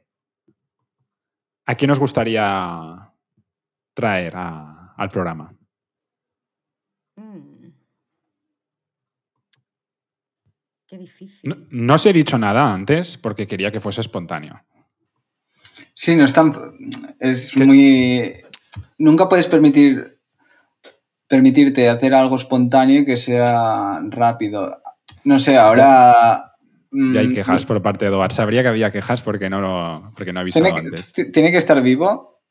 ¿a 1.65 1.75
quién 1.75 1.89
nos 1.89 1.99
gustaría 1.99 3.11
traer 3.93 4.33
al 4.35 5.09
programa? 5.09 5.54
Qué 10.87 10.97
difícil. 10.97 11.67
No, 11.71 11.95
os 11.95 12.05
he 12.05 12.13
dicho 12.13 12.37
nada 12.37 12.73
antes 12.73 13.17
porque 13.17 13.47
quería 13.47 13.71
que 13.71 13.79
fuese 13.79 14.01
espontáneo. 14.01 14.61
Sí, 15.93 16.15
no 16.15 16.25
es 16.25 16.33
tan. 16.33 16.53
Es 17.19 17.55
muy. 17.57 18.43
Nunca 18.97 19.27
puedes 19.27 19.47
permitir 19.47 20.19
permitirte 21.27 21.89
hacer 21.89 22.13
algo 22.13 22.35
espontáneo 22.35 23.01
y 23.01 23.05
que 23.05 23.17
sea 23.17 23.99
rápido. 24.09 24.81
No 25.23 25.39
sé, 25.39 25.57
ahora. 25.57 26.51
Ya 26.91 27.19
hay 27.19 27.27
mm, 27.27 27.33
quejas 27.33 27.65
por 27.65 27.81
parte 27.81 28.05
de 28.05 28.11
Eduard. 28.11 28.31
Sabría 28.31 28.61
que 28.61 28.69
había 28.69 28.91
quejas 28.91 29.21
porque 29.21 29.49
no 29.49 29.59
lo 29.59 30.11
porque 30.15 30.31
no 30.31 30.39
avisado 30.39 30.65
¿Tiene 30.65 30.79
antes. 30.79 31.11
¿Tiene 31.33 31.51
que 31.51 31.57
estar 31.57 31.81
vivo? 31.81 32.43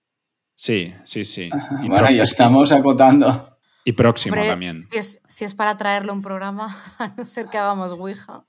Sí, 0.57 0.93
sí, 1.05 1.25
sí. 1.25 1.49
bueno, 1.87 2.11
ya 2.11 2.25
estamos 2.25 2.73
acotando. 2.73 3.54
Y 3.85 3.93
próximo 3.93 4.37
también. 4.37 4.83
Si 4.83 4.97
es, 4.97 5.23
si 5.27 5.45
es 5.45 5.55
para 5.55 5.77
traerle 5.77 6.13
un 6.13 6.23
programa, 6.23 6.75
a 6.99 7.09
no 7.09 7.25
ser 7.25 7.47
que 7.47 7.59
hagamos 7.59 7.93
Ouija. 7.93 8.43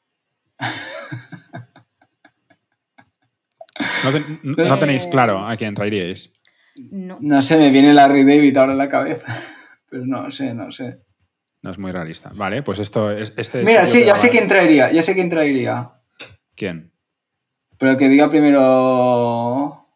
No, 4.43 4.77
tenéis 4.77 5.05
claro 5.07 5.45
a 5.45 5.57
quién 5.57 5.75
traeríais. 5.75 6.31
No. 6.75 7.17
no 7.21 7.41
sé, 7.41 7.57
me 7.57 7.69
viene 7.71 7.93
Larry 7.93 8.23
David 8.23 8.57
ahora 8.57 8.71
en 8.73 8.77
la 8.77 8.89
cabeza. 8.89 9.41
Pero 9.89 10.05
no 10.05 10.29
sé, 10.31 10.53
no 10.53 10.71
sé. 10.71 10.99
No 11.61 11.71
es 11.71 11.79
muy 11.79 11.91
realista. 11.91 12.31
Vale, 12.33 12.63
pues 12.63 12.79
esto 12.79 13.11
es. 13.11 13.33
Este 13.37 13.63
Mira, 13.63 13.85
sí, 13.85 14.05
ya 14.05 14.15
sé 14.15 14.29
quién 14.29 14.47
traería. 14.47 14.91
Ya 14.91 15.01
sé 15.01 15.13
quién 15.13 15.29
traería. 15.29 15.91
¿Quién? 16.55 16.93
Pero 17.77 17.97
que 17.97 18.07
diga 18.07 18.29
primero. 18.29 19.87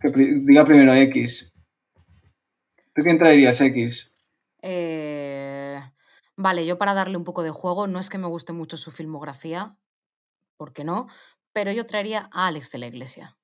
Que 0.00 0.10
diga 0.10 0.64
primero 0.64 0.94
X. 0.94 1.52
¿Tú 2.94 3.02
quién 3.02 3.18
traerías 3.18 3.60
X? 3.60 4.13
Eh, 4.66 5.78
vale, 6.36 6.64
yo 6.64 6.78
para 6.78 6.94
darle 6.94 7.18
un 7.18 7.24
poco 7.24 7.42
de 7.42 7.50
juego, 7.50 7.86
no 7.86 7.98
es 7.98 8.08
que 8.08 8.16
me 8.16 8.26
guste 8.26 8.54
mucho 8.54 8.78
su 8.78 8.90
filmografía, 8.90 9.76
porque 10.56 10.84
no, 10.84 11.06
pero 11.52 11.70
yo 11.70 11.84
traería 11.84 12.30
a 12.32 12.46
Alex 12.46 12.72
de 12.72 12.78
la 12.78 12.86
Iglesia. 12.86 13.36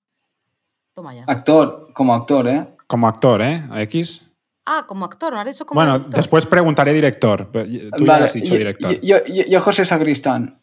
Toma 0.94 1.14
ya. 1.14 1.24
Actor, 1.26 1.92
como 1.92 2.14
actor, 2.14 2.48
¿eh? 2.48 2.74
Como 2.86 3.06
actor, 3.06 3.42
¿eh? 3.42 3.62
A 3.70 3.82
X. 3.82 4.26
Ah, 4.64 4.86
como 4.88 5.04
actor, 5.04 5.34
¿no 5.34 5.40
has 5.40 5.46
dicho 5.46 5.66
como 5.66 5.80
Bueno, 5.80 5.98
después 5.98 6.46
preguntaré 6.46 6.94
director. 6.94 7.50
Tú 7.52 8.04
ya 8.06 8.16
has 8.16 8.32
dicho 8.32 8.54
director. 8.54 8.98
Yo, 9.00 9.60
José 9.60 9.84
Sacristán. 9.84 10.62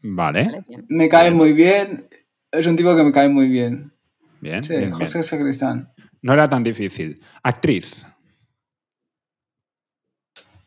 Vale. 0.00 0.64
me 0.88 1.08
cae 1.10 1.30
muy 1.30 1.52
bien. 1.52 2.08
Es 2.50 2.66
un 2.66 2.76
tipo 2.76 2.96
que 2.96 3.02
me 3.02 3.12
cae 3.12 3.28
muy 3.28 3.48
bien. 3.48 3.92
Bien. 4.40 4.64
Sí, 4.64 4.90
José 4.90 5.22
Sacristán. 5.22 5.92
No 6.22 6.32
era 6.32 6.48
tan 6.48 6.64
difícil. 6.64 7.20
Actriz. 7.42 8.06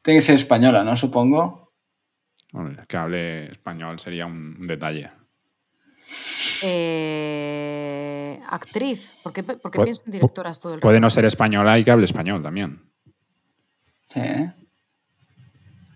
Tiene 0.10 0.22
que 0.22 0.26
ser 0.26 0.36
española, 0.38 0.84
¿no? 0.84 0.96
Supongo. 0.96 1.72
que 2.88 2.98
hable 2.98 3.52
español 3.52 4.00
sería 4.00 4.26
un 4.26 4.66
detalle. 4.66 5.12
Eh, 6.64 8.40
actriz. 8.50 9.16
¿Por 9.22 9.34
qué, 9.34 9.44
pienso 9.44 10.02
en 10.08 10.12
directoras 10.12 10.60
todo 10.60 10.74
el 10.74 10.80
Puede 10.80 11.00
no 11.00 11.12
ser 11.12 11.26
española 11.26 11.78
y 11.78 11.84
que 11.84 11.92
hable 11.92 12.06
español 12.06 12.42
también. 12.42 12.92
Sí. 14.04 14.20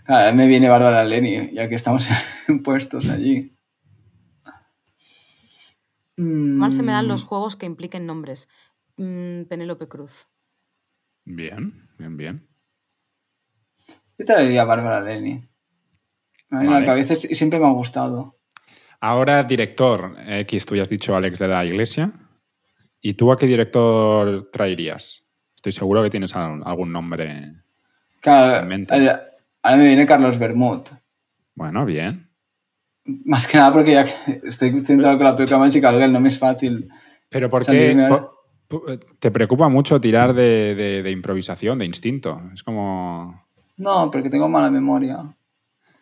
Claro, 0.06 0.36
me 0.36 0.48
viene 0.48 0.70
Bárbara 0.70 1.04
Leni, 1.04 1.52
ya 1.52 1.68
que 1.68 1.74
estamos 1.74 2.08
puestos 2.64 3.10
allí. 3.10 3.58
Mal 6.18 6.72
se 6.72 6.84
me 6.84 6.92
dan 6.92 7.08
los 7.08 7.24
mm. 7.24 7.28
juegos 7.30 7.56
que 7.56 7.66
impliquen 7.66 8.06
nombres. 8.06 8.48
Mm, 8.98 9.46
Penélope 9.46 9.88
Cruz. 9.88 10.28
Bien, 11.26 11.90
bien, 11.98 12.16
bien. 12.16 12.53
Yo 14.18 14.26
traería 14.26 14.62
a 14.62 14.66
Bárbara 14.66 15.02
Leni. 15.02 15.48
En 16.52 16.70
la 16.72 16.86
cabeza 16.86 17.16
siempre 17.16 17.60
me 17.60 17.66
ha 17.66 17.72
gustado. 17.72 18.38
Ahora, 19.02 19.44
director 19.44 20.16
X, 20.28 20.66
tú 20.66 20.76
ya 20.76 20.84
has 20.84 20.90
dicho 20.90 21.16
Alex 21.16 21.40
de 21.40 21.48
la 21.48 21.66
Iglesia. 21.66 22.14
¿Y 23.02 23.16
tú 23.16 23.32
a 23.32 23.38
qué 23.38 23.48
director 23.48 24.50
traerías? 24.52 25.26
Estoy 25.56 25.72
seguro 25.72 26.04
que 26.04 26.10
tienes 26.10 26.36
algún 26.36 26.92
nombre 26.92 27.54
claro, 28.22 28.62
en 28.62 28.68
mente. 28.68 28.94
A 28.96 29.72
mí 29.72 29.78
me 29.78 29.88
viene 29.88 30.06
Carlos 30.06 30.38
Bermud. 30.38 30.82
Bueno, 31.56 31.86
bien. 31.86 32.30
Más 33.26 33.48
que 33.48 33.58
nada 33.58 33.74
porque 33.74 33.92
ya 33.92 34.06
estoy 34.44 34.80
centrado 34.86 35.18
con 35.18 35.26
la 35.26 35.36
película 35.36 35.58
Magical 35.60 35.96
Girl, 35.96 36.14
no 36.14 36.22
me 36.22 36.30
es 36.30 36.40
fácil. 36.40 36.90
Pero 37.30 37.50
¿por 37.50 37.66
qué 37.66 38.08
te 39.20 39.32
preocupa 39.32 39.68
mucho 39.70 40.00
tirar 40.00 40.34
de 40.34 41.10
improvisación, 41.12 41.80
de 41.80 41.86
instinto? 41.86 42.42
Es 42.54 42.64
como... 42.64 43.43
No, 43.78 44.12
porque 44.12 44.30
tengo 44.30 44.48
mala 44.48 44.70
memoria. 44.70 45.36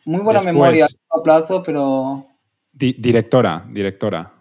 Muy 0.05 0.21
buena 0.21 0.41
memoria 0.41 0.87
a 1.09 1.23
plazo, 1.23 1.61
pero. 1.63 2.27
directora, 2.71 3.65
directora. 3.69 4.31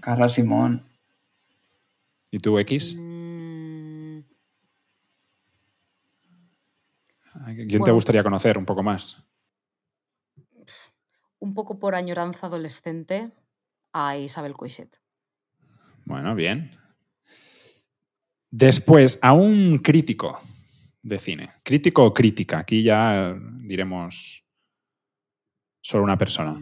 Carla 0.00 0.28
Simón. 0.28 0.82
¿Y 2.30 2.38
tú, 2.38 2.58
X? 2.58 2.96
Mm. 2.98 4.20
¿Quién 7.68 7.84
te 7.84 7.90
gustaría 7.90 8.22
conocer 8.22 8.56
un 8.56 8.64
poco 8.64 8.82
más? 8.82 9.22
Un 11.38 11.54
poco 11.54 11.78
por 11.78 11.94
añoranza 11.94 12.46
adolescente 12.46 13.30
a 13.92 14.16
Isabel 14.16 14.54
Coixet. 14.54 14.98
Bueno, 16.04 16.34
bien. 16.34 16.70
Después, 18.50 19.18
a 19.20 19.32
un 19.32 19.78
crítico 19.78 20.40
de 21.04 21.18
cine. 21.18 21.50
¿Crítico 21.62 22.02
o 22.02 22.12
crítica? 22.12 22.58
Aquí 22.58 22.82
ya 22.82 23.36
diremos 23.60 24.44
solo 25.80 26.02
una 26.02 26.18
persona. 26.18 26.58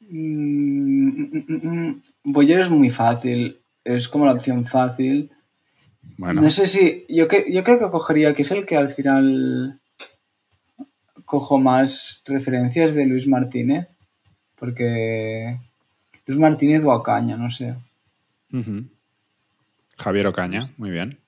Mm, 0.00 1.90
Boyer 2.24 2.60
es 2.60 2.70
muy 2.70 2.90
fácil. 2.90 3.60
Es 3.82 4.06
como 4.08 4.26
la 4.26 4.34
opción 4.34 4.64
fácil. 4.64 5.32
Bueno. 6.18 6.42
No 6.42 6.50
sé 6.50 6.66
si. 6.66 7.06
Yo, 7.08 7.26
yo 7.48 7.64
creo 7.64 7.78
que 7.78 7.90
cogería 7.90 8.34
que 8.34 8.42
es 8.42 8.50
el 8.50 8.66
que 8.66 8.76
al 8.76 8.90
final. 8.90 9.80
cojo 11.24 11.58
más 11.58 12.22
referencias 12.26 12.94
de 12.94 13.06
Luis 13.06 13.26
Martínez, 13.26 13.96
porque 14.54 15.58
Luis 16.26 16.38
Martínez 16.38 16.84
o 16.84 16.92
Ocaña, 16.92 17.38
no 17.38 17.48
sé. 17.48 17.74
Javier 20.02 20.26
Ocaña, 20.26 20.60
muy 20.76 20.90
bien. 20.90 21.18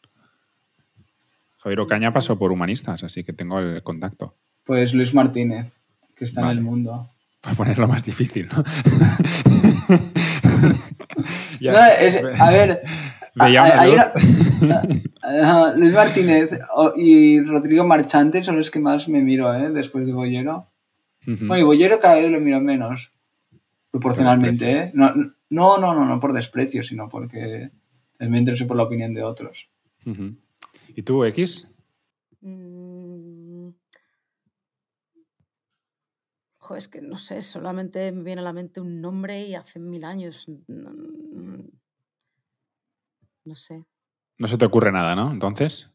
Javier 1.59 1.81
Ocaña 1.81 2.13
pasó 2.13 2.39
por 2.39 2.53
humanistas, 2.53 3.03
así 3.05 3.25
que 3.25 3.33
tengo 3.33 3.59
el 3.59 3.83
contacto. 3.83 4.37
Pues 4.65 4.93
Luis 4.95 5.15
Martínez, 5.15 5.79
que 6.15 6.25
está 6.25 6.41
Vale. 6.43 6.53
en 6.53 6.59
el 6.59 6.65
mundo. 6.65 7.11
Para 7.41 7.57
ponerlo 7.57 7.89
más 7.89 8.03
difícil, 8.03 8.49
¿no? 8.49 8.63
Ya. 11.61 11.73
No, 11.73 11.79
es- 12.01 12.41
a 12.41 12.51
ver, 12.51 12.83
hay 13.39 13.57
una- 13.57 14.13
Luis 15.77 15.93
Martínez 15.95 16.51
y 16.97 17.41
Rodrigo 17.45 17.85
Marchante 17.87 18.43
son 18.45 18.57
los 18.57 18.71
que 18.71 18.81
más 18.81 19.09
me 19.09 19.23
miro, 19.23 19.55
¿eh? 19.55 19.71
Después 19.71 20.07
de 20.07 20.13
Bollero. 20.13 20.71
Bueno, 21.27 21.57
y 21.59 21.63
Bollero 21.63 21.99
cada 22.01 22.17
vez 22.17 22.31
lo 22.31 22.41
miro 22.41 22.61
menos, 22.61 23.13
proporcionalmente, 23.91 24.73
¿eh? 24.73 24.91
No, 24.95 25.15
no, 25.51 25.79
no, 25.79 25.95
no, 25.95 26.05
no 26.05 26.21
por 26.21 26.33
desprecio, 26.35 26.83
sino 26.83 27.09
porque 27.09 27.71
me 28.19 28.39
intereso 28.39 28.67
por 28.67 28.77
la 28.77 28.83
opinión 28.85 29.13
de 29.15 29.23
otros. 29.23 29.69
¿Y 30.97 31.03
tú, 31.03 31.25
X? 31.25 31.67
Mm. 32.41 33.69
Jo, 36.59 36.77
es 36.77 36.89
que 36.89 37.03
no 37.03 37.19
sé, 37.19 37.43
solamente 37.43 38.11
me 38.13 38.23
viene 38.23 38.41
a 38.41 38.45
la 38.45 38.53
mente 38.55 38.81
un 38.81 39.01
nombre 39.03 39.43
y 39.47 39.55
hace 39.55 39.79
mil 39.79 40.05
años. 40.05 40.47
No 43.45 43.57
sé. 43.57 43.85
No 44.39 44.47
se 44.47 44.57
te 44.59 44.65
ocurre 44.65 44.91
nada, 44.91 45.15
¿no? 45.15 45.31
Entonces, 45.31 45.89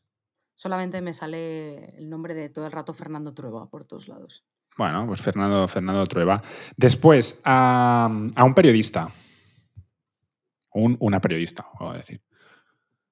Solamente 0.56 1.00
me 1.02 1.14
sale 1.14 1.96
el 1.98 2.10
nombre 2.10 2.34
de 2.34 2.50
todo 2.50 2.66
el 2.66 2.74
rato 2.74 2.94
Fernando 2.94 3.34
Trueba 3.34 3.70
por 3.70 3.86
todos 3.86 4.10
lados. 4.10 4.44
bueno, 4.78 5.08
pues 5.08 5.22
Fernando, 5.22 5.66
Fernando 5.70 6.06
Trueba. 6.06 6.42
Después, 6.76 7.40
a, 7.46 8.10
a 8.36 8.44
un 8.44 8.54
periodista. 8.54 9.10
Un- 10.74 10.98
una 11.00 11.20
periodista, 11.22 11.66
puedo 11.78 11.94
decir. 11.94 12.22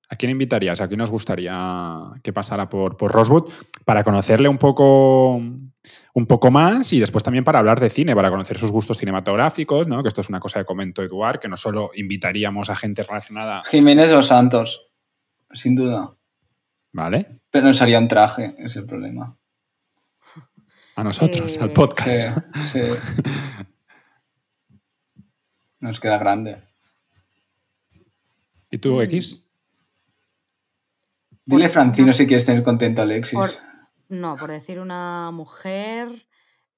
¿A 0.09 0.15
quién 0.15 0.29
invitarías? 0.31 0.79
¿A 0.79 0.87
quién 0.87 0.99
nos 0.99 1.11
gustaría 1.11 1.99
que 2.23 2.31
pasara 2.31 2.69
por, 2.69 2.95
por 2.95 3.11
Rosewood 3.11 3.51
para 3.83 4.03
conocerle 4.05 4.47
un 4.47 4.57
poco, 4.57 5.35
un 5.35 6.25
poco 6.27 6.49
más 6.49 6.93
y 6.93 6.99
después 7.01 7.25
también 7.25 7.43
para 7.43 7.59
hablar 7.59 7.81
de 7.81 7.89
cine, 7.89 8.15
para 8.15 8.29
conocer 8.29 8.57
sus 8.57 8.71
gustos 8.71 8.97
cinematográficos, 8.97 9.87
¿no? 9.89 10.01
Que 10.01 10.07
esto 10.07 10.21
es 10.21 10.29
una 10.29 10.39
cosa 10.39 10.59
que 10.59 10.65
comentó 10.65 11.03
Eduard, 11.03 11.39
que 11.41 11.49
no 11.49 11.57
solo 11.57 11.91
invitaríamos 11.93 12.69
a 12.69 12.75
gente 12.77 13.03
relacionada, 13.03 13.63
Jiménez 13.65 14.13
o 14.13 14.21
Santos, 14.21 14.89
sin 15.51 15.75
duda. 15.75 16.13
¿vale? 16.93 17.41
Pero 17.51 17.67
nos 17.67 17.81
haría 17.81 17.99
un 17.99 18.07
traje, 18.07 18.55
es 18.59 18.77
el 18.77 18.85
problema. 18.85 19.37
A 20.95 21.03
nosotros, 21.03 21.57
Eh, 21.57 21.59
al 21.63 21.71
podcast. 21.71 22.39
Sí, 22.65 22.79
sí. 22.79 22.81
Nos 25.79 25.99
queda 25.99 26.17
grande. 26.17 26.57
¿Y 28.69 28.77
tú, 28.79 28.95
Mm. 28.97 29.01
X? 29.01 29.43
Dile 31.45 31.69
Francino 31.69 32.07
no. 32.07 32.13
si 32.13 32.27
quieres 32.27 32.45
tener 32.45 32.63
contento 32.63 33.01
a 33.01 33.05
Alexis. 33.05 33.33
Por- 33.33 33.49
no, 34.09 34.35
por 34.37 34.51
decir 34.51 34.79
una 34.79 35.31
mujer. 35.31 36.09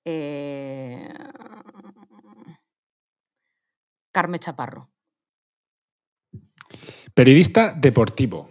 eh, 0.06 1.08
Carme 4.12 4.40
Chaparro. 4.40 4.90
Periodista 7.14 7.74
deportivo. 7.74 8.50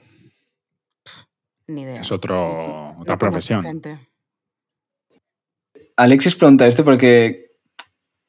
Ni 1.68 1.82
idea. 1.82 2.01
Es 2.03 2.12
otro, 2.12 2.34
No 2.36 3.01
otra 3.01 3.16
tengo 3.16 3.18
profesión. 3.18 3.82
Alexis 5.97 6.36
pregunta 6.36 6.66
esto 6.66 6.84
porque 6.84 7.57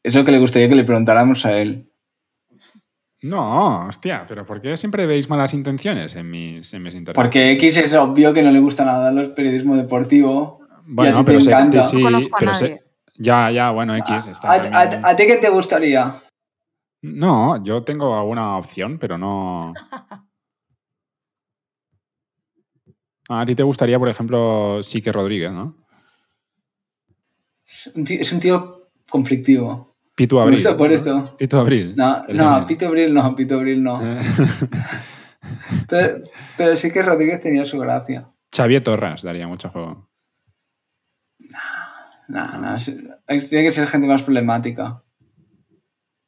es 0.01 0.15
lo 0.15 0.23
que 0.25 0.31
le 0.31 0.39
gustaría 0.39 0.69
que 0.69 0.75
le 0.75 0.83
preguntáramos 0.85 1.45
a 1.45 1.57
él. 1.57 1.88
No, 3.21 3.87
hostia, 3.87 4.25
pero 4.27 4.45
¿por 4.45 4.61
qué 4.61 4.77
siempre 4.77 5.05
veis 5.05 5.29
malas 5.29 5.53
intenciones 5.53 6.15
en 6.15 6.29
mis, 6.31 6.73
en 6.73 6.81
mis 6.83 6.93
intervenciones? 6.95 7.15
Porque 7.15 7.51
X 7.51 7.77
es 7.77 7.93
obvio 7.95 8.33
que 8.33 8.41
no 8.41 8.49
le 8.51 8.59
gusta 8.59 8.85
nada 8.85 9.09
el 9.09 9.33
periodismo 9.33 9.75
deportivo. 9.75 10.59
Bueno, 10.85 11.09
y 11.09 11.13
a 11.13 11.17
ti 11.19 11.25
te 11.25 11.31
pero 11.31 11.41
sé- 11.41 11.51
encanta. 11.51 11.81
sí, 11.81 11.97
No 11.97 12.01
conozco 12.03 12.35
pero 12.39 12.51
nadie. 12.53 12.83
ya, 13.17 13.51
ya, 13.51 13.71
bueno, 13.71 13.95
X. 13.97 14.27
Está 14.27 14.51
¿A, 14.53 15.09
a- 15.09 15.15
ti 15.15 15.27
qué 15.27 15.35
te 15.37 15.49
gustaría? 15.49 16.15
No, 17.01 17.61
yo 17.63 17.83
tengo 17.83 18.15
alguna 18.17 18.57
opción, 18.57 18.97
pero 18.99 19.17
no. 19.17 19.73
A 23.31 23.45
ti 23.45 23.53
te 23.53 23.61
gustaría, 23.63 23.99
por 23.99 24.09
ejemplo, 24.09 24.81
Sique 24.81 25.11
Rodríguez, 25.11 25.51
¿no? 25.51 25.75
Es 27.67 27.91
un 27.93 28.03
tío, 28.03 28.19
es 28.21 28.33
un 28.33 28.39
tío 28.39 28.89
conflictivo. 29.07 29.88
Pitu 30.19 30.37
Abril. 30.37 30.55
gusta 30.57 30.75
por 30.75 30.89
¿no? 30.89 30.95
esto. 30.95 31.37
Pitu 31.37 31.55
Abril. 31.57 31.93
No, 31.95 32.17
no. 32.27 32.65
Pito 32.65 32.87
Abril 32.87 33.13
no, 33.13 33.33
Pito 33.37 33.55
Abril 33.55 33.81
no. 33.81 34.01
Pero, 35.89 36.17
pero 36.57 36.75
sí 36.75 36.91
que 36.91 37.01
Rodríguez 37.01 37.41
tenía 37.41 37.65
su 37.65 37.79
gracia. 37.79 38.29
Xavier 38.53 38.83
Torras 38.83 39.21
daría 39.23 39.47
mucho 39.47 39.69
juego. 39.69 40.09
No, 42.27 42.57
no, 42.59 42.75
tiene 43.27 43.63
que 43.65 43.71
ser 43.71 43.87
gente 43.87 44.07
más 44.07 44.23
problemática. 44.23 45.01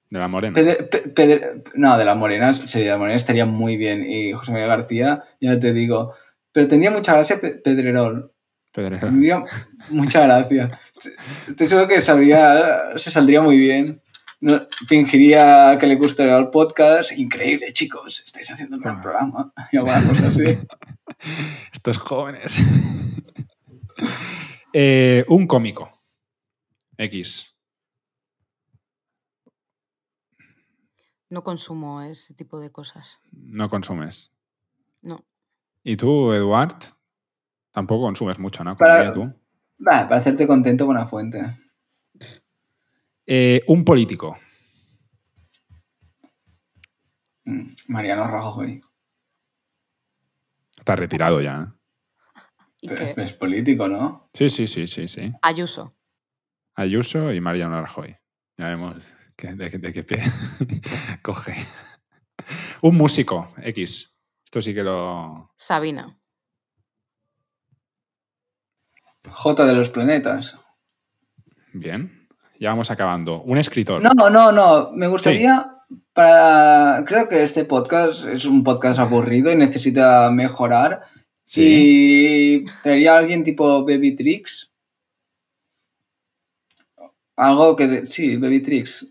De 0.09 0.19
la 0.19 0.27
Morena. 0.29 0.55
Peder- 0.55 0.89
Pe- 0.89 1.13
Peder- 1.13 1.63
no, 1.75 1.97
de 1.97 2.05
la 2.05 2.15
Morena, 2.15 2.53
sería 2.53 2.85
de 2.87 2.91
la 2.93 2.97
Morena 2.97 3.15
estaría 3.17 3.45
muy 3.45 3.75
bien. 3.77 4.09
Y 4.09 4.31
José 4.31 4.51
María 4.53 4.67
García, 4.67 5.23
ya 5.41 5.59
te 5.59 5.73
digo. 5.73 6.13
Pero 6.53 6.67
tendría 6.69 6.91
mucha 6.91 7.13
gracia 7.13 7.39
Pe- 7.41 7.55
Pedrerol. 7.55 8.31
Pedrero. 8.71 8.99
Tendría 9.07 9.43
mucha 9.89 10.21
gracia. 10.21 10.79
Estoy 11.47 11.67
seguro 11.67 11.87
que 11.87 12.01
sabría, 12.01 12.97
se 12.97 13.11
saldría 13.11 13.41
muy 13.41 13.57
bien. 13.59 14.01
No, 14.39 14.67
fingiría 14.87 15.77
que 15.79 15.85
le 15.85 15.95
gustaría 15.95 16.35
el 16.37 16.49
podcast. 16.49 17.11
Increíble, 17.11 17.71
chicos. 17.73 18.23
Estáis 18.25 18.49
haciendo 18.49 18.77
un 18.77 18.81
gran 18.81 18.97
Ah. 18.97 19.01
programa. 19.01 19.53
Y 19.71 19.77
alguna 19.77 20.07
cosa 20.07 20.27
así. 20.27 20.43
Estos 21.73 21.97
jóvenes. 21.97 22.57
Eh, 24.73 25.25
un 25.27 25.47
cómico. 25.47 25.91
X. 26.97 27.53
No 31.29 31.43
consumo 31.43 32.01
ese 32.01 32.33
tipo 32.33 32.59
de 32.59 32.71
cosas. 32.71 33.19
No 33.31 33.69
consumes. 33.69 34.31
No. 35.01 35.25
¿Y 35.83 35.95
tú, 35.97 36.31
Eduard? 36.33 36.73
Tampoco 37.71 38.05
consumes 38.05 38.37
mucho, 38.39 38.63
¿no? 38.63 38.77
Para- 38.77 39.13
tú. 39.13 39.33
Para 39.83 40.15
hacerte 40.17 40.45
contento, 40.45 40.85
buena 40.85 41.05
fuente. 41.07 41.57
Eh, 43.25 43.61
un 43.67 43.83
político. 43.83 44.37
Mm, 47.45 47.65
Mariano 47.87 48.27
Rajoy. 48.27 48.81
Está 50.77 50.95
retirado 50.95 51.41
ya. 51.41 51.73
¿eh? 52.83 53.13
Es 53.17 53.33
político, 53.33 53.87
¿no? 53.87 54.29
Sí, 54.33 54.49
sí, 54.49 54.67
sí, 54.67 54.87
sí, 54.87 55.07
sí. 55.07 55.31
Ayuso. 55.41 55.93
Ayuso 56.75 57.31
y 57.33 57.39
Mariano 57.41 57.81
Rajoy. 57.81 58.15
Ya 58.57 58.67
vemos 58.67 59.03
que- 59.35 59.53
de, 59.55 59.69
de 59.69 59.93
qué 59.93 60.03
pie 60.03 60.21
coge. 61.23 61.53
Un 62.81 62.97
músico, 62.97 63.53
X. 63.57 64.15
Esto 64.45 64.61
sí 64.61 64.73
que 64.73 64.83
lo... 64.83 65.53
Sabina. 65.57 66.19
J 69.29 69.65
de 69.65 69.73
los 69.73 69.89
planetas. 69.89 70.57
Bien. 71.73 72.27
Ya 72.59 72.69
vamos 72.69 72.91
acabando. 72.91 73.41
Un 73.43 73.57
escritor. 73.57 74.01
No, 74.01 74.29
no, 74.29 74.51
no. 74.51 74.91
Me 74.93 75.07
gustaría. 75.07 75.67
Para. 76.13 77.03
Creo 77.07 77.27
que 77.27 77.43
este 77.43 77.65
podcast 77.65 78.25
es 78.25 78.45
un 78.45 78.63
podcast 78.63 78.99
aburrido 78.99 79.51
y 79.51 79.55
necesita 79.55 80.29
mejorar. 80.31 81.01
Sí. 81.43 82.63
Y 82.63 82.65
traería 82.83 83.15
a 83.15 83.17
alguien 83.19 83.43
tipo 83.43 83.83
Baby 83.85 84.15
Tricks. 84.15 84.71
Algo 87.35 87.75
que. 87.75 87.87
de- 87.87 88.07
Sí, 88.07 88.37
Baby 88.37 88.61
Tricks. 88.61 89.07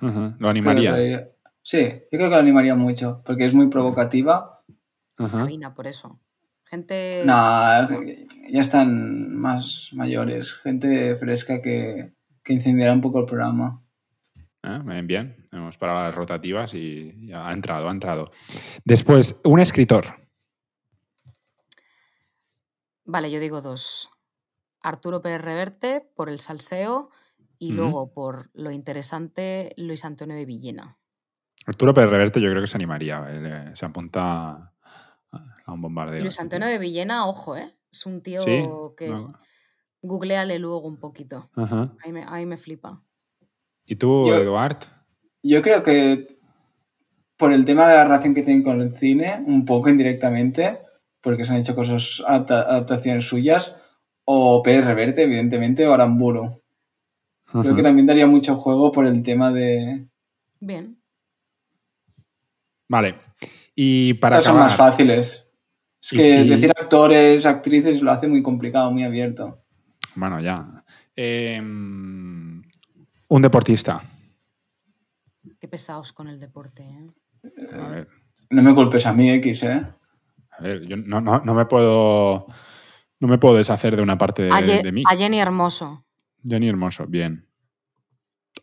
Lo 0.00 0.48
animaría. 0.48 0.92
traería. 0.92 1.28
Sí, 1.62 1.80
yo 1.82 2.18
creo 2.18 2.28
que 2.28 2.34
lo 2.34 2.40
animaría 2.40 2.74
mucho. 2.74 3.22
Porque 3.24 3.44
es 3.46 3.54
muy 3.54 3.68
provocativa. 3.68 4.62
Ajá. 5.18 5.28
Sabina, 5.28 5.74
por 5.74 5.86
eso. 5.86 6.20
Gente. 6.74 7.22
No, 7.24 7.32
ya 8.50 8.60
están 8.60 9.32
más 9.36 9.90
mayores. 9.92 10.54
Gente 10.54 11.14
fresca 11.14 11.60
que, 11.60 12.14
que 12.42 12.52
incendiará 12.52 12.92
un 12.92 13.00
poco 13.00 13.20
el 13.20 13.26
programa. 13.26 13.80
Ah, 14.64 14.82
Bien. 15.04 15.46
Hemos 15.52 15.78
parado 15.78 16.02
las 16.02 16.14
rotativas 16.16 16.74
y 16.74 17.28
ya 17.28 17.48
ha 17.48 17.52
entrado, 17.52 17.88
ha 17.88 17.92
entrado. 17.92 18.32
Después, 18.84 19.40
un 19.44 19.60
escritor. 19.60 20.16
Vale, 23.04 23.30
yo 23.30 23.38
digo 23.38 23.60
dos. 23.60 24.10
Arturo 24.82 25.22
Pérez 25.22 25.42
Reverte 25.42 26.10
por 26.16 26.28
el 26.28 26.40
salseo 26.40 27.10
y 27.56 27.72
luego 27.72 28.12
por 28.12 28.50
lo 28.52 28.72
interesante 28.72 29.74
Luis 29.76 30.04
Antonio 30.04 30.34
de 30.34 30.44
Villena. 30.44 30.98
Arturo 31.66 31.94
Pérez 31.94 32.10
Reverte 32.10 32.40
yo 32.40 32.50
creo 32.50 32.62
que 32.62 32.66
se 32.66 32.76
animaría. 32.76 33.24
eh, 33.28 33.76
se 33.76 33.86
apunta 33.86 34.73
a 35.66 35.72
un 35.72 35.80
bombardeo. 35.82 36.20
Luis 36.20 36.38
Antonio 36.40 36.66
de 36.68 36.78
Villena, 36.78 37.26
ojo, 37.26 37.56
¿eh? 37.56 37.68
Es 37.90 38.06
un 38.06 38.22
tío 38.22 38.40
Sí, 38.42 38.62
que 38.96 39.08
no, 39.08 39.34
Googleale 40.02 40.58
luego 40.58 40.86
un 40.86 40.98
poquito. 40.98 41.48
Ajá. 41.54 41.94
Ahí 42.04 42.12
me, 42.12 42.24
ahí 42.28 42.44
me 42.46 42.56
flipa. 42.56 43.02
¿Y 43.86 43.96
tú, 43.96 44.24
Yo- 44.26 44.36
Eduard? 44.36 44.78
Yo 45.42 45.60
creo 45.62 45.82
que 45.82 46.38
por 47.36 47.52
el 47.52 47.64
tema 47.64 47.86
de 47.86 47.94
la 47.94 48.04
relación 48.04 48.34
que 48.34 48.42
tienen 48.42 48.62
con 48.62 48.80
el 48.80 48.90
cine, 48.90 49.42
un 49.46 49.64
poco 49.64 49.88
indirectamente, 49.90 50.80
porque 51.20 51.44
se 51.44 51.52
han 51.52 51.58
hecho 51.60 51.74
cosas, 51.74 52.22
adapta- 52.26 52.62
adaptaciones 52.62 53.26
suyas, 53.26 53.76
o 54.24 54.62
Pérez 54.62 54.84
Reverte, 54.86 55.22
evidentemente, 55.22 55.86
o 55.86 55.92
Aramburu. 55.92 56.62
Creo 57.60 57.76
que 57.76 57.82
también 57.82 58.06
daría 58.06 58.26
mucho 58.26 58.56
juego 58.56 58.90
por 58.90 59.06
el 59.06 59.22
tema 59.22 59.52
de... 59.52 60.08
Bien. 60.60 61.00
Vale. 62.88 63.18
Y 63.74 64.14
para 64.14 64.38
Estas 64.38 64.52
son 64.52 64.60
más 64.60 64.76
fáciles. 64.76 65.46
Es 66.02 66.12
Y- 66.12 66.16
que 66.16 66.40
y- 66.40 66.48
decir 66.48 66.70
actores, 66.70 67.46
actrices 67.46 68.00
lo 68.02 68.10
hace 68.12 68.28
muy 68.28 68.42
complicado, 68.42 68.90
muy 68.92 69.04
abierto. 69.04 69.64
Bueno, 70.14 70.38
ya. 70.40 70.84
Em, 71.16 72.62
un 73.28 73.42
deportista. 73.42 74.02
Qué 75.58 75.68
pesados 75.68 76.12
con 76.12 76.28
el 76.28 76.38
deporte. 76.38 76.82
¿eh? 76.82 77.10
A 77.72 77.88
ver, 77.88 78.08
No 78.50 78.62
me 78.62 78.74
culpes 78.74 79.06
a 79.06 79.12
mí, 79.12 79.30
X, 79.30 79.62
¿eh? 79.64 79.86
a 80.50 80.62
ver, 80.62 80.86
yo 80.86 80.96
no, 80.96 81.20
no- 81.20 81.40
no 81.40 81.54
me 81.54 81.64
puedo. 81.66 82.46
No 83.20 83.28
me 83.28 83.38
puedo 83.38 83.56
deshacer 83.56 83.96
de 83.96 84.02
una 84.02 84.18
parte 84.18 84.42
de, 84.42 84.50
a, 84.52 84.60
Ye- 84.60 84.82
de 84.82 84.92
mí. 84.92 85.02
a 85.08 85.16
Jenny 85.16 85.40
Hermoso. 85.40 86.04
Johnny 86.46 86.68
Hermoso, 86.68 87.06
bien. 87.06 87.48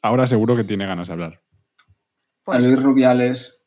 Ahora 0.03 0.27
seguro 0.27 0.55
que 0.55 0.63
tiene 0.63 0.85
ganas 0.85 1.07
de 1.07 1.13
hablar. 1.13 1.43
A. 2.45 2.59
Luis 2.59 2.81
Rubiales. 2.81 3.60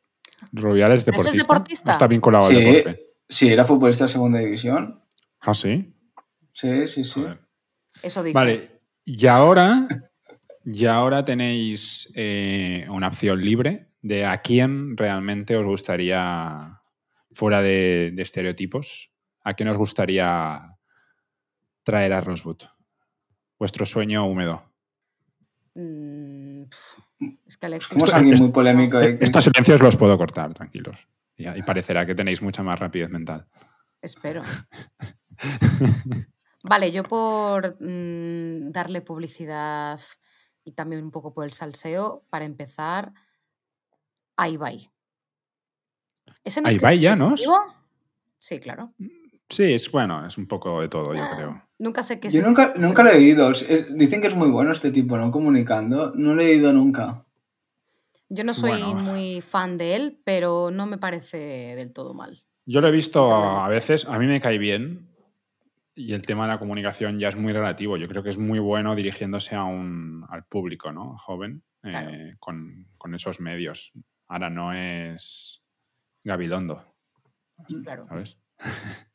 Rubiales 0.52 1.04
¿Pero 1.04 1.18
ese 1.18 1.30
deportista. 1.30 1.30
es 1.30 1.36
deportista? 1.42 1.92
Está 1.92 2.06
vinculado 2.06 2.48
Sí. 2.48 2.56
al 2.56 2.64
deporte. 2.64 3.06
Sí, 3.28 3.48
era 3.52 3.64
futbolista 3.64 4.04
de 4.04 4.10
segunda 4.12 4.38
división. 4.38 5.02
Ah, 5.40 5.54
sí. 5.54 5.94
Sí, 6.52 6.86
sí, 6.86 7.04
sí. 7.04 7.24
Eso 8.02 8.22
dice. 8.22 8.34
Vale. 8.34 8.78
Y 9.04 9.26
ahora. 9.26 9.86
Y 10.66 10.86
ahora 10.86 11.24
tenéis 11.24 12.10
eh, 12.14 12.86
una 12.88 13.08
opción 13.08 13.40
libre 13.42 13.90
de 14.00 14.24
a 14.24 14.40
quién 14.40 14.96
realmente 14.96 15.56
os 15.56 15.66
gustaría, 15.66 16.80
fuera 17.32 17.60
de, 17.60 18.12
de 18.14 18.22
estereotipos, 18.22 19.10
a 19.42 19.52
quién 19.54 19.68
os 19.68 19.76
gustaría 19.76 20.76
traer 21.82 22.12
a 22.14 22.20
Rosewood. 22.22 22.62
Vuestro 23.58 23.84
sueño 23.84 24.26
húmedo. 24.26 24.72
Mm, 25.74 26.64
es 27.46 27.56
que 27.56 27.66
Alexis. 27.66 27.90
Somos 27.90 28.12
alguien 28.12 28.38
muy 28.38 28.50
polémico. 28.50 29.00
Estos 29.00 29.44
silencios 29.44 29.80
los 29.80 29.96
puedo 29.96 30.16
cortar, 30.18 30.52
tranquilos. 30.54 30.98
Y, 31.36 31.48
y 31.48 31.62
parecerá 31.62 32.06
que 32.06 32.14
tenéis 32.14 32.42
mucha 32.42 32.62
más 32.62 32.78
rapidez 32.78 33.10
mental. 33.10 33.46
Espero. 34.00 34.42
Vale, 36.64 36.90
yo 36.90 37.02
por 37.02 37.76
mm, 37.80 38.72
darle 38.72 39.02
publicidad 39.02 40.00
y 40.64 40.72
también 40.72 41.02
un 41.02 41.10
poco 41.10 41.34
por 41.34 41.44
el 41.44 41.52
salseo, 41.52 42.24
para 42.30 42.46
empezar, 42.46 43.12
a 44.36 44.48
Ibai. 44.48 44.90
¿Ese 46.42 46.62
no 46.62 46.68
¿A 46.68 46.70
es 46.70 46.76
Ibai 46.76 46.98
Llanos? 46.98 47.40
ejecutivo? 47.40 47.74
Sí, 48.38 48.58
claro. 48.60 48.94
Sí, 49.48 49.74
es 49.74 49.90
bueno, 49.90 50.26
es 50.26 50.38
un 50.38 50.46
poco 50.46 50.80
de 50.80 50.88
todo, 50.88 51.14
yo 51.14 51.22
creo. 51.36 51.63
Nunca 51.78 52.02
sé 52.02 52.20
qué 52.20 52.28
es 52.28 52.34
Yo 52.34 52.40
ese- 52.40 52.48
nunca, 52.48 52.74
nunca 52.76 53.02
lo 53.02 53.10
he 53.10 53.16
oído. 53.16 53.50
Es- 53.50 53.66
Dicen 53.96 54.20
que 54.20 54.28
es 54.28 54.36
muy 54.36 54.48
bueno 54.50 54.72
este 54.72 54.90
tipo, 54.90 55.16
¿no? 55.18 55.30
Comunicando. 55.30 56.12
No 56.14 56.34
lo 56.34 56.42
he 56.42 56.50
oído 56.52 56.72
nunca. 56.72 57.24
Yo 58.28 58.44
no 58.44 58.54
soy 58.54 58.80
Bueno. 58.82 59.00
muy 59.00 59.40
fan 59.40 59.76
de 59.78 59.96
él, 59.96 60.20
pero 60.24 60.70
no 60.70 60.86
me 60.86 60.98
parece 60.98 61.36
del 61.76 61.92
todo 61.92 62.14
mal. 62.14 62.38
Yo 62.66 62.80
lo 62.80 62.88
he 62.88 62.92
visto 62.92 63.28
a 63.34 63.68
veces, 63.68 64.08
a 64.08 64.18
mí 64.18 64.26
me 64.26 64.40
cae 64.40 64.56
bien 64.58 65.10
y 65.94 66.14
el 66.14 66.22
tema 66.22 66.44
de 66.46 66.52
la 66.54 66.58
comunicación 66.58 67.18
ya 67.18 67.28
es 67.28 67.36
muy 67.36 67.52
relativo. 67.52 67.96
Yo 67.98 68.08
creo 68.08 68.22
que 68.22 68.30
es 68.30 68.38
muy 68.38 68.58
bueno 68.58 68.94
dirigiéndose 68.94 69.54
a 69.54 69.64
un, 69.64 70.24
al 70.30 70.44
público 70.46 70.90
¿no? 70.90 71.16
joven 71.18 71.62
eh, 71.82 71.90
Claro. 71.90 72.10
con, 72.40 72.86
con 72.96 73.14
esos 73.14 73.38
medios. 73.40 73.92
Ahora 74.26 74.48
no 74.48 74.72
es 74.72 75.62
Gabilondo, 76.24 76.96
Claro, 77.84 78.06
¿sabes? 78.08 78.38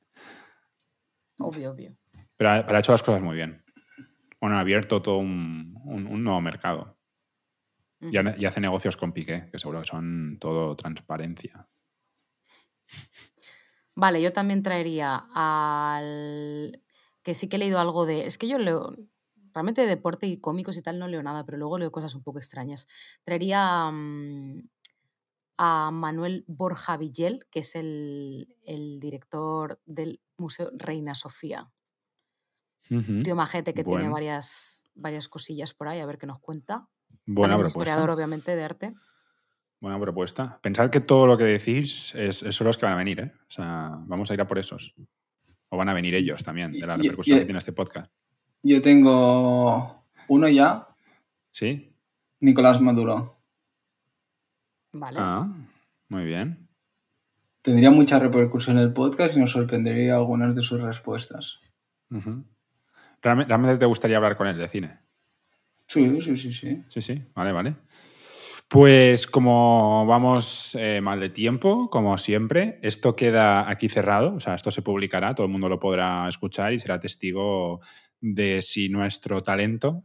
obvio, 1.40 1.72
obvio. 1.72 1.98
Pero 2.40 2.50
ha, 2.52 2.66
pero 2.66 2.78
ha 2.78 2.80
hecho 2.80 2.92
las 2.92 3.04
cosas 3.04 3.22
muy 3.22 3.36
bien. 3.36 3.64
Bueno, 4.42 4.58
ha 4.58 4.62
abierto 4.62 5.02
todo 5.02 5.18
un, 5.20 5.76
un- 5.86 6.08
un 6.08 6.24
nuevo 6.24 6.42
mercado. 6.42 6.98
Y, 8.02 8.18
ha- 8.18 8.36
y 8.38 8.46
hace 8.46 8.60
negocios 8.62 8.98
con 8.98 9.14
Piqué, 9.14 9.50
que 9.52 9.58
seguro 9.60 9.80
que 9.82 9.88
son 9.88 10.38
todo 10.40 10.76
transparencia. 10.76 11.70
Vale, 13.96 14.22
yo 14.22 14.32
también 14.32 14.64
traería 14.64 15.28
al. 15.34 16.82
que 17.24 17.34
sí 17.34 17.50
que 17.50 17.58
he 17.58 17.60
leído 17.60 17.80
algo 17.80 18.06
de. 18.06 18.26
Es 18.26 18.38
que 18.38 18.48
yo 18.48 18.58
leo. 18.58 18.92
Realmente 19.54 19.82
de 19.82 19.88
deporte 19.88 20.28
y 20.28 20.40
cómicos 20.40 20.78
y 20.78 20.82
tal 20.84 21.00
no 21.00 21.08
leo 21.08 21.24
nada, 21.24 21.44
pero 21.46 21.58
luego 21.58 21.80
leo 21.80 21.92
cosas 21.92 22.14
un 22.16 22.24
poco 22.24 22.38
extrañas. 22.38 22.88
Traería 23.24 23.90
mm, 23.92 24.62
a 25.58 25.92
Manuel 25.92 26.46
Borja 26.48 26.98
Villel, 26.98 27.46
que 27.52 27.60
es 27.60 27.76
el, 27.76 28.56
el 28.64 29.00
director 29.00 29.82
del 29.86 30.22
Museo 30.38 30.72
Reina 30.78 31.16
Sofía. 31.16 31.72
Tío 33.24 33.36
majete 33.36 33.74
que 33.74 33.84
tiene 33.84 34.10
varias, 34.10 34.86
varias 34.96 35.28
cosillas 35.30 35.74
por 35.74 35.88
ahí, 35.88 36.00
a 36.00 36.06
ver 36.06 36.18
qué 36.18 36.26
nos 36.26 36.40
cuenta. 36.40 36.88
Buena 37.26 37.54
También 37.54 37.68
es 37.68 37.74
propuesta. 37.74 37.80
historiador, 37.80 38.10
obviamente, 38.10 38.56
de 38.56 38.64
arte. 38.64 38.94
Buena 39.80 40.00
propuesta. 40.00 40.60
Pensad 40.62 40.90
que 40.90 41.00
todo 41.00 41.28
lo 41.28 41.38
que 41.38 41.44
decís 41.46 42.14
es, 42.16 42.42
es 42.44 42.56
son 42.56 42.66
los 42.68 42.78
que 42.78 42.86
van 42.86 42.94
a 42.96 42.98
venir, 42.98 43.20
¿eh? 43.20 43.32
O 43.48 43.52
sea, 43.52 43.92
vamos 44.08 44.30
a 44.30 44.34
ir 44.34 44.42
a 44.42 44.48
por 44.48 44.58
esos. 44.60 44.94
O 45.70 45.78
van 45.78 45.88
a 45.90 45.94
venir 45.94 46.16
ellos 46.16 46.44
también, 46.44 46.72
de 46.74 46.88
la 46.88 46.98
repercusión 46.98 47.38
que 47.40 47.46
tiene 47.46 47.60
este 47.60 47.72
podcast. 47.74 48.12
Yo 48.64 48.82
tengo 48.82 50.04
uno 50.28 50.50
ya. 50.50 50.88
¿Sí? 51.52 51.96
Nicolás 52.40 52.82
Maduro. 52.82 53.40
Vale. 54.94 55.20
Ah, 55.22 55.48
muy 56.10 56.26
bien. 56.26 56.68
Tendría 57.62 57.92
mucha 57.92 58.18
repercusión 58.20 58.78
en 58.80 58.84
el 58.86 58.94
podcast 58.94 59.38
y 59.38 59.40
nos 59.40 59.52
sorprendería 59.52 60.16
algunas 60.16 60.56
de 60.56 60.64
sus 60.64 60.82
respuestas. 60.82 61.60
Ujú. 62.10 62.20
¿Realme- 62.22 62.59
¿Realmente 63.22 63.78
te 63.78 63.86
gustaría 63.86 64.18
hablar 64.18 64.38
con 64.38 64.48
él 64.48 64.58
de 64.58 64.68
cine? 64.68 65.00
Sí, 65.88 66.22
sí, 66.22 66.38
sí, 66.38 66.54
sí. 66.54 66.84
Sí, 66.88 67.02
sí, 67.02 67.24
vale, 67.34 67.52
vale. 67.52 67.76
Pues 68.68 69.26
como 69.26 70.06
vamos 70.06 70.76
eh, 70.76 71.02
mal 71.02 71.20
de 71.20 71.30
tiempo, 71.30 71.90
como 71.90 72.16
siempre, 72.20 72.80
esto 72.84 73.16
queda 73.16 73.68
aquí 73.68 73.90
cerrado, 73.90 74.36
o 74.36 74.40
sea, 74.40 74.54
esto 74.54 74.70
se 74.70 74.84
publicará, 74.84 75.34
todo 75.34 75.48
el 75.48 75.52
mundo 75.52 75.68
lo 75.68 75.80
podrá 75.80 76.28
escuchar 76.28 76.72
y 76.72 76.78
será 76.78 77.00
testigo 77.00 77.80
de 78.22 78.62
si 78.62 78.90
nuestro 78.90 79.42
talento 79.42 80.04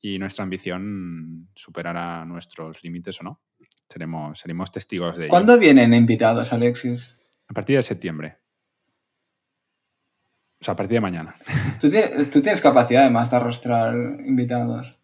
y 0.00 0.18
nuestra 0.18 0.42
ambición 0.42 1.48
superará 1.54 2.24
nuestros 2.24 2.82
límites 2.82 3.20
o 3.20 3.24
no. 3.24 3.40
Seremos, 3.88 4.40
seremos 4.40 4.72
testigos 4.72 5.16
de 5.16 5.26
ello. 5.26 5.30
¿Cuándo 5.30 5.56
vienen 5.56 5.94
invitados, 5.94 6.52
Alexis? 6.52 7.16
A 7.46 7.54
partir 7.54 7.76
de 7.76 7.82
septiembre. 7.82 8.38
O 10.64 10.66
sea, 10.66 10.72
a 10.72 10.76
partir 10.78 10.94
de 10.94 11.00
mañana. 11.02 11.34
¿Tú 11.80 11.90
tienes, 11.90 12.30
tú 12.30 12.40
tienes 12.40 12.62
capacidad 12.62 13.02
además 13.02 13.30
de 13.30 13.36
arrastrar 13.36 13.94
invitados. 14.24 14.98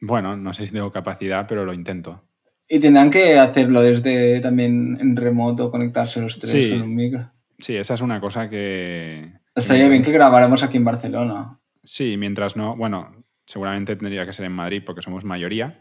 Bueno, 0.00 0.36
no 0.36 0.52
sé 0.52 0.66
si 0.66 0.72
tengo 0.72 0.90
capacidad, 0.90 1.46
pero 1.46 1.64
lo 1.64 1.72
intento. 1.72 2.24
Y 2.68 2.80
tendrán 2.80 3.10
que 3.10 3.38
hacerlo 3.38 3.82
desde 3.82 4.40
también 4.40 4.98
en 5.00 5.14
remoto, 5.14 5.70
conectarse 5.70 6.20
los 6.20 6.40
tres 6.40 6.50
Sí. 6.50 6.70
con 6.72 6.82
un 6.82 6.94
micro. 6.96 7.30
Sí, 7.60 7.76
esa 7.76 7.94
es 7.94 8.00
una 8.00 8.20
cosa 8.20 8.50
que... 8.50 9.32
Estaría 9.54 9.88
bien 9.88 10.02
que 10.02 10.10
grabáramos 10.10 10.64
aquí 10.64 10.76
en 10.76 10.84
Barcelona. 10.84 11.60
Sí, 11.84 12.16
mientras 12.18 12.56
no, 12.56 12.74
bueno, 12.76 13.22
seguramente 13.46 13.94
tendría 13.94 14.26
que 14.26 14.32
ser 14.32 14.46
en 14.46 14.52
Madrid 14.54 14.82
porque 14.84 15.02
somos 15.02 15.24
mayoría 15.24 15.78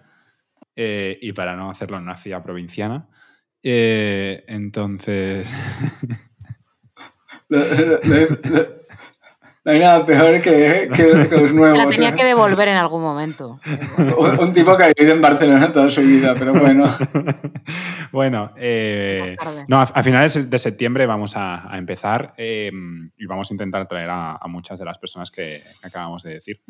eh, 0.76 1.18
y 1.20 1.34
para 1.34 1.56
no 1.56 1.72
hacerlo 1.72 1.98
en 1.98 2.04
una 2.04 2.16
ciudad 2.16 2.44
provinciana. 2.44 3.10
Eh, 3.64 4.44
entonces, 4.48 5.48
Lo- 7.50 7.60
lo- 7.60 8.00
lo- 8.04 8.56
lo- 8.56 8.85
No 9.66 9.72
hay 9.72 9.80
nada 9.80 10.06
peor 10.06 10.42
que, 10.44 10.88
que- 10.96 11.28
que 11.28 11.38
los 11.38 11.50
Se 11.50 11.54
nuevos. 11.54 11.78
la 11.78 11.90
tenía 11.90 12.10
¿eh? 12.10 12.16
que 12.16 12.24
devolver 12.24 12.68
en 12.68 12.76
algún 12.78 13.02
momento. 13.02 13.60
un, 14.18 14.40
un 14.40 14.54
tipo 14.54 14.78
que 14.78 14.84
ha 14.84 14.88
vivido 14.96 15.16
en 15.16 15.22
Barcelona 15.22 15.74
toda 15.74 15.90
su 15.90 16.02
vida, 16.02 16.34
pero 16.38 16.54
bueno. 16.54 16.96
bueno, 18.12 18.52
eh, 18.58 19.24
no, 19.68 19.78
a, 19.80 19.84
a 19.84 20.04
finales 20.04 20.50
de 20.50 20.60
septiembre 20.60 21.06
vamos 21.06 21.36
a, 21.36 21.72
a 21.74 21.78
empezar 21.78 22.34
eh, 22.38 22.72
y 23.18 23.26
vamos 23.26 23.50
a 23.50 23.54
intentar 23.54 23.88
traer 23.88 24.10
a, 24.10 24.36
a 24.36 24.48
muchas 24.48 24.78
de 24.80 24.86
las 24.86 24.98
personas 25.00 25.32
que, 25.32 25.64
que 25.82 25.88
acabamos 25.88 26.24
de 26.24 26.34
decir. 26.36 26.62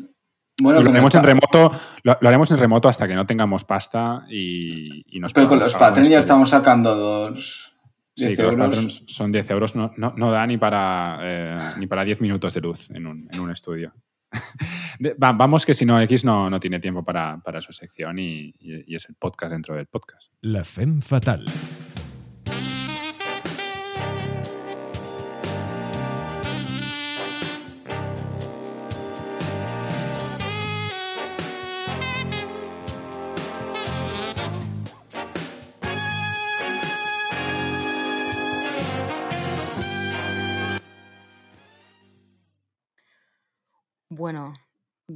Bueno, 0.58 0.80
lo 0.80 0.88
haremos 0.88 1.14
en 1.14 1.22
remoto, 1.22 1.70
lo, 2.02 2.16
lo 2.18 2.28
haremos 2.28 2.50
en 2.50 2.56
remoto 2.56 2.88
hasta 2.88 3.06
que 3.06 3.14
no 3.14 3.26
tengamos 3.26 3.64
pasta 3.64 4.24
y, 4.30 5.04
y 5.14 5.20
nos 5.20 5.34
Pero 5.34 5.48
con 5.48 5.58
los 5.58 5.74
Patreon 5.74 6.08
ya 6.08 6.18
estamos 6.18 6.48
sacando 6.48 6.94
dos. 6.94 7.75
Sí, 8.16 8.28
10 8.28 8.36
que 8.36 8.42
los 8.44 8.54
patrons 8.56 9.02
son 9.06 9.30
10 9.30 9.50
euros, 9.50 9.74
no, 9.76 9.92
no, 9.96 10.14
no 10.16 10.30
da 10.30 10.46
ni 10.46 10.56
para, 10.56 11.18
eh, 11.22 11.74
ni 11.78 11.86
para 11.86 12.04
10 12.04 12.20
minutos 12.22 12.54
de 12.54 12.60
luz 12.62 12.90
en 12.90 13.06
un, 13.06 13.28
en 13.30 13.40
un 13.40 13.50
estudio. 13.50 13.92
De- 14.98 15.14
va- 15.14 15.32
vamos 15.32 15.66
que 15.66 15.74
si 15.74 15.84
no, 15.84 16.00
X 16.00 16.24
no, 16.24 16.48
no 16.50 16.58
tiene 16.58 16.80
tiempo 16.80 17.04
para, 17.04 17.38
para 17.42 17.60
su 17.60 17.72
sección 17.72 18.18
y, 18.18 18.54
y- 18.58 18.84
y 18.92 18.94
es 18.96 19.08
el 19.08 19.14
podcast 19.16 19.52
dentro 19.52 19.74
del 19.76 19.86
podcast. 19.86 20.28
La 20.40 20.64
Femme 20.64 21.02
Fatal. 21.02 21.44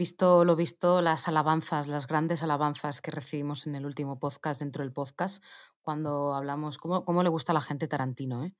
Visto 0.01 0.47
lo 0.47 0.57
visto, 0.57 1.03
las 1.03 1.29
alabanzas, 1.29 1.87
las 1.87 2.07
grandes 2.07 2.43
alabanzas 2.43 3.03
que 3.03 3.11
recibimos 3.11 3.67
en 3.67 3.75
el 3.75 3.85
último 3.85 4.19
podcast, 4.19 4.63
dentro 4.63 4.83
del 4.83 4.95
podcast, 4.95 5.45
cuando 5.83 6.35
hablamos 6.35 6.79
cómo, 6.79 7.05
cómo 7.05 7.23
le 7.23 7.29
gusta 7.29 7.53
a 7.53 7.55
la 7.55 7.61
gente 7.61 7.87
Tarantino, 7.87 8.43
¿eh? 8.43 8.55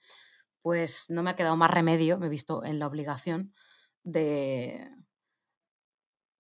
pues 0.61 1.07
no 1.09 1.23
me 1.23 1.31
ha 1.31 1.37
quedado 1.37 1.57
más 1.57 1.71
remedio, 1.71 2.19
me 2.19 2.27
he 2.27 2.29
visto 2.29 2.63
en 2.63 2.79
la 2.79 2.87
obligación 2.87 3.55
de, 4.05 4.87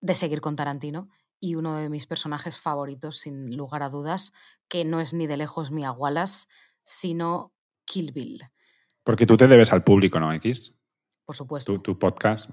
de 0.02 0.12
seguir 0.12 0.42
con 0.42 0.54
Tarantino 0.54 1.08
y 1.40 1.54
uno 1.54 1.76
de 1.76 1.88
mis 1.88 2.06
personajes 2.06 2.58
favoritos, 2.58 3.20
sin 3.20 3.56
lugar 3.56 3.82
a 3.82 3.88
dudas, 3.88 4.32
que 4.68 4.84
no 4.84 5.00
es 5.00 5.14
ni 5.14 5.26
de 5.26 5.38
lejos 5.38 5.70
mi 5.70 5.88
Wallace, 5.88 6.46
sino 6.82 7.54
Kill 7.86 8.12
Bill. 8.12 8.42
Porque 9.02 9.24
tú 9.24 9.38
te 9.38 9.48
debes 9.48 9.72
al 9.72 9.82
público, 9.82 10.20
¿no, 10.20 10.30
X? 10.34 10.76
Por 11.24 11.34
supuesto. 11.34 11.72
Tu, 11.72 11.80
tu 11.80 11.98
podcast. 11.98 12.50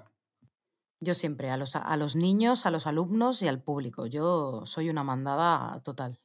Yo 0.99 1.13
siempre, 1.13 1.51
a 1.51 1.57
los, 1.57 1.75
a 1.75 1.97
los 1.97 2.15
niños, 2.15 2.65
a 2.65 2.71
los 2.71 2.87
alumnos 2.87 3.41
y 3.43 3.47
al 3.47 3.61
público. 3.61 4.07
Yo 4.07 4.63
soy 4.65 4.89
una 4.89 5.03
mandada 5.03 5.79
total. 5.83 6.19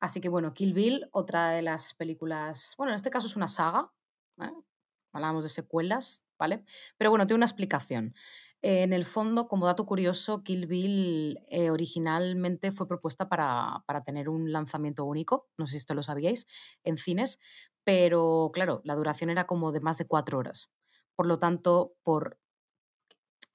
Así 0.00 0.22
que 0.22 0.30
bueno, 0.30 0.54
Kill 0.54 0.72
Bill, 0.72 1.08
otra 1.12 1.50
de 1.50 1.60
las 1.60 1.92
películas, 1.92 2.74
bueno, 2.78 2.92
en 2.92 2.96
este 2.96 3.10
caso 3.10 3.26
es 3.26 3.36
una 3.36 3.48
saga, 3.48 3.92
¿eh? 4.40 4.50
hablábamos 5.12 5.44
de 5.44 5.50
secuelas, 5.50 6.24
¿vale? 6.38 6.64
Pero 6.96 7.10
bueno, 7.10 7.26
tiene 7.26 7.36
una 7.36 7.46
explicación. 7.46 8.14
en 8.62 8.94
el 8.94 9.04
fondo, 9.04 9.46
como 9.46 9.66
dato 9.66 9.84
curioso, 9.84 10.42
Kill 10.42 10.66
Bill 10.66 11.40
eh, 11.48 11.70
originalmente 11.70 12.72
fue 12.72 12.88
propuesta 12.88 13.28
para, 13.28 13.84
para, 13.86 14.02
tener 14.02 14.28
un 14.30 14.52
lanzamiento 14.52 15.04
único, 15.04 15.48
no 15.58 15.66
sé 15.66 15.72
si 15.72 15.76
esto 15.78 15.94
lo 15.94 16.02
sabíais, 16.02 16.46
en 16.82 16.96
cines, 16.96 17.38
pero 17.84 18.50
claro, 18.52 18.80
la 18.84 18.94
duración 18.94 19.30
era 19.30 19.46
como 19.46 19.72
de 19.72 19.80
más 19.80 19.98
de 19.98 20.06
cuatro 20.06 20.38
horas. 20.38 20.72
Por 21.14 21.26
lo 21.26 21.38
tanto, 21.38 21.94
por 22.02 22.39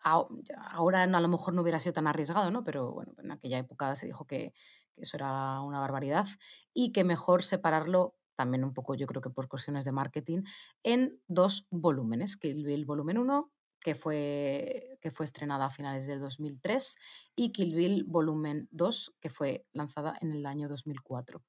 ahora 0.05 1.03
a 1.03 1.19
lo 1.19 1.27
mejor 1.27 1.53
no 1.53 1.61
hubiera 1.61 1.79
sido 1.79 1.93
tan 1.93 2.07
arriesgado, 2.07 2.51
¿no? 2.51 2.63
Pero 2.63 2.93
bueno, 2.93 3.13
en 3.17 3.31
aquella 3.31 3.57
época 3.57 3.95
se 3.95 4.05
dijo 4.05 4.25
que, 4.25 4.53
eso 4.97 5.17
era 5.17 5.59
una 5.59 5.81
barbaridad 5.81 6.25
y 6.73 6.93
que 6.93 7.03
mejor 7.03 7.43
separarlo, 7.43 8.15
también 8.37 8.63
un 8.63 8.73
poco 8.73 8.95
yo 8.95 9.07
creo 9.07 9.21
que 9.21 9.29
por 9.29 9.49
cuestiones 9.49 9.83
de 9.83 9.91
marketing, 9.91 10.43
en 10.83 11.19
dos 11.27 11.67
volúmenes, 11.69 12.37
Kill 12.37 12.63
Bill 12.63 12.85
volumen 12.85 13.17
1, 13.17 13.51
que 13.81 13.93
fue, 13.93 14.97
que 15.01 15.11
fue 15.11 15.25
estrenada 15.25 15.65
a 15.65 15.69
finales 15.69 16.07
del 16.07 16.21
2003, 16.21 16.95
y 17.35 17.51
Kill 17.51 17.75
Bill 17.75 18.05
volumen 18.07 18.69
2, 18.71 19.15
que 19.19 19.29
fue 19.29 19.67
lanzada 19.73 20.15
en 20.21 20.31
el 20.31 20.45
año 20.45 20.69
2004. 20.69 21.43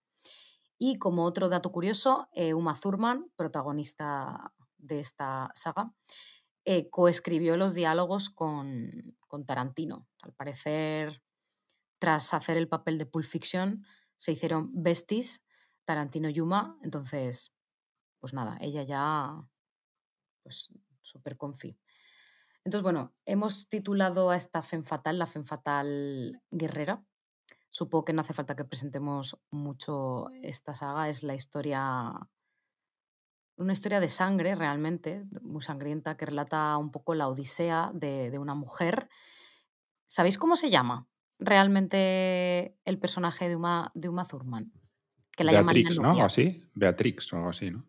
Y 0.79 0.99
como 0.99 1.25
otro 1.25 1.49
dato 1.49 1.71
curioso, 1.71 2.29
eh, 2.33 2.53
Uma 2.53 2.75
Thurman, 2.75 3.31
protagonista 3.37 4.53
de 4.77 5.01
esta 5.01 5.51
saga, 5.55 5.93
eh, 6.69 6.91
coescribió 6.91 7.57
los 7.57 7.75
diálogos 7.75 8.29
con, 8.29 8.91
con, 9.29 9.47
Tarantino. 9.47 10.09
Al 10.21 10.33
parecer, 10.33 11.23
tras 12.01 12.35
hacer 12.35 12.57
el 12.57 12.69
papel 12.69 12.99
de 12.99 13.07
Pulp 13.07 13.25
Fiction, 13.25 13.87
se 14.17 14.33
hicieron 14.33 14.71
besties, 14.75 15.45
Tarantino 15.85 16.29
Yuma, 16.29 16.77
entonces, 16.83 17.55
pues 18.19 18.35
nada, 18.35 18.59
ella 18.61 18.83
ya, 18.83 19.49
pues 20.43 20.73
súper 21.03 21.37
confi. 21.37 21.79
Entonces, 22.65 22.83
bueno, 22.83 23.15
hemos 23.27 23.69
titulado 23.69 24.31
a 24.31 24.37
esta 24.37 24.61
Femme 24.61 24.83
Fatal, 24.83 25.21
la 25.21 25.27
Femme 25.27 25.47
Fatal 25.47 26.43
Guerrera. 26.51 27.07
Supongo 27.71 28.07
que 28.07 28.13
no 28.13 28.23
hace 28.23 28.35
falta 28.35 28.57
que 28.57 28.65
presentemos 28.65 29.39
mucho 29.53 30.31
esta 30.43 30.75
saga, 30.75 31.09
es 31.09 31.23
la 31.23 31.37
historia 31.37 32.13
una 33.57 33.73
historia 33.73 34.01
de 34.01 34.09
sangre 34.09 34.55
realmente, 34.55 35.25
muy 35.43 35.63
sangrienta, 35.63 36.17
que 36.17 36.27
relata 36.27 36.77
un 36.77 36.91
poco 36.91 37.15
la 37.15 37.29
odisea 37.29 37.91
de, 37.95 38.31
de 38.31 38.39
una 38.39 38.55
mujer. 38.55 39.09
¿Sabéis 40.05 40.39
cómo 40.39 40.57
se 40.57 40.71
llama 40.71 41.09
realmente 41.39 42.79
el 42.85 42.99
personaje 42.99 43.49
de 43.49 43.57
Uma, 43.57 43.91
de 43.95 44.09
Uma 44.09 44.25
Thurman? 44.25 44.73
Que 45.37 45.45
la 45.45 45.53
Beatrix, 45.53 45.99
¿no? 45.99 46.11
¿O 46.11 46.23
así? 46.23 46.63
Beatrix 46.75 47.33
o 47.33 47.37
algo 47.37 47.51
así, 47.51 47.71
¿no? 47.71 47.85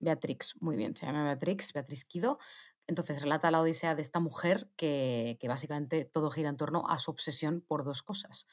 Beatrix, 0.00 0.56
muy 0.60 0.76
bien, 0.76 0.96
se 0.96 1.06
llama 1.06 1.24
Beatrix, 1.24 1.72
Beatrix 1.72 2.04
Kido. 2.04 2.38
Entonces 2.86 3.22
relata 3.22 3.50
la 3.50 3.60
odisea 3.60 3.94
de 3.94 4.02
esta 4.02 4.18
mujer 4.18 4.70
que, 4.76 5.38
que 5.40 5.48
básicamente 5.48 6.04
todo 6.04 6.30
gira 6.30 6.48
en 6.48 6.56
torno 6.56 6.88
a 6.88 6.98
su 6.98 7.10
obsesión 7.10 7.60
por 7.60 7.84
dos 7.84 8.02
cosas. 8.02 8.46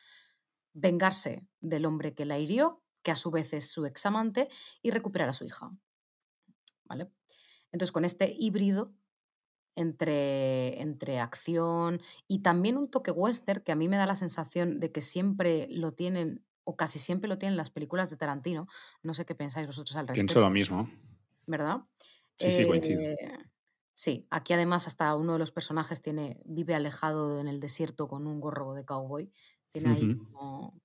Vengarse 0.74 1.47
del 1.60 1.86
hombre 1.86 2.14
que 2.14 2.26
la 2.26 2.38
hirió, 2.38 2.84
que 3.01 3.12
a 3.12 3.16
su 3.16 3.32
vez 3.32 3.53
es 3.53 3.72
su 3.72 3.86
examante, 3.86 4.47
y 4.82 4.91
recuperar 4.91 5.30
a 5.30 5.34
su 5.34 5.45
hija. 5.45 5.72
¿Vale? 6.90 7.10
Entonces, 7.72 7.92
con 7.92 8.04
este 8.04 8.36
híbrido 8.38 8.94
entre, 9.76 10.82
entre 10.82 11.20
acción 11.20 12.02
y 12.28 12.40
también 12.40 12.78
un 12.78 12.92
toque 12.92 13.12
western, 13.12 13.62
que 13.62 13.72
a 13.72 13.76
mí 13.76 13.88
me 13.88 13.96
da 13.96 14.06
la 14.06 14.16
sensación 14.16 14.80
de 14.80 14.92
que 14.92 15.02
siempre 15.02 15.68
lo 15.70 15.94
tienen, 15.94 16.44
o 16.66 16.76
casi 16.76 17.00
siempre 17.00 17.30
lo 17.30 17.38
tienen 17.38 17.56
las 17.56 17.70
películas 17.70 18.10
de 18.10 18.18
Tarantino. 18.18 18.68
No 19.04 19.14
sé 19.14 19.26
qué 19.26 19.36
pensáis 19.36 19.68
vosotros 19.68 19.96
al 19.96 20.08
respecto. 20.08 20.34
Pienso 20.34 20.42
lo 20.42 20.50
mismo. 20.50 20.90
¿Verdad? 21.48 21.78
Sí, 22.36 22.52
sí, 22.52 22.66
coincido. 22.68 23.02
Eh, 23.02 23.16
sí, 23.94 24.28
aquí 24.30 24.54
además 24.54 24.88
hasta 24.88 25.16
uno 25.16 25.34
de 25.34 25.40
los 25.40 25.52
personajes 25.52 26.02
tiene, 26.02 26.42
vive 26.46 26.76
alejado 26.76 27.40
en 27.40 27.48
el 27.48 27.60
desierto 27.60 28.08
con 28.08 28.28
un 28.28 28.40
gorro 28.42 28.74
de 28.74 28.86
cowboy. 28.86 29.32
Tiene 29.72 29.90
ahí 29.92 30.18
como 30.18 30.82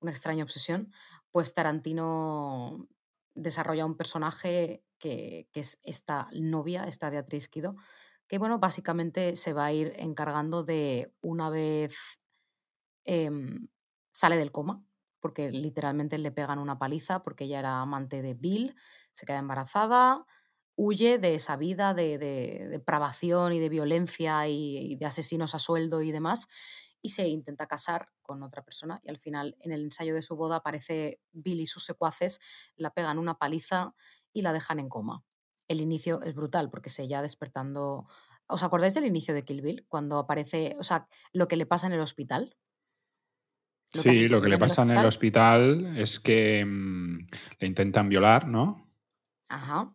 una 0.00 0.10
extraña 0.10 0.44
obsesión. 0.44 0.92
Pues 1.30 1.54
Tarantino 1.54 2.88
desarrolla 3.34 3.86
un 3.86 3.96
personaje 3.96 4.84
que, 5.04 5.60
es 5.60 5.78
esta 5.82 6.28
novia, 6.32 6.84
esta 6.84 7.10
Beatriz 7.10 7.48
Quido, 7.48 7.76
que 8.26 8.38
bueno, 8.38 8.58
básicamente 8.58 9.36
se 9.36 9.52
va 9.52 9.66
a 9.66 9.72
ir 9.72 9.92
encargando 9.96 10.64
de 10.64 11.12
una 11.20 11.50
vez 11.50 12.20
em, 13.04 13.68
sale 14.12 14.38
del 14.38 14.50
coma, 14.50 14.82
porque 15.20 15.50
literalmente 15.50 16.16
le 16.16 16.32
pegan 16.32 16.58
una 16.58 16.78
paliza 16.78 17.22
porque 17.22 17.44
ella 17.44 17.58
era 17.58 17.80
amante 17.80 18.22
de 18.22 18.34
Bill, 18.34 18.74
se 19.12 19.26
queda 19.26 19.38
embarazada, 19.38 20.24
huye 20.74 21.18
de 21.18 21.34
esa 21.34 21.56
vida 21.56 21.92
de, 21.92 22.16
de 22.16 22.68
depravación 22.70 23.52
y 23.52 23.60
de 23.60 23.68
violencia 23.68 24.48
y, 24.48 24.96
de 24.96 25.06
asesinos 25.06 25.54
a 25.54 25.58
sueldo 25.58 26.00
y 26.00 26.12
demás, 26.12 26.48
y 27.02 27.10
se 27.10 27.28
intenta 27.28 27.66
casar 27.66 28.08
con 28.22 28.42
otra 28.42 28.64
persona 28.64 29.00
y 29.02 29.10
al 29.10 29.18
final 29.18 29.56
en 29.60 29.72
el 29.72 29.84
ensayo 29.84 30.14
de 30.14 30.22
su 30.22 30.34
boda 30.36 30.56
aparece 30.56 31.20
Bill 31.32 31.60
y 31.60 31.66
sus 31.66 31.84
secuaces, 31.84 32.40
la 32.76 32.94
pegan 32.94 33.18
una 33.18 33.34
paliza 33.34 33.94
y 34.34 34.42
la 34.42 34.52
dejan 34.52 34.78
en 34.78 34.90
coma. 34.90 35.24
El 35.66 35.80
inicio 35.80 36.20
es 36.20 36.34
brutal 36.34 36.68
porque 36.68 36.90
se 36.90 37.08
ya 37.08 37.22
despertando. 37.22 38.06
¿Os 38.46 38.62
acordáis 38.62 38.92
del 38.92 39.06
inicio 39.06 39.32
de 39.32 39.44
Kill 39.44 39.62
Bill? 39.62 39.86
Cuando 39.88 40.18
aparece, 40.18 40.76
o 40.78 40.84
sea, 40.84 41.06
lo 41.32 41.48
que 41.48 41.56
le 41.56 41.64
pasa 41.64 41.86
en 41.86 41.94
el 41.94 42.00
hospital. 42.00 42.54
Lo 43.94 44.02
sí, 44.02 44.28
lo 44.28 44.42
que 44.42 44.48
le 44.48 44.58
pasa 44.58 44.82
en 44.82 44.90
el 44.90 45.06
hospital 45.06 45.96
es 45.96 46.20
que 46.20 46.64
mmm, 46.66 47.26
le 47.60 47.66
intentan 47.66 48.10
violar, 48.10 48.46
¿no? 48.48 48.86
Ajá. 49.48 49.94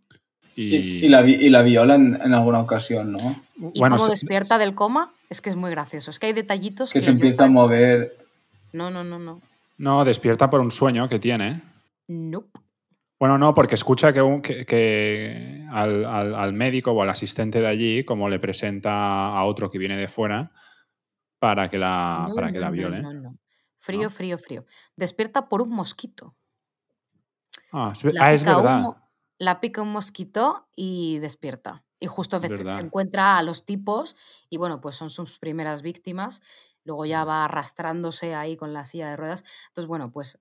Y, 0.56 0.76
y, 0.76 1.06
y, 1.06 1.10
la, 1.10 1.28
y 1.28 1.50
la, 1.50 1.62
violan 1.62 2.20
en 2.22 2.34
alguna 2.34 2.60
ocasión, 2.60 3.12
¿no? 3.12 3.44
¿Y 3.74 3.80
bueno, 3.80 3.98
cómo 3.98 4.06
se... 4.06 4.12
despierta 4.12 4.58
del 4.58 4.74
coma? 4.74 5.14
Es 5.30 5.42
que 5.42 5.50
es 5.50 5.56
muy 5.56 5.70
gracioso. 5.70 6.10
Es 6.10 6.20
que 6.20 6.28
hay 6.28 6.34
detallitos 6.34 6.92
que, 6.92 7.00
que 7.00 7.06
se 7.06 7.12
empieza 7.12 7.46
a 7.46 7.50
mover. 7.50 8.26
No, 8.74 8.90
no, 8.90 9.04
no, 9.04 9.20
no. 9.20 9.42
No, 9.78 10.04
despierta 10.04 10.50
por 10.50 10.60
un 10.60 10.72
sueño 10.72 11.08
que 11.08 11.20
tiene. 11.20 11.62
Nope. 12.08 12.60
Bueno, 13.20 13.38
no, 13.38 13.54
porque 13.54 13.76
escucha 13.76 14.14
que, 14.14 14.42
que, 14.42 14.66
que 14.66 15.66
al, 15.70 16.06
al, 16.06 16.34
al, 16.34 16.54
médico 16.54 16.92
o 16.92 17.02
al 17.02 17.10
asistente 17.10 17.60
de 17.60 17.68
allí, 17.68 18.06
como 18.06 18.30
le 18.30 18.40
presenta 18.40 19.28
a 19.28 19.44
otro 19.44 19.70
que 19.70 19.78
viene 19.78 19.98
de 19.98 20.08
fuera 20.08 20.52
para 21.38 21.70
que 21.70 21.78
la, 21.78 22.26
no, 22.30 22.36
para 22.36 22.48
que 22.48 22.60
no, 22.60 22.62
la 22.62 22.72
viole. 22.72 23.02
No, 23.02 23.14
no, 23.14 23.38
Frío, 23.78 24.10
frío, 24.10 24.38
frío. 24.38 24.66
Despierta 24.96 25.48
por 25.48 25.62
un 25.62 25.72
mosquito. 25.72 26.36
Ah, 27.72 27.94
es, 27.94 28.04
ah, 28.20 28.34
es 28.34 28.44
verdad. 28.44 28.86
Un, 28.86 28.96
la 29.38 29.62
pica 29.62 29.82
un 29.82 29.92
mosquito 29.92 30.68
y 30.76 31.20
despierta. 31.20 31.84
Y 32.00 32.08
justo 32.08 32.40
se 32.42 32.82
encuentra 32.82 33.38
a 33.38 33.44
los 33.44 33.66
tipos 33.66 34.16
y 34.50 34.58
bueno, 34.58 34.80
pues 34.80 34.96
son 34.96 35.10
sus 35.10 35.40
primeras 35.40 35.82
víctimas. 35.82 36.42
Luego 36.84 37.06
ya 37.06 37.26
va 37.26 37.46
arrastrándose 37.46 38.36
ahí 38.36 38.56
con 38.56 38.74
la 38.74 38.86
silla 38.86 39.10
de 39.10 39.18
ruedas. 39.18 39.44
Entonces, 39.70 39.88
bueno, 39.88 40.12
pues 40.12 40.40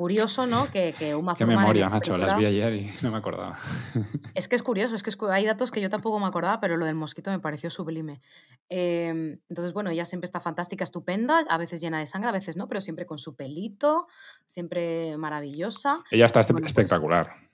curioso, 0.00 0.46
¿no? 0.46 0.70
Que, 0.70 0.94
que 0.98 1.14
Uma 1.14 1.34
Qué 1.34 1.44
memoria, 1.44 1.90
macho, 1.90 2.16
las 2.16 2.38
vi 2.38 2.46
ayer 2.46 2.72
y 2.72 2.90
no 3.02 3.10
me 3.10 3.18
acordaba. 3.18 3.58
Es 4.34 4.48
que 4.48 4.56
es 4.56 4.62
curioso, 4.62 4.94
es 4.94 5.02
que 5.02 5.10
es, 5.10 5.18
hay 5.28 5.44
datos 5.44 5.70
que 5.70 5.82
yo 5.82 5.90
tampoco 5.90 6.18
me 6.18 6.24
acordaba, 6.24 6.58
pero 6.58 6.78
lo 6.78 6.86
del 6.86 6.94
mosquito 6.94 7.30
me 7.30 7.38
pareció 7.38 7.68
sublime. 7.68 8.22
Eh, 8.70 9.10
entonces, 9.50 9.74
bueno, 9.74 9.90
ella 9.90 10.06
siempre 10.06 10.24
está 10.24 10.40
fantástica, 10.40 10.84
estupenda, 10.84 11.40
a 11.50 11.58
veces 11.58 11.82
llena 11.82 11.98
de 11.98 12.06
sangre, 12.06 12.30
a 12.30 12.32
veces 12.32 12.56
no, 12.56 12.66
pero 12.66 12.80
siempre 12.80 13.04
con 13.04 13.18
su 13.18 13.36
pelito, 13.36 14.06
siempre 14.46 15.18
maravillosa. 15.18 16.02
Ella 16.10 16.24
está 16.24 16.40
bueno, 16.50 16.66
espectacular. 16.66 17.34
Pues, 17.34 17.50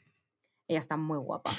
ella 0.69 0.79
está 0.79 0.97
muy 0.97 1.19
guapa. 1.19 1.51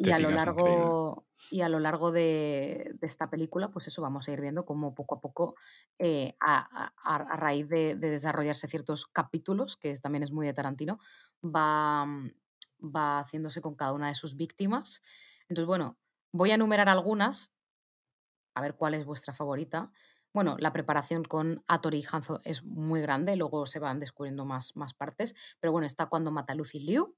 y 0.00 0.10
a 0.10 0.18
lo 0.18 0.30
largo 0.30 1.24
y 1.52 1.60
a 1.60 1.68
lo 1.68 1.80
largo 1.80 2.12
de, 2.12 2.96
esta 3.02 3.28
película, 3.28 3.70
pues 3.70 3.86
eso 3.86 4.00
vamos 4.00 4.26
a 4.26 4.32
ir 4.32 4.40
viendo 4.40 4.64
cómo 4.64 4.94
poco 4.94 5.16
a 5.16 5.20
poco, 5.20 5.54
eh, 5.98 6.34
a, 6.40 6.94
a, 6.96 7.36
raíz 7.36 7.68
de, 7.68 7.94
de, 7.94 8.08
desarrollarse 8.08 8.68
ciertos 8.68 9.04
capítulos, 9.04 9.76
que 9.76 9.94
también 9.96 10.22
es 10.22 10.32
muy 10.32 10.46
de 10.46 10.54
Tarantino, 10.54 10.98
va, 11.44 12.06
mm, 12.06 12.30
va 12.96 13.18
haciéndose 13.18 13.60
con 13.60 13.74
cada 13.74 13.92
una 13.92 14.08
de 14.08 14.14
sus 14.14 14.34
víctimas. 14.34 15.02
Entonces, 15.46 15.66
bueno, 15.66 15.98
voy 16.32 16.52
a 16.52 16.54
enumerar 16.54 16.88
algunas 16.88 17.54
a 18.54 18.62
ver 18.62 18.74
cuál 18.74 18.94
es 18.94 19.04
vuestra 19.04 19.34
favorita. 19.34 19.92
Bueno, 20.32 20.56
la 20.58 20.72
preparación 20.72 21.22
con 21.22 21.62
Atori 21.66 21.98
y 21.98 22.04
Hanzo 22.10 22.40
es 22.44 22.64
muy 22.64 23.02
grande, 23.02 23.36
luego 23.36 23.66
se 23.66 23.78
van 23.78 23.98
descubriendo 24.00 24.46
más, 24.46 24.74
más 24.74 24.94
partes, 24.94 25.34
pero 25.60 25.70
bueno, 25.70 25.86
está 25.86 26.06
cuando 26.06 26.30
mata 26.30 26.54
a 26.54 26.56
Lucy 26.56 26.80
Liu 26.80 27.14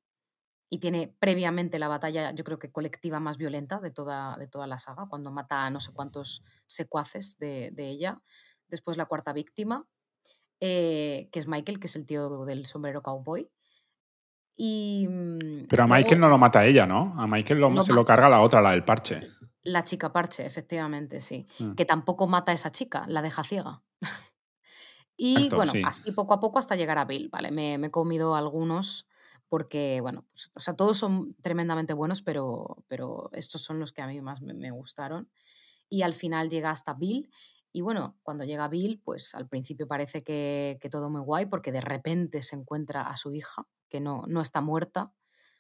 y 0.71 0.79
tiene 0.79 1.15
previamente 1.19 1.79
la 1.79 1.89
batalla, 1.89 2.33
yo 2.33 2.43
creo 2.45 2.59
que 2.59 2.73
colectiva 2.73 3.21
más 3.21 3.37
violenta 3.39 3.79
de 3.81 3.91
toda, 3.91 4.37
de 4.37 4.49
toda 4.49 4.67
la 4.67 4.79
saga, 4.79 5.07
cuando 5.09 5.31
mata 5.31 5.65
a 5.67 5.71
no 5.71 5.81
sé 5.81 5.93
cuántos 5.93 6.43
secuaces 6.67 7.39
de, 7.39 7.71
de 7.73 7.89
ella. 7.91 8.23
Después 8.69 8.97
la 8.97 9.07
cuarta 9.07 9.33
víctima, 9.33 9.87
eh, 10.61 11.29
que 11.31 11.39
es 11.39 11.47
Michael, 11.49 11.79
que 11.79 11.87
es 11.87 11.97
el 11.97 12.07
tío 12.07 12.45
del 12.45 12.67
sombrero 12.67 13.03
cowboy. 13.03 13.51
Y, 14.57 15.07
mm, 15.09 15.67
Pero 15.69 15.83
a 15.83 15.87
luego 15.87 16.01
Michael 16.03 16.21
no 16.21 16.29
lo 16.29 16.39
mata 16.39 16.65
ella, 16.65 16.87
¿no? 16.87 17.15
A 17.21 17.27
Michael 17.27 17.61
lo- 17.61 17.71
No 17.71 17.83
se 17.83 17.93
lo 17.93 18.05
carga 18.05 18.29
la 18.29 18.41
otra, 18.41 18.63
la 18.63 18.71
del 18.71 18.85
parche. 18.85 19.21
la 19.63 19.83
chica 19.85 20.13
parche, 20.13 20.45
efectivamente, 20.47 21.21
sí. 21.21 21.47
Mm. 21.59 21.73
Que 21.75 21.85
tampoco 21.85 22.27
mata 22.27 22.53
a 22.53 22.55
esa 22.55 22.71
chica, 22.71 23.05
la 23.09 23.23
deja 23.23 23.43
ciega. 23.45 23.83
y 25.17 25.35
Exacto, 25.37 25.57
bueno, 25.57 25.73
sí. 25.73 25.83
así 25.85 26.13
poco 26.13 26.35
a 26.35 26.41
poco 26.41 26.59
hasta 26.59 26.77
llegar 26.77 26.99
a 26.99 27.05
Bill, 27.05 27.29
¿vale? 27.31 27.51
Me, 27.51 27.79
me 27.79 27.89
he 27.89 27.91
comido 27.91 28.35
algunos 28.37 29.07
porque, 29.49 30.01
bueno, 30.01 30.27
pues, 30.31 30.51
o 30.55 30.61
sea, 30.61 30.75
todos 30.75 30.99
son 30.99 31.35
tremendamente 31.43 31.93
buenos, 31.93 32.23
pero, 32.23 32.85
pero 32.89 33.31
estos 33.33 33.63
son 33.63 33.79
los 33.79 33.93
que 33.93 34.03
a 34.03 34.07
mí 34.07 34.21
más 34.21 34.41
me, 34.43 34.55
me 34.55 34.71
gustaron. 34.71 35.31
Y 35.89 36.03
al 36.03 36.15
final 36.15 36.49
llega 36.49 36.71
hasta 36.71 36.95
Bill. 36.95 37.31
Y 37.73 37.81
bueno, 37.83 38.17
cuando 38.23 38.45
llega 38.45 38.69
Bill, 38.69 39.01
pues 39.05 39.35
al 39.35 39.49
principio 39.49 39.87
parece 39.89 40.23
que, 40.23 40.79
que 40.81 40.91
todo 40.91 41.11
muy 41.11 41.21
guay, 41.21 41.47
porque 41.47 41.73
de 41.73 41.81
repente 41.81 42.43
se 42.43 42.57
encuentra 42.57 43.03
a 43.03 43.17
su 43.17 43.33
hija, 43.33 43.67
que 43.89 44.01
no, 44.01 44.25
no 44.27 44.41
está 44.41 44.61
muerta, 44.61 45.13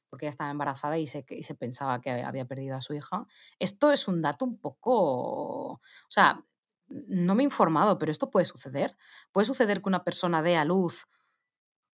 porque 0.09 0.27
ella 0.27 0.31
estaba 0.31 0.53
embarazada 0.53 0.97
y 0.97 1.07
se, 1.09 1.25
y 1.29 1.43
se 1.43 1.57
pensaba 1.57 2.01
que 2.01 2.11
había 2.11 2.45
perdido 2.47 2.77
a 2.77 2.81
su 2.81 2.95
hija. 2.95 3.27
Esto 3.59 3.91
es 3.91 4.07
un 4.07 4.23
dato 4.23 4.45
un 4.45 4.59
poco... 4.59 5.73
O 5.73 5.81
sea, 6.09 6.45
no 6.87 7.35
me 7.35 7.43
he 7.43 7.45
informado, 7.45 7.99
pero 7.99 8.13
esto 8.13 8.31
puede 8.31 8.47
suceder. 8.47 8.97
¿Puede 9.33 9.47
suceder 9.47 9.83
que 9.83 9.89
una 9.89 10.05
persona 10.05 10.43
dé 10.43 10.57
a 10.57 10.65
luz 10.65 11.07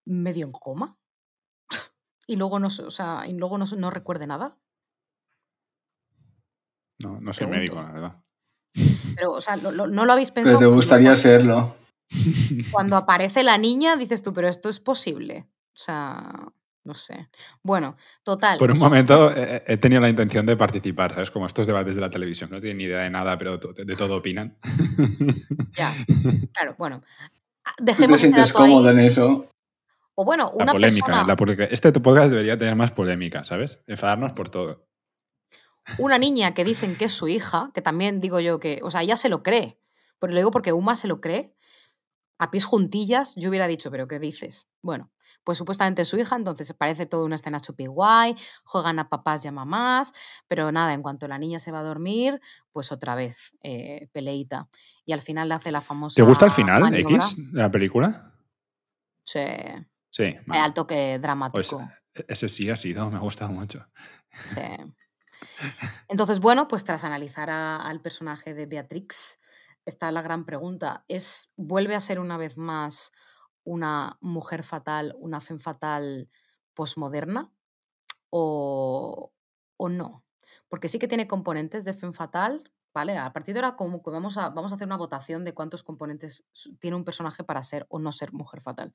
medio 0.04 0.44
en 0.44 0.52
coma? 0.52 0.99
Y 2.26 2.36
luego 2.36 2.58
no, 2.58 2.66
o 2.68 2.90
sea, 2.90 3.24
y 3.26 3.34
luego 3.36 3.58
no, 3.58 3.64
no 3.76 3.90
recuerde 3.90 4.26
nada. 4.26 4.56
No, 7.02 7.20
no 7.20 7.32
soy 7.32 7.46
Pregunto. 7.46 7.56
médico, 7.58 7.82
la 7.82 7.92
verdad. 7.92 8.22
Pero, 9.16 9.32
o 9.32 9.40
sea, 9.40 9.56
lo- 9.56 9.72
lo- 9.72 9.86
no 9.86 10.04
lo 10.04 10.12
habéis 10.12 10.30
Pero 10.30 10.44
pensado. 10.44 10.58
te 10.58 10.64
Cuando- 10.64 10.76
gustaría 10.76 11.16
serlo. 11.16 11.76
Cuando 12.72 12.96
aparece 12.96 13.42
la 13.44 13.56
niña, 13.56 13.96
dices 13.96 14.22
tú, 14.22 14.32
pero 14.32 14.48
esto 14.48 14.68
es 14.68 14.80
posible. 14.80 15.46
O 15.68 15.76
sea, 15.82 16.30
no 16.84 16.94
sé. 16.94 17.30
Bueno, 17.62 17.96
total. 18.22 18.58
Por 18.58 18.70
un 18.72 18.78
momento 18.78 19.32
eh, 19.34 19.62
he 19.66 19.76
tenido 19.76 20.00
la 20.00 20.08
intención 20.08 20.44
de 20.44 20.56
participar, 20.56 21.12
¿sabes? 21.14 21.30
Como 21.30 21.46
estos 21.46 21.66
debates 21.66 21.94
de 21.94 22.00
la 22.00 22.10
televisión. 22.10 22.50
No 22.50 22.60
tienen 22.60 22.78
ni 22.78 22.84
idea 22.84 23.02
de 23.02 23.10
nada, 23.10 23.38
pero 23.38 23.56
de 23.58 23.96
todo 23.96 24.16
opinan. 24.18 24.58
Ya, 25.76 25.94
claro, 26.52 26.74
bueno. 26.78 27.02
ah, 27.64 27.72
Tú 27.78 27.84
te 27.84 27.92
Dejemos 27.92 28.20
este 28.22 28.32
sientes 28.34 28.52
cómodo 28.52 28.88
ahí. 28.88 28.94
en 28.94 29.00
eso. 29.00 29.46
O 30.14 30.24
bueno, 30.24 30.52
La 30.56 30.64
una 30.64 30.72
polémica, 30.72 31.06
persona, 31.06 31.26
la 31.26 31.36
polémica. 31.36 31.64
Este 31.64 31.92
podcast 31.92 32.30
debería 32.30 32.58
tener 32.58 32.76
más 32.76 32.92
polémica, 32.92 33.44
¿sabes? 33.44 33.80
Enfadarnos 33.86 34.32
por 34.32 34.48
todo. 34.48 34.86
una 35.98 36.18
niña 36.18 36.54
que 36.54 36.64
dicen 36.64 36.96
que 36.96 37.06
es 37.06 37.12
su 37.12 37.28
hija, 37.28 37.70
que 37.74 37.82
también 37.82 38.20
digo 38.20 38.40
yo 38.40 38.58
que, 38.60 38.80
o 38.82 38.90
sea, 38.90 39.02
ella 39.02 39.16
se 39.16 39.28
lo 39.28 39.42
cree. 39.42 39.80
Pero 40.18 40.32
lo 40.32 40.38
digo 40.38 40.50
porque 40.50 40.72
Uma 40.72 40.96
se 40.96 41.08
lo 41.08 41.20
cree. 41.20 41.54
A 42.38 42.50
pies 42.50 42.64
juntillas, 42.64 43.34
yo 43.36 43.50
hubiera 43.50 43.66
dicho, 43.66 43.90
pero 43.90 44.08
¿qué 44.08 44.18
dices? 44.18 44.68
Bueno, 44.80 45.10
pues 45.44 45.58
supuestamente 45.58 46.02
es 46.02 46.08
su 46.08 46.16
hija, 46.16 46.36
entonces 46.36 46.72
parece 46.72 47.04
toda 47.04 47.24
una 47.24 47.34
escena 47.34 47.60
chupi 47.60 47.86
guay, 47.86 48.34
juegan 48.64 48.98
a 48.98 49.08
papás 49.10 49.44
y 49.44 49.48
a 49.48 49.52
mamás, 49.52 50.12
pero 50.48 50.72
nada, 50.72 50.94
en 50.94 51.02
cuanto 51.02 51.28
la 51.28 51.38
niña 51.38 51.58
se 51.58 51.70
va 51.70 51.80
a 51.80 51.82
dormir, 51.82 52.40
pues 52.72 52.92
otra 52.92 53.14
vez 53.14 53.56
eh, 53.62 54.08
peleita. 54.12 54.68
Y 55.04 55.12
al 55.12 55.20
final 55.20 55.48
le 55.48 55.54
hace 55.54 55.70
la 55.70 55.80
famosa. 55.80 56.16
¿Te 56.16 56.22
gusta 56.22 56.46
el 56.46 56.50
final, 56.50 56.80
maniobra. 56.80 57.16
X, 57.16 57.36
de 57.52 57.60
la 57.60 57.70
película? 57.70 58.34
Sí, 59.22 59.40
Sí. 60.10 60.24
hay 60.24 60.38
vale. 60.46 60.60
al 60.62 60.74
toque 60.74 61.10
Pues, 61.12 61.22
dramático. 61.22 61.88
ese 62.28 62.48
sí 62.48 62.68
ha 62.70 62.76
sido, 62.76 63.10
me 63.10 63.16
ha 63.16 63.20
gustado 63.20 63.50
mucho. 63.52 63.86
Sí. 64.46 64.60
Entonces, 66.08 66.40
bueno, 66.40 66.68
pues 66.68 66.84
tras 66.84 67.04
analizar 67.04 67.50
a- 67.50 67.76
al 67.76 68.00
personaje 68.00 68.54
de 68.54 68.66
Beatrix, 68.66 69.38
está 69.86 70.10
la 70.12 70.22
gran 70.22 70.44
pregunta. 70.44 71.04
¿Es, 71.08 71.52
¿Vuelve 71.56 71.94
a 71.94 72.00
ser 72.00 72.18
una 72.20 72.36
vez 72.36 72.58
más 72.58 73.12
una 73.64 74.18
mujer 74.20 74.62
fatal, 74.62 75.14
una 75.18 75.40
femme 75.40 75.60
fatal 75.60 76.30
posmoderna? 76.74 77.50
¿O, 78.30 79.32
o 79.76 79.88
no? 79.88 80.24
Porque 80.68 80.88
sí 80.88 80.98
que 80.98 81.08
tiene 81.08 81.26
componentes 81.26 81.84
de 81.84 81.94
femme 81.94 82.12
fatal, 82.14 82.72
¿vale? 82.94 83.16
A 83.18 83.32
partir 83.32 83.54
de 83.54 83.60
ahora 83.60 83.76
como 83.76 84.02
que 84.02 84.10
vamos 84.10 84.36
a, 84.36 84.50
vamos 84.50 84.72
a 84.72 84.74
hacer 84.74 84.86
una 84.86 84.96
votación 84.96 85.44
de 85.44 85.54
cuántos 85.54 85.82
componentes 85.84 86.44
tiene 86.80 86.96
un 86.96 87.04
personaje 87.04 87.44
para 87.44 87.62
ser 87.62 87.86
o 87.88 87.98
no 87.98 88.12
ser 88.12 88.32
mujer 88.32 88.60
fatal. 88.60 88.92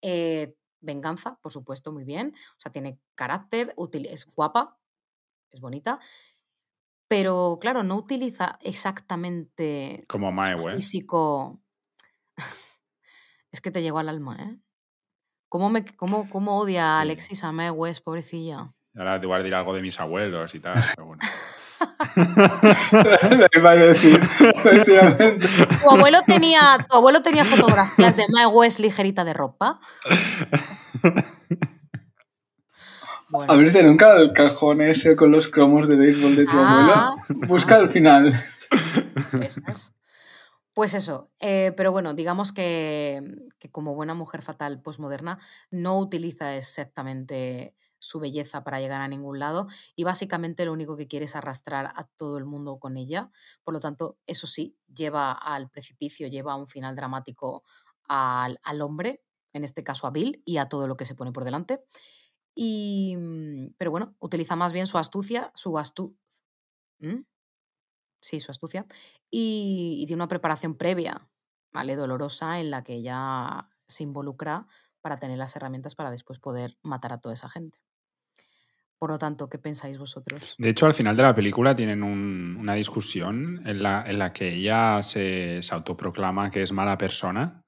Eh, 0.00 0.54
venganza, 0.80 1.38
por 1.42 1.52
supuesto, 1.52 1.92
muy 1.92 2.04
bien. 2.04 2.34
O 2.56 2.60
sea, 2.60 2.72
tiene 2.72 2.98
carácter, 3.14 3.74
util- 3.76 4.08
es 4.10 4.26
guapa, 4.26 4.78
es 5.50 5.60
bonita, 5.60 5.98
pero 7.08 7.58
claro, 7.60 7.82
no 7.82 7.96
utiliza 7.96 8.58
exactamente 8.62 10.04
Como 10.08 10.28
su 10.28 10.32
Mae 10.32 10.54
West. 10.54 10.76
físico. 10.76 11.60
es 13.52 13.60
que 13.60 13.70
te 13.70 13.82
llegó 13.82 13.98
al 13.98 14.08
alma, 14.08 14.36
¿eh? 14.40 14.58
¿Cómo, 15.48 15.68
me, 15.68 15.84
cómo, 15.84 16.30
cómo 16.30 16.58
odia 16.58 16.96
a. 16.96 17.00
Alexis 17.00 17.44
a 17.44 17.52
Mae 17.52 17.70
West, 17.70 18.02
pobrecilla? 18.02 18.74
Ahora 18.94 19.20
te 19.20 19.26
voy 19.26 19.34
a 19.36 19.38
decir 19.38 19.54
algo 19.54 19.74
de 19.74 19.82
mis 19.82 20.00
abuelos 20.00 20.54
y 20.54 20.60
tal, 20.60 20.82
pero 20.94 21.06
bueno. 21.08 21.22
Iba 23.56 23.70
a 23.70 23.74
decir, 23.74 24.20
efectivamente. 24.54 25.46
¿Tu 25.82 25.90
abuelo 25.90 26.18
tenía, 26.26 26.60
tu 26.88 26.96
abuelo 26.96 27.22
tenía 27.22 27.44
fotografías 27.44 28.16
de 28.16 28.24
Mae 28.28 28.46
West 28.46 28.78
ligerita 28.80 29.24
de 29.24 29.32
ropa? 29.32 29.80
Bueno. 33.28 33.50
¿Abriste 33.52 33.82
nunca 33.82 34.14
el 34.16 34.32
cajón 34.32 34.82
ese 34.82 35.16
con 35.16 35.32
los 35.32 35.48
cromos 35.48 35.88
de 35.88 35.96
béisbol 35.96 36.36
de 36.36 36.44
tu 36.44 36.52
Ah, 36.56 37.14
abuelo? 37.28 37.46
Busca 37.48 37.76
al 37.76 37.88
final. 37.88 38.32
Eso 39.40 39.60
es. 39.68 39.94
Pues 40.74 40.94
eso, 40.94 41.30
eh, 41.38 41.72
pero 41.76 41.92
bueno, 41.92 42.14
digamos 42.14 42.50
que, 42.52 43.20
que 43.58 43.70
como 43.70 43.94
buena 43.94 44.14
mujer 44.14 44.40
fatal 44.40 44.80
posmoderna 44.80 45.38
no 45.70 45.98
utiliza 45.98 46.56
exactamente 46.56 47.74
su 48.02 48.18
belleza 48.18 48.64
para 48.64 48.80
llegar 48.80 49.00
a 49.00 49.06
ningún 49.08 49.38
lado 49.38 49.68
y 49.94 50.02
básicamente 50.02 50.64
lo 50.64 50.72
único 50.72 50.96
que 50.96 51.06
quiere 51.06 51.26
es 51.26 51.36
arrastrar 51.36 51.92
a 51.94 52.04
todo 52.16 52.36
el 52.36 52.44
mundo 52.44 52.78
con 52.78 52.96
ella. 52.96 53.30
Por 53.62 53.74
lo 53.74 53.80
tanto, 53.80 54.18
eso 54.26 54.46
sí, 54.48 54.76
lleva 54.92 55.32
al 55.32 55.70
precipicio, 55.70 56.26
lleva 56.26 56.52
a 56.52 56.56
un 56.56 56.66
final 56.66 56.96
dramático 56.96 57.62
al, 58.08 58.58
al 58.64 58.82
hombre, 58.82 59.22
en 59.52 59.62
este 59.64 59.84
caso 59.84 60.06
a 60.06 60.10
Bill, 60.10 60.42
y 60.44 60.56
a 60.56 60.68
todo 60.68 60.88
lo 60.88 60.96
que 60.96 61.04
se 61.04 61.14
pone 61.14 61.32
por 61.32 61.44
delante. 61.44 61.84
Y, 62.54 63.16
mm, 63.16 63.74
pero 63.78 63.90
bueno, 63.92 64.16
utiliza 64.20 64.56
más 64.56 64.72
bien 64.72 64.86
su 64.86 64.98
astucia, 64.98 65.52
su 65.54 65.78
astu 65.78 66.16
¿Mm? 67.00 67.22
Sí, 68.20 68.40
su 68.40 68.50
astucia. 68.50 68.86
Y, 69.30 69.98
y 70.02 70.06
tiene 70.06 70.22
una 70.22 70.28
preparación 70.28 70.76
previa, 70.76 71.28
¿vale? 71.72 71.96
Dolorosa, 71.96 72.60
en 72.60 72.70
la 72.70 72.84
que 72.84 72.94
ella 72.94 73.68
se 73.88 74.04
involucra 74.04 74.66
para 75.00 75.16
tener 75.16 75.38
las 75.38 75.56
herramientas 75.56 75.94
para 75.96 76.10
después 76.10 76.38
poder 76.38 76.78
matar 76.82 77.12
a 77.12 77.18
toda 77.20 77.34
esa 77.34 77.48
gente. 77.48 77.78
Por 79.02 79.10
lo 79.10 79.18
tanto, 79.18 79.48
¿qué 79.48 79.58
pensáis 79.58 79.98
vosotros? 79.98 80.54
De 80.60 80.68
hecho, 80.68 80.86
al 80.86 80.94
final 80.94 81.16
de 81.16 81.24
la 81.24 81.34
película 81.34 81.74
tienen 81.74 82.04
un- 82.04 82.56
una 82.56 82.74
discusión 82.74 83.60
en 83.66 83.82
la, 83.82 84.04
en 84.06 84.16
la 84.16 84.32
que 84.32 84.54
ella 84.54 85.02
se, 85.02 85.60
se 85.60 85.74
autoproclama 85.74 86.52
que 86.52 86.62
es 86.62 86.70
mala 86.70 86.96
persona 86.96 87.64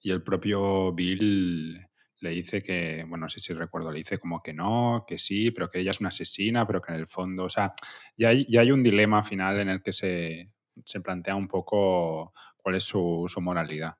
y 0.00 0.12
el 0.12 0.22
propio 0.22 0.92
Bill 0.92 1.84
le 2.20 2.30
dice 2.30 2.62
que, 2.62 3.04
bueno, 3.08 3.24
no 3.24 3.28
sé 3.28 3.40
si 3.40 3.52
recuerdo, 3.52 3.90
le 3.90 3.98
dice 3.98 4.20
como 4.20 4.40
que 4.44 4.52
no, 4.52 5.04
que 5.08 5.18
sí, 5.18 5.50
pero 5.50 5.68
que 5.68 5.80
ella 5.80 5.90
es 5.90 5.98
una 5.98 6.10
asesina, 6.10 6.64
pero 6.68 6.80
que 6.80 6.92
en 6.92 7.00
el 7.00 7.08
fondo, 7.08 7.42
o 7.46 7.48
sea, 7.48 7.74
ya 8.16 8.28
hay, 8.28 8.46
ya 8.48 8.60
hay 8.60 8.70
un 8.70 8.84
dilema 8.84 9.24
final 9.24 9.58
en 9.58 9.68
el 9.70 9.82
que 9.82 9.92
se, 9.92 10.52
se 10.84 11.00
plantea 11.00 11.34
un 11.34 11.48
poco 11.48 12.32
cuál 12.58 12.76
es 12.76 12.84
su, 12.84 13.24
su 13.26 13.40
moralidad. 13.40 13.94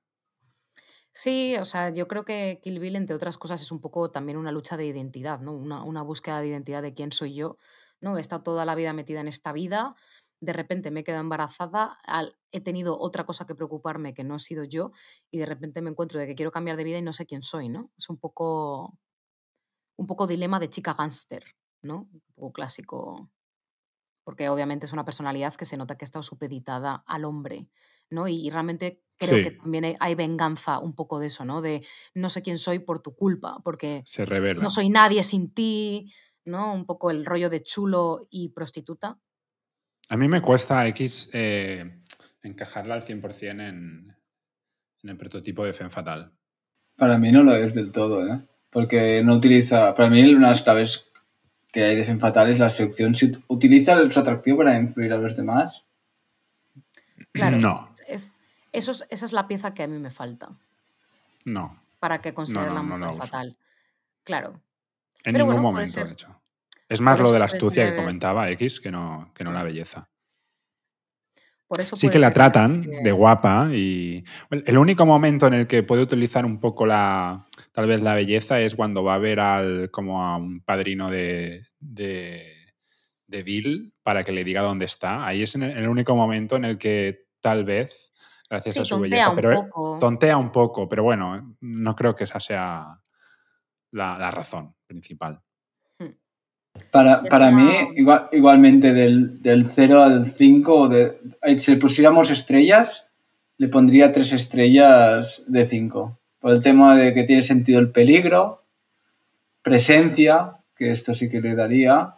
Sí, 1.19 1.57
o 1.57 1.65
sea, 1.65 1.89
yo 1.91 2.09
creo 2.09 2.27
que 2.27 2.61
Kill 2.63 2.79
Bill, 2.79 2.95
entre 2.95 3.17
otras 3.17 3.39
cosas, 3.39 3.63
es 3.63 3.73
un 3.73 3.81
poco 3.81 4.11
también 4.11 4.37
una 4.37 4.53
lucha 4.53 4.77
de 4.77 4.85
identidad, 4.85 5.41
¿no? 5.41 5.53
Una, 5.53 5.83
una 5.83 6.03
búsqueda 6.03 6.41
de 6.41 6.49
identidad 6.49 6.83
de 6.83 6.93
quién 6.93 7.11
soy 7.11 7.33
yo, 7.35 7.57
¿no? 8.03 8.19
He 8.19 8.21
estado 8.21 8.43
toda 8.43 8.67
la 8.67 8.75
vida 8.75 8.93
metida 8.93 9.21
en 9.23 9.29
esta 9.29 9.53
vida, 9.53 9.97
de 10.41 10.53
repente 10.53 10.91
me 10.91 11.01
he 11.01 11.05
quedado 11.05 11.23
embarazada, 11.23 11.99
he 12.53 12.61
tenido 12.61 12.99
otra 13.01 13.25
cosa 13.25 13.47
que 13.47 13.55
preocuparme 13.55 14.13
que 14.13 14.25
no 14.25 14.37
he 14.37 14.39
sido 14.41 14.65
yo, 14.65 14.91
y 15.31 15.39
de 15.39 15.47
repente 15.47 15.81
me 15.81 15.89
encuentro 15.91 16.21
de 16.21 16.27
que 16.27 16.35
quiero 16.35 16.53
cambiar 16.53 16.77
de 16.77 16.85
vida 16.85 16.99
y 16.99 17.03
no 17.03 17.15
sé 17.15 17.25
quién 17.25 17.43
soy, 17.43 17.71
¿no? 17.71 17.91
Es 17.97 18.11
un 18.11 18.19
poco, 18.19 18.99
un 19.97 20.07
poco 20.07 20.27
dilema 20.27 20.59
de 20.61 20.71
chica 20.71 20.95
gángster, 20.95 21.45
¿no? 21.83 22.09
Un 22.13 22.23
poco 22.35 22.53
clásico, 22.53 23.31
porque 24.25 24.49
obviamente 24.49 24.87
es 24.87 24.93
una 24.93 25.05
personalidad 25.05 25.55
que 25.55 25.65
se 25.65 25.77
nota 25.77 25.97
que 25.97 26.05
ha 26.05 26.11
estado 26.11 26.23
supeditada 26.23 27.05
al 27.07 27.25
hombre, 27.25 27.69
¿no? 28.11 28.29
Y, 28.29 28.47
y 28.47 28.51
realmente 28.51 29.03
creo 29.19 29.43
que 29.43 29.51
Sí. 29.51 29.57
también 29.59 29.85
hay, 29.85 29.95
hay 30.01 30.15
venganza 30.15 30.79
un 30.79 30.95
poco 30.95 31.19
de 31.19 31.27
eso, 31.27 31.45
¿no? 31.45 31.63
De 31.63 31.83
no 32.15 32.29
sé 32.29 32.43
quién 32.43 32.59
soy 32.59 32.81
por 32.81 33.01
tu 33.01 33.15
culpa, 33.15 33.59
porque 33.65 34.03
Se 34.05 34.25
revela. 34.27 34.63
no 34.63 34.69
soy 34.71 34.89
nadie 34.91 35.23
sin 35.23 35.53
ti, 35.55 36.13
¿no? 36.45 36.75
Un 36.75 36.85
poco 36.87 37.11
el 37.11 37.25
rollo 37.25 37.49
de 37.51 37.63
chulo 37.63 38.21
y 38.31 38.51
prostituta. 38.51 39.19
A 40.09 40.17
mí 40.17 40.29
me 40.29 40.41
cuesta 40.43 40.87
X 40.89 41.31
eh, 41.33 42.03
encajarla 42.43 42.95
al 42.95 43.05
100% 43.05 43.51
en, 43.51 44.17
en 45.03 45.11
el 45.11 45.17
prototipo 45.17 45.65
de 45.65 45.73
Femme 45.73 45.91
Fatal. 45.91 46.33
Para 46.97 47.19
mí 47.19 47.33
no 47.33 47.43
lo 47.43 47.55
es 47.57 47.75
del 47.75 47.91
todo, 47.93 48.27
¿eh? 48.27 48.47
Porque 48.71 49.23
no 49.25 49.35
utiliza. 49.37 49.95
Para 49.95 50.11
mí, 50.11 50.23
una 50.35 50.49
de 50.49 50.53
las 50.53 50.63
claves 50.63 51.07
que 51.73 51.85
hay 51.85 51.97
de 51.97 52.05
Femme 52.05 52.21
Fatal 52.21 52.51
es 52.51 52.59
la 52.59 52.71
seducción. 52.71 53.15
Si 53.15 53.33
utiliza 53.49 54.09
su 54.11 54.21
atractivo 54.21 54.59
para 54.59 54.79
influir 54.79 55.13
a 55.13 55.19
los 55.19 55.37
demás. 55.37 55.85
Claro, 57.37 57.59
No. 57.59 57.75
es, 58.09 58.33
eso 58.73 58.91
es- 58.93 59.07
esa 59.11 59.25
es 59.27 59.33
la 59.33 59.47
pieza 59.49 59.75
que 59.75 59.83
a 59.83 59.87
mí 59.87 59.99
me 59.99 60.11
falta 60.11 60.51
No, 61.45 61.81
para 62.01 62.21
que 62.21 62.35
considere 62.35 62.69
no, 62.69 62.75
la 62.75 62.83
mujer 62.83 63.01
la 63.01 63.13
fatal. 63.13 63.57
Claro. 64.25 64.53
en 65.25 65.33
Pero 65.33 65.39
ningún 65.47 65.63
bueno, 65.63 65.63
momento, 65.73 65.91
ser- 65.93 66.07
de 66.07 66.13
hecho. 66.13 66.41
Es 66.89 67.01
más 67.01 67.19
lo 67.19 67.31
de 67.33 67.39
la 67.41 67.47
astucia 67.47 67.91
que 67.91 67.97
comentaba 67.97 68.49
X 68.51 68.81
que 68.81 68.91
no, 68.93 69.33
que 69.35 69.43
no 69.45 69.51
la 69.53 69.63
Mm. 69.63 69.67
belleza. 69.67 70.09
Por 71.67 71.81
eso 71.81 71.97
Sí 71.97 72.09
que 72.09 72.21
la 72.21 72.33
tratan 72.33 72.81
que- 72.83 72.91
de 73.03 73.11
guapa 73.11 73.69
y 73.73 74.25
bueno, 74.49 74.63
el 74.69 74.79
único 74.79 75.05
momento 75.05 75.49
en 75.49 75.55
el 75.55 75.67
que 75.67 75.83
puede 75.83 76.03
utilizar 76.03 76.47
un 76.47 76.61
poco 76.61 76.87
la 76.87 77.45
tal 77.73 77.87
vez 77.89 78.01
la 78.01 78.15
belleza 78.15 78.61
es 78.61 78.77
cuando 78.77 79.03
va 79.03 79.15
a 79.15 79.19
ver 79.19 79.41
al 79.41 79.91
como 79.91 80.23
a 80.25 80.37
un 80.37 80.61
padrino 80.61 81.11
de, 81.11 81.67
de, 81.81 82.55
de 83.27 83.43
Bill 83.43 83.93
para 84.05 84.23
que 84.23 84.31
le 84.31 84.45
diga 84.45 84.63
dónde 84.63 84.85
está. 84.85 85.27
Ahí 85.27 85.43
es 85.43 85.57
en 85.57 85.65
el 85.65 85.89
único 85.89 86.15
momento 86.15 86.55
en 86.55 86.65
el 86.67 86.79
que 86.79 87.26
tal 87.49 87.65
vez 87.65 88.13
gracias 88.51 88.75
Sí, 88.75 88.81
a 88.81 88.85
su 88.85 88.95
tontea 88.97 89.09
belleza, 89.11 89.31
un 89.31 89.37
pero 89.37 89.51
él 89.53 89.57
poco. 89.69 89.99
tontea 90.01 90.37
un 90.37 90.51
poco, 90.51 90.89
pero 90.89 91.03
bueno, 91.05 91.57
no 91.61 91.95
creo 91.95 92.15
que 92.17 92.25
esa 92.25 92.41
sea 92.41 93.01
la, 93.93 94.19
la 94.19 94.31
razón 94.33 94.75
principal. 94.87 95.41
Para, 96.91 97.23
Ya 97.23 97.29
para 97.31 97.49
tenía- 97.51 97.65
mí, 97.85 97.89
igual, 97.97 98.29
igualmente 98.33 98.93
del, 98.93 99.41
del 99.41 99.65
0 99.71 100.03
al 100.03 100.27
5, 100.27 100.89
de, 100.89 101.21
eh, 101.43 101.59
si 101.59 101.71
le 101.71 101.77
pusiéramos 101.79 102.31
estrellas, 102.31 103.09
le 103.59 103.69
pondría 103.69 104.13
3 104.13 104.33
estrellas 104.33 105.45
de 105.47 105.65
5. 105.65 106.19
Por 106.39 106.51
el 106.53 106.61
tema 106.61 106.95
de 106.97 107.15
que 107.15 107.23
tiene 107.25 107.43
sentido 107.43 107.79
el 107.81 107.91
peligro, 107.93 108.65
presencia, 109.63 110.59
que 110.77 110.91
esto 110.91 111.15
sí 111.15 111.31
que 111.31 111.41
le 111.41 111.55
daría, 111.55 112.17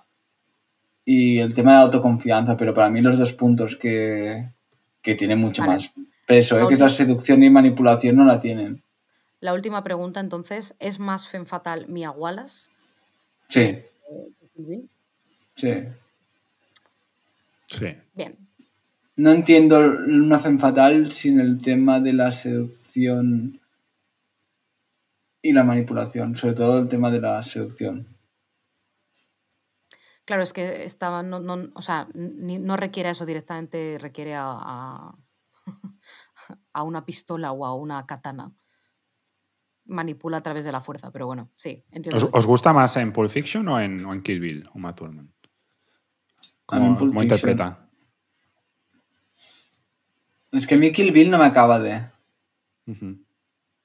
y 1.04 1.38
el 1.38 1.54
tema 1.54 1.72
de 1.76 1.82
autoconfianza, 1.82 2.56
pero 2.56 2.74
para 2.74 2.90
mí 2.90 3.00
los 3.00 3.18
dos 3.18 3.32
puntos 3.34 3.76
que, 3.76 4.50
que 5.03 5.14
tienen 5.14 5.38
mucho 5.38 5.62
Vale. 5.62 5.74
más 5.74 5.92
peso, 6.26 6.59
¿eh? 6.59 6.62
La 6.62 6.68
que 6.68 6.74
es 6.74 6.80
la 6.80 6.90
seducción 6.90 7.42
y 7.42 7.51
manipulación, 7.51 8.16
no 8.16 8.24
la 8.24 8.40
tienen. 8.40 8.82
La 9.40 9.55
última 9.55 9.82
pregunta, 9.82 10.20
entonces, 10.20 10.74
¿es 10.80 10.99
más 10.99 11.28
femme 11.28 11.46
fatal 11.46 11.86
Mia 11.88 12.11
Wallace? 12.11 12.70
Sí, 13.49 13.78
Bien. 14.57 14.90
sí. 15.55 15.72
Sí. 17.66 17.86
No 19.16 19.30
entiendo 19.30 19.78
una 19.78 20.38
femme 20.38 20.59
fatal 20.59 21.12
sin 21.12 21.40
el 21.40 21.59
tema 21.59 22.01
de 22.01 22.12
la 22.12 22.30
seducción 22.30 23.61
y 25.42 25.53
la 25.53 25.64
manipulación, 25.64 26.36
sobre 26.36 26.55
todo 26.55 26.78
el 26.78 26.88
tema 26.88 27.11
de 27.11 27.20
la 27.20 27.42
seducción. 27.42 28.07
Claro, 30.28 30.42
es 30.42 30.52
que 30.52 30.84
estaba, 30.84 31.22
no, 31.22 31.40
no- 31.40 31.70
o 31.74 31.80
sea, 31.80 32.06
ni- 32.12 32.58
no 32.58 32.76
requiere 32.76 33.08
eso 33.08 33.24
directamente, 33.24 33.96
requiere 33.98 34.34
a, 34.34 34.44
a, 34.50 35.14
a 36.74 36.82
una 36.82 37.06
pistola 37.06 37.52
o 37.52 37.64
a 37.64 37.74
una 37.74 38.04
katana. 38.04 38.54
Manipula 39.86 40.36
a 40.36 40.42
través 40.42 40.66
de 40.66 40.72
la 40.72 40.82
fuerza, 40.82 41.10
pero 41.10 41.24
bueno, 41.26 41.50
sí, 41.54 41.82
entiendo. 41.92 42.28
¿Os, 42.30 42.44
gusta 42.44 42.74
más 42.74 42.94
en 42.98 43.10
Pulp 43.10 43.30
Fiction 43.30 43.66
o 43.68 43.80
en, 43.80 44.04
o 44.04 44.12
en 44.12 44.22
Kill 44.22 44.38
Bill, 44.38 44.68
Uma 44.74 44.94
Thurman? 44.94 45.32
A 46.66 46.78
mí 46.78 46.84
en 46.88 46.94
¿Cómo, 46.94 46.98
Pulp 46.98 47.10
cómo 47.12 47.20
Fiction. 47.22 47.22
interpreta? 47.22 47.88
Es 50.52 50.66
que 50.66 50.74
a 50.74 50.78
mí 50.78 50.92
Kill 50.92 51.10
Bill 51.10 51.30
no 51.30 51.38
me 51.38 51.46
acaba 51.46 51.78
de... 51.78 51.94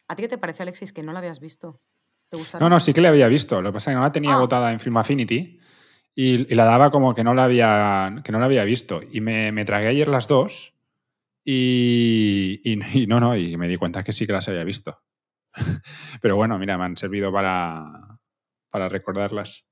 ¿A 0.10 0.16
ti 0.16 0.24
qué 0.24 0.28
te 0.28 0.38
parece, 0.38 0.64
Alexis, 0.64 0.92
que 0.92 1.04
no 1.04 1.14
la 1.14 1.20
habías 1.20 1.40
visto? 1.40 1.80
¿Te 2.28 2.36
gusta? 2.36 2.60
No, 2.60 2.68
no, 2.70 2.82
sí 2.82 2.94
que 2.94 3.00
la 3.00 3.08
había 3.10 3.30
visto. 3.30 3.62
Lo 3.62 3.70
que 3.70 3.74
pasa 3.76 3.92
es 3.92 3.94
que 3.94 3.98
no 4.00 4.04
la 4.04 4.12
tenía 4.12 4.32
Ah. 4.32 4.36
agotada 4.36 4.74
en 4.74 4.82
Film 4.82 4.98
Affinity 4.98 5.62
y, 6.16 6.52
y 6.52 6.56
la 6.56 6.66
daba 6.66 6.92
como 6.92 7.16
que 7.16 7.24
no 7.24 7.34
la 7.34 7.46
había, 7.46 8.22
que 8.24 8.32
no 8.32 8.40
la 8.40 8.46
había 8.46 8.64
visto. 8.64 9.02
Y 9.12 9.22
me, 9.22 9.52
me 9.52 9.66
tragué 9.66 9.88
ayer 9.88 10.08
las 10.08 10.28
dos 10.28 10.74
y, 11.44 12.62
y- 12.64 13.04
y 13.04 13.08
no, 13.08 13.20
no, 13.20 13.36
y 13.36 13.58
me 13.58 13.68
di 13.68 13.78
cuenta 13.78 14.04
que 14.04 14.14
sí 14.14 14.26
que 14.28 14.34
las 14.34 14.48
había 14.48 14.64
visto. 14.64 15.02
Pero 16.22 16.36
bueno, 16.36 16.58
mira, 16.60 16.78
me 16.78 16.86
han 16.86 16.98
servido 16.98 17.32
para, 17.32 18.20
para 18.70 18.90
recordarlas. 18.90 19.66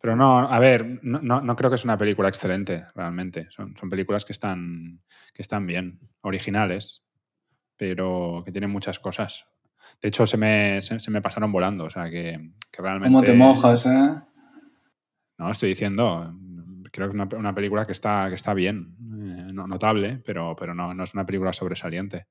Pero 0.00 0.14
no, 0.14 0.38
a 0.38 0.58
ver, 0.58 1.00
no, 1.02 1.20
no- 1.22 1.40
no 1.40 1.56
creo 1.56 1.70
que 1.70 1.76
es 1.76 1.84
una 1.84 1.98
película 1.98 2.28
excelente, 2.28 2.86
realmente. 2.94 3.48
Son, 3.50 3.76
son 3.76 3.90
películas 3.90 4.24
que 4.24 4.32
están, 4.32 5.00
que 5.34 5.42
están 5.42 5.66
bien, 5.66 5.98
originales, 6.20 7.02
pero 7.76 8.42
que 8.44 8.52
tienen 8.52 8.70
muchas 8.70 8.98
cosas. 9.00 9.46
De 10.02 10.08
hecho, 10.08 10.26
se 10.26 10.36
me, 10.36 10.82
se, 10.82 11.00
se 11.00 11.10
me 11.10 11.22
pasaron 11.22 11.50
volando, 11.52 11.84
o 11.84 11.90
sea, 11.90 12.04
que, 12.10 12.52
que 12.70 12.82
realmente... 12.82 13.08
¿Cómo 13.08 13.24
te 13.24 13.32
mojas, 13.32 13.86
eh? 13.86 14.20
No, 15.38 15.50
estoy 15.50 15.70
diciendo, 15.70 16.34
creo 16.90 17.08
que 17.10 17.16
es 17.16 17.20
una, 17.22 17.28
una 17.36 17.54
película 17.54 17.84
que 17.86 17.92
está, 17.92 18.28
que 18.28 18.34
está 18.36 18.54
bien, 18.54 18.96
eh, 19.00 19.52
no- 19.52 19.66
notable, 19.66 20.22
pero, 20.24 20.56
pero 20.58 20.74
no, 20.74 20.94
no 20.94 21.04
es 21.04 21.14
una 21.14 21.26
película 21.26 21.52
sobresaliente. 21.52 22.26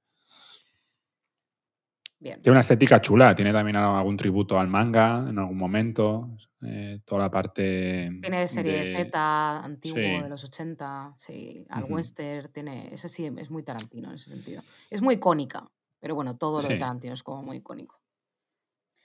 Bien. 2.20 2.42
Tiene 2.42 2.54
una 2.54 2.62
estética 2.62 3.00
chula, 3.02 3.36
tiene 3.36 3.52
también 3.54 3.76
algún 3.76 4.18
tributo 4.18 4.58
al 4.60 4.68
manga 4.68 5.26
en 5.30 5.38
algún 5.38 5.58
momento, 5.58 6.36
eh, 6.62 7.02
toda 7.06 7.24
la 7.24 7.30
parte... 7.32 8.10
Tiene 8.22 8.48
serie 8.48 8.86
de- 8.86 8.88
Z, 8.88 9.64
antiguo, 9.64 10.18
sí. 10.18 10.24
de 10.24 10.30
los 10.30 10.44
80, 10.44 11.14
sí, 11.18 11.66
al 11.70 11.84
Ujú. 11.84 11.96
western, 11.96 12.52
tiene, 12.52 12.92
eso 12.92 13.08
sí, 13.08 13.26
es 13.38 13.52
muy 13.52 13.62
Tarantino 13.62 14.10
en 14.10 14.16
ese 14.16 14.32
sentido. 14.32 14.64
Es 14.90 15.02
muy 15.04 15.16
icónica, 15.16 15.70
pero 16.00 16.16
bueno, 16.16 16.36
todo 16.38 16.64
lo 16.64 16.70
de. 16.70 16.78
Tarantino 16.78 17.14
es 17.14 17.22
como 17.22 17.44
muy 17.44 17.58
icónico. 17.58 18.00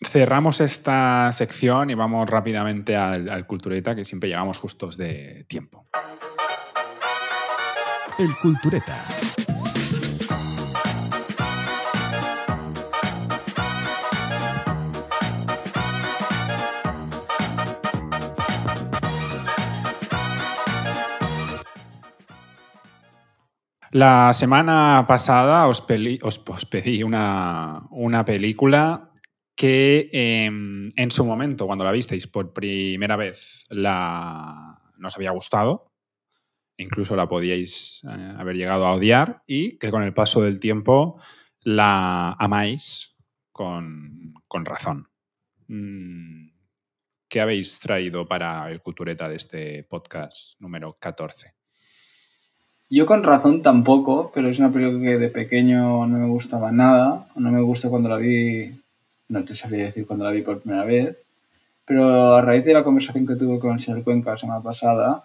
Cerramos 0.06 0.60
esta 0.60 1.30
sección 1.32 1.90
y 1.90 1.94
vamos 1.94 2.28
rápidamente 2.28 2.96
al, 2.96 3.28
al 3.28 3.46
Cultureta, 3.46 3.94
que 3.94 4.04
siempre 4.04 4.28
llegamos 4.28 4.58
justos 4.58 4.96
de 4.96 5.44
tiempo. 5.46 5.86
El 8.18 8.36
Cultureta. 8.38 8.96
La 23.92 24.32
semana 24.32 25.04
pasada 25.08 25.66
os, 25.66 25.80
peli- 25.80 26.20
os- 26.22 26.40
os 26.46 26.64
pedí 26.64 27.02
una, 27.02 27.82
una 27.90 28.24
película 28.24 29.09
que 29.60 30.08
em, 30.14 30.88
en 30.96 31.10
su 31.10 31.22
momento, 31.22 31.66
cuando 31.66 31.84
la 31.84 31.92
visteis 31.92 32.26
por 32.26 32.54
primera 32.54 33.16
vez, 33.16 33.66
la, 33.68 34.80
nos 34.96 35.14
había 35.16 35.32
gustado. 35.32 35.92
Incluso 36.78 37.14
la 37.14 37.28
podíais 37.28 38.00
eh, 38.04 38.34
haber 38.38 38.56
llegado 38.56 38.86
a 38.86 38.94
odiar 38.94 39.42
y 39.46 39.76
que 39.76 39.90
con 39.90 40.02
el 40.02 40.14
paso 40.14 40.40
del 40.40 40.60
tiempo 40.60 41.20
la 41.60 42.32
amáis 42.38 43.18
con, 43.52 44.32
con 44.48 44.64
razón. 44.64 45.10
Mm, 45.68 46.52
¿Qué 47.28 47.42
habéis 47.42 47.78
traído 47.80 48.26
para 48.26 48.70
el 48.70 48.80
Cultureta 48.80 49.28
de 49.28 49.36
este 49.36 49.84
podcast 49.84 50.58
número 50.58 50.96
14? 50.98 51.52
Yo 52.88 53.04
con 53.04 53.22
razón 53.22 53.60
tampoco, 53.60 54.32
pero 54.32 54.48
es 54.48 54.58
una 54.58 54.72
película 54.72 55.02
que 55.02 55.18
de 55.18 55.28
pequeño 55.28 56.06
no 56.06 56.18
me 56.18 56.28
gustaba 56.28 56.72
nada. 56.72 57.28
No 57.36 57.52
me 57.52 57.60
gusta 57.60 57.90
cuando 57.90 58.08
la 58.08 58.16
vi, 58.16 58.80
no 59.30 59.44
te 59.44 59.54
sabría 59.54 59.84
decir 59.84 60.06
cuando 60.06 60.26
la 60.26 60.32
vi 60.32 60.42
por 60.42 60.60
primera 60.60 60.84
vez. 60.84 61.22
Pero 61.86 62.34
a 62.34 62.42
raíz 62.42 62.64
de 62.64 62.74
la 62.74 62.84
conversación 62.84 63.26
que 63.26 63.36
tuve 63.36 63.58
con 63.58 63.72
el 63.72 63.80
señor 63.80 64.04
Cuenca 64.04 64.32
la 64.32 64.36
semana 64.36 64.62
pasada, 64.62 65.24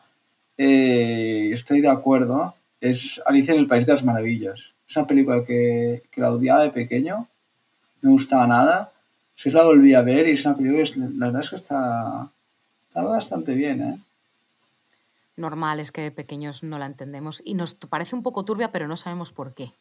eh, 0.58 1.50
estoy 1.52 1.82
de 1.82 1.90
acuerdo. 1.90 2.56
Es 2.80 3.22
Alicia 3.26 3.54
en 3.54 3.60
el 3.60 3.68
País 3.68 3.86
de 3.86 3.94
las 3.94 4.04
Maravillas. 4.04 4.74
Es 4.88 4.96
una 4.96 5.08
película 5.08 5.44
que, 5.44 6.04
que 6.12 6.22
la 6.22 6.32
odiaba 6.32 6.64
de 6.64 6.70
pequeño, 6.70 7.28
no 8.02 8.10
me 8.10 8.12
gustaba 8.12 8.48
nada. 8.48 8.92
Sí 9.36 9.50
la 9.50 9.64
volví 9.64 9.94
a 9.94 10.02
ver 10.02 10.28
y 10.28 10.32
es 10.32 10.46
una 10.46 10.56
película 10.56 10.84
que 10.84 11.00
la 11.18 11.26
verdad 11.26 11.42
es 11.42 11.50
que 11.50 11.56
está, 11.58 12.30
está 12.88 13.02
bastante 13.04 13.54
bien, 13.54 13.82
¿eh? 13.82 14.00
Normal 15.38 15.82
es 15.82 15.92
que 15.92 16.02
de 16.02 16.12
pequeños 16.12 16.64
no 16.64 16.78
la 16.80 16.86
entendemos 16.86 17.42
y 17.44 17.56
nos 17.56 17.74
parece 17.76 18.16
un 18.16 18.24
poco 18.24 18.46
turbia, 18.46 18.72
pero 18.72 18.88
no 18.88 18.96
sabemos 18.96 19.34
por 19.34 19.54
qué. 19.54 19.72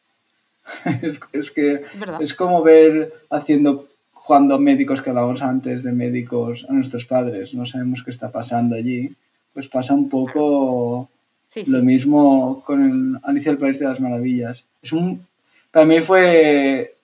es, 1.01 1.19
es 1.31 1.51
que 1.51 1.85
verdad. 1.97 2.21
Es 2.21 2.33
como 2.33 2.61
ver 2.61 3.13
haciendo, 3.29 3.87
jugando 4.25 4.55
a 4.55 4.59
médicos 4.59 5.01
que 5.03 5.11
hablábamos 5.11 5.43
antes 5.43 5.83
de 5.83 5.91
médicos 5.91 6.65
a 6.67 6.73
nuestros 6.73 7.05
padres, 7.05 7.53
no 7.53 7.63
sabemos 7.65 8.01
qué 8.03 8.09
está 8.09 8.31
pasando 8.31 8.75
allí. 8.75 9.13
Pues 9.53 9.67
pasa 9.69 9.93
un 9.93 10.09
poco 10.09 11.09
Sí, 11.47 11.61
lo 11.71 11.83
mismo 11.83 12.63
con 12.65 12.83
el 12.83 13.19
Alicia 13.23 13.51
del 13.51 13.59
País 13.59 13.77
de 13.79 13.85
las 13.87 13.99
Maravillas. 14.01 14.65
Es 14.81 14.91
un, 14.93 15.25
para 15.71 15.85
mí 15.85 15.99
fue, 16.01 16.95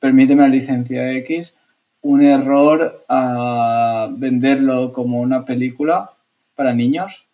permíteme 0.00 0.42
la 0.42 0.48
licencia 0.48 1.12
X, 1.12 1.54
un 2.02 2.22
error 2.22 3.04
a 3.08 4.08
venderlo 4.10 4.92
como 4.92 5.20
una 5.20 5.44
película 5.44 6.10
para 6.56 6.74
niños, 6.74 7.24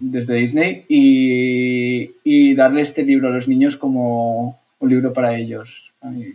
desde 0.00 0.34
Disney 0.34 0.84
y, 0.88 2.10
y 2.24 2.54
darle 2.54 2.82
este 2.82 3.02
libro 3.04 3.28
a 3.28 3.32
los 3.32 3.48
niños 3.48 3.76
como 3.78 4.60
un 4.80 4.88
libro 4.90 5.12
para 5.14 5.34
ellos. 5.36 5.90
A 6.02 6.10
mí- 6.10 6.34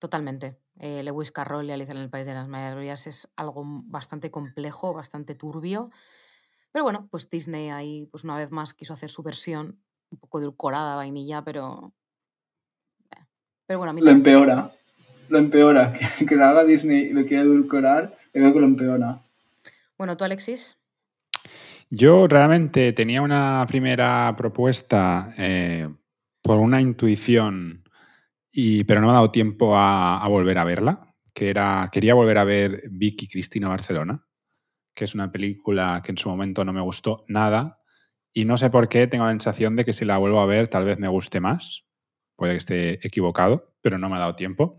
Totalmente. 0.00 0.56
Eh, 0.78 1.02
Lewis 1.04 1.30
Carroll 1.30 1.66
y 1.66 1.72
Alicia 1.72 1.92
en 1.92 1.98
el 1.98 2.10
País 2.10 2.26
de 2.26 2.34
las 2.34 2.48
Maravillas 2.48 3.06
es 3.06 3.30
algo 3.36 3.62
bastante 3.64 4.30
complejo, 4.32 4.92
bastante 4.94 5.36
turbio. 5.36 5.90
Pero 6.72 6.84
bueno, 6.84 7.06
pues 7.10 7.28
Disney 7.30 7.68
ahí, 7.70 8.06
pues 8.06 8.24
una 8.24 8.36
vez 8.36 8.50
más 8.50 8.74
quiso 8.74 8.94
hacer 8.94 9.10
su 9.10 9.22
versión, 9.22 9.78
un 10.10 10.18
poco 10.18 10.40
edulcorada, 10.40 10.96
vainilla, 10.96 11.44
pero. 11.44 11.92
eh. 13.12 13.24
Pero 13.66 13.78
bueno, 13.78 13.90
a 13.90 13.94
mí 13.94 14.00
Lo 14.00 14.06
también- 14.06 14.36
empeora. 14.36 14.72
Lo 15.28 15.38
empeora. 15.38 15.92
Que, 16.28 16.34
lo 16.34 16.44
haga 16.46 16.64
Disney 16.64 17.02
y 17.06 17.12
lo 17.12 17.24
quiere 17.26 17.42
edulcorar, 17.44 18.16
yo 18.32 18.40
creo 18.40 18.52
que 18.54 18.60
lo 18.60 18.66
empeora. 18.66 19.22
Bueno, 19.98 20.16
tú, 20.16 20.24
Alexis. 20.24 20.78
Yo 21.90 22.26
realmente 22.26 22.92
tenía 22.94 23.20
una 23.20 23.64
primera 23.68 24.34
propuesta 24.36 25.34
eh, 25.36 25.88
por 26.40 26.58
una 26.58 26.80
intuición, 26.80 27.84
y, 28.52 28.84
pero 28.84 29.00
no 29.00 29.06
me 29.06 29.12
ha 29.12 29.16
dado 29.16 29.30
tiempo 29.30 29.76
a, 29.76 30.26
volver 30.28 30.58
a 30.58 30.64
verla, 30.64 31.14
que 31.34 31.50
era, 31.50 31.88
quería 31.92 32.14
volver 32.14 32.38
a 32.38 32.44
ver 32.44 32.82
Vicky 32.90 33.28
Cristina 33.28 33.68
Barcelona, 33.68 34.26
que 34.94 35.04
es 35.04 35.14
una 35.14 35.30
película 35.30 36.02
que 36.04 36.12
en 36.12 36.18
su 36.18 36.28
momento 36.28 36.64
no 36.64 36.72
me 36.72 36.80
gustó 36.80 37.24
nada, 37.28 37.80
y 38.32 38.44
no 38.44 38.56
sé 38.56 38.70
por 38.70 38.88
qué 38.88 39.06
tengo 39.06 39.24
la 39.24 39.30
sensación 39.30 39.76
de 39.76 39.84
que 39.84 39.92
si 39.92 40.04
la 40.04 40.18
vuelvo 40.18 40.40
a 40.40 40.46
ver 40.46 40.68
tal 40.68 40.84
vez 40.84 40.98
me 40.98 41.08
guste 41.08 41.40
más, 41.40 41.84
puede 42.36 42.52
que 42.52 42.58
esté 42.58 43.06
equivocado, 43.06 43.74
pero 43.82 43.98
no 43.98 44.08
me 44.08 44.16
ha 44.16 44.20
dado 44.20 44.34
tiempo. 44.34 44.78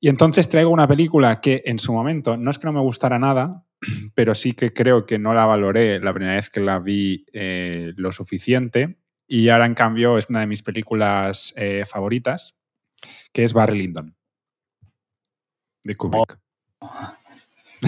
Y 0.00 0.08
entonces 0.08 0.48
traigo 0.48 0.70
una 0.70 0.88
película 0.88 1.40
que 1.40 1.62
en 1.64 1.78
su 1.78 1.92
momento 1.92 2.36
no 2.36 2.50
es 2.50 2.58
que 2.58 2.66
no 2.66 2.72
me 2.72 2.80
gustara 2.80 3.18
nada, 3.18 3.64
pero 4.14 4.34
sí 4.34 4.52
que 4.52 4.72
creo 4.72 5.06
que 5.06 5.18
no 5.18 5.34
la 5.34 5.46
valoré 5.46 6.00
la 6.00 6.12
primera 6.12 6.36
vez 6.36 6.50
que 6.50 6.60
la 6.60 6.78
vi 6.78 7.24
eh, 7.32 7.92
lo 7.96 8.12
suficiente. 8.12 8.98
Y 9.26 9.48
ahora, 9.48 9.66
en 9.66 9.74
cambio, 9.74 10.18
es 10.18 10.28
una 10.28 10.40
de 10.40 10.46
mis 10.46 10.62
películas 10.62 11.52
eh, 11.56 11.84
favoritas, 11.84 12.55
que 13.32 13.44
es 13.44 13.52
Barry 13.52 13.78
Lyndon, 13.78 14.14
de 15.84 15.96
Kubrick. 15.96 16.38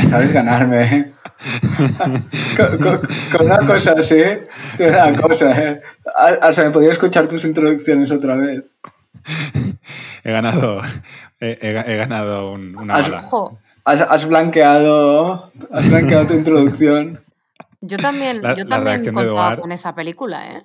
Sabes 0.09 0.33
ganarme, 0.33 0.83
¿eh? 0.85 1.13
con, 2.57 2.79
con- 2.79 3.01
con 3.33 3.47
una 3.47 3.59
cosa 3.67 3.93
así, 3.93 4.21
con 4.77 4.87
una 4.87 5.21
cosa, 5.21 5.51
¿eh? 5.63 5.81
Hasta 6.43 6.65
me 6.65 6.71
podía 6.71 6.91
escuchar 6.93 7.27
tus 7.29 7.45
introducciones 7.45 8.11
otra 8.11 8.37
vez. 8.37 8.65
He 10.25 10.31
ganado, 10.33 10.83
he, 11.41 11.57
he- 11.61 11.93
he 11.93 11.97
ganado 11.97 12.53
un- 12.53 12.77
una 12.77 12.97
Has- 12.97 13.11
bala. 13.11 13.23
Has, 13.85 14.01
has 14.03 14.27
blanqueado, 14.27 15.51
has 15.71 15.89
blanqueado 15.89 16.27
tu 16.27 16.35
introducción. 16.35 17.25
yo 17.81 17.97
también, 17.97 18.43
La- 18.43 18.53
yo 18.55 18.67
también 18.67 19.05
contaba 19.13 19.57
con 19.57 19.73
esa 19.73 19.95
película, 19.95 20.53
¿eh? 20.53 20.63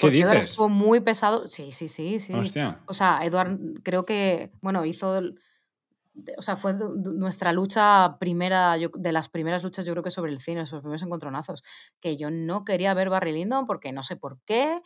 ¿Qué 0.00 0.08
Porque 0.08 0.22
Edward 0.22 0.36
dices? 0.36 0.50
estuvo 0.50 0.68
muy 0.68 1.00
pesado. 1.00 1.48
Sí, 1.48 1.72
sí, 1.72 1.88
sí, 1.88 2.20
sí. 2.20 2.32
Hostia. 2.38 2.80
O 2.86 2.94
sea, 2.94 3.20
Edward 3.24 3.58
creo 3.82 4.04
que, 4.04 4.50
bueno, 4.62 4.84
hizo, 4.84 5.18
el- 5.18 5.40
o 6.38 6.42
sea, 6.42 6.56
fue 6.56 6.74
nuestra 6.74 7.52
lucha 7.52 8.16
primera, 8.18 8.76
yo- 8.76 8.90
de 8.94 9.12
las 9.12 9.28
primeras 9.28 9.62
luchas 9.64 9.86
yo 9.86 9.92
creo 9.92 10.02
que 10.02 10.10
sobre 10.10 10.32
el 10.32 10.38
cine, 10.40 10.66
sobre 10.66 10.78
los 10.78 10.82
primeros 10.82 11.02
encontronazos, 11.02 11.62
que 12.00 12.16
yo 12.16 12.30
no 12.30 12.64
quería 12.64 12.94
ver 12.94 13.10
Barry 13.10 13.32
Lyndon 13.32 13.64
porque 13.66 13.92
no 13.92 14.02
sé 14.02 14.16
por 14.16 14.40
qué, 14.44 14.80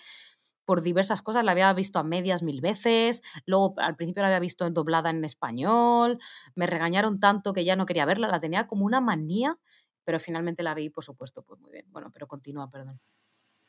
por 0.64 0.82
diversas 0.82 1.22
cosas, 1.22 1.44
la 1.44 1.52
había 1.52 1.72
visto 1.74 1.98
a 1.98 2.04
medias 2.04 2.42
mil 2.42 2.60
veces, 2.60 3.22
luego 3.46 3.74
al 3.78 3.96
principio 3.96 4.22
la 4.22 4.28
había 4.28 4.40
visto 4.40 4.68
doblada 4.70 5.10
en 5.10 5.24
español, 5.24 6.18
me 6.54 6.66
regañaron 6.66 7.18
tanto 7.18 7.52
que 7.52 7.64
ya 7.64 7.76
no 7.76 7.86
quería 7.86 8.06
verla, 8.06 8.28
la 8.28 8.40
tenía 8.40 8.66
como 8.68 8.84
una 8.86 9.00
manía, 9.00 9.58
pero 10.04 10.18
finalmente 10.20 10.62
la 10.62 10.74
vi, 10.74 10.90
por 10.90 11.04
supuesto, 11.04 11.42
pues 11.42 11.60
muy 11.60 11.72
bien. 11.72 11.86
Bueno, 11.90 12.10
pero 12.12 12.26
continúa, 12.28 12.68
perdón. 12.70 13.00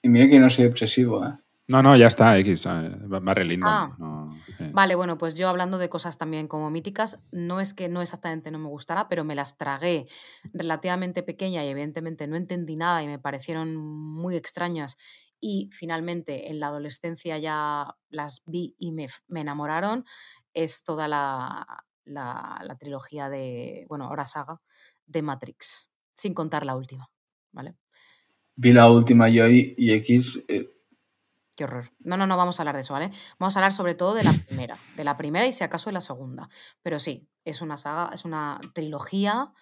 Y 0.06 0.08
mire 0.08 0.30
que 0.30 0.38
no 0.38 0.52
soy 0.52 0.66
obsesivo, 0.68 1.26
¿eh? 1.26 1.36
No, 1.68 1.82
no, 1.82 1.98
ya 1.98 2.06
está, 2.06 2.38
X. 2.38 2.68
eh, 2.68 2.96
Barry 3.08 3.44
Lyndon. 3.44 3.68
Ah. 3.68 3.96
no. 3.98 4.36
Vale, 4.72 4.94
bueno, 4.94 5.18
pues 5.18 5.34
yo 5.34 5.50
hablando 5.50 5.80
de 5.80 5.90
cosas 5.90 6.20
también 6.20 6.48
como 6.48 6.70
míticas, 6.70 7.24
no 7.32 7.60
es 7.60 7.74
que 7.74 7.90
no 7.90 8.04
exactamente 8.04 8.52
no 8.52 8.60
me 8.60 8.68
gustara, 8.68 9.08
pero 9.10 9.24
me 9.24 9.34
las 9.34 9.58
tragué 9.58 10.06
relativamente 10.54 11.24
pequeña 11.24 11.66
y 11.66 11.70
evidentemente 11.70 12.28
no 12.28 12.36
entendí 12.36 12.76
nada 12.76 13.02
y 13.02 13.08
me 13.08 13.18
parecieron 13.18 13.76
muy 13.76 14.36
extrañas 14.36 14.96
y 15.42 15.72
finalmente 15.74 16.52
en 16.52 16.60
la 16.60 16.68
adolescencia 16.68 17.40
ya 17.40 17.96
las 18.10 18.44
vi 18.46 18.76
y 18.78 18.92
me, 18.92 19.08
me 19.28 19.42
enamoraron, 19.42 20.06
es 20.54 20.84
toda 20.84 21.08
la, 21.08 21.66
la, 22.04 22.62
la 22.64 22.78
trilogía 22.78 23.28
de, 23.30 23.88
bueno, 23.90 24.06
ahora 24.06 24.28
saga, 24.28 24.62
de 25.08 25.24
Matrix, 25.24 25.90
sin 26.14 26.36
contar 26.36 26.64
la 26.64 26.76
última, 26.76 27.10
¿vale? 27.52 27.76
Vi 28.56 28.72
la 28.74 28.90
última 28.90 29.30
yo 29.30 29.48
y, 29.48 29.76
X. 29.78 30.42
eh, 30.48 30.72
Qué 31.58 31.64
horror. 31.64 31.86
No, 32.00 32.18
no, 32.18 32.28
no 32.28 32.36
vamos 32.38 32.60
a 32.60 32.64
hablar 32.64 32.76
de 32.76 32.82
eso, 32.82 32.94
¿vale? 32.94 33.12
Vamos 33.40 33.56
a 33.56 33.60
hablar 33.60 33.72
sobre 33.72 33.96
todo 33.96 34.14
de 34.14 34.24
la 34.26 34.34
primera, 34.34 34.78
de 34.98 35.04
la 35.06 35.16
primera 35.18 35.46
y 35.48 35.54
si 35.54 35.64
acaso 35.64 35.90
de 35.90 35.94
la 35.94 36.02
segunda. 36.02 36.50
Pero 36.82 37.00
sí, 37.00 37.30
es 37.46 37.62
una 37.62 37.78
saga, 37.78 38.10
es 38.14 38.26
una 38.26 38.60
trilogía, 38.74 39.54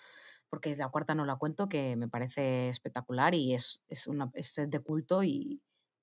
porque 0.50 0.74
la 0.76 0.90
cuarta 0.90 1.14
no 1.14 1.26
la 1.26 1.36
cuento, 1.36 1.70
que 1.70 1.96
me 1.96 2.08
parece 2.08 2.70
espectacular 2.70 3.36
y 3.36 3.54
es, 3.54 3.84
es, 3.88 4.08
una, 4.08 4.32
es 4.34 4.56
de 4.68 4.80
culto 4.80 5.24
y, 5.24 5.62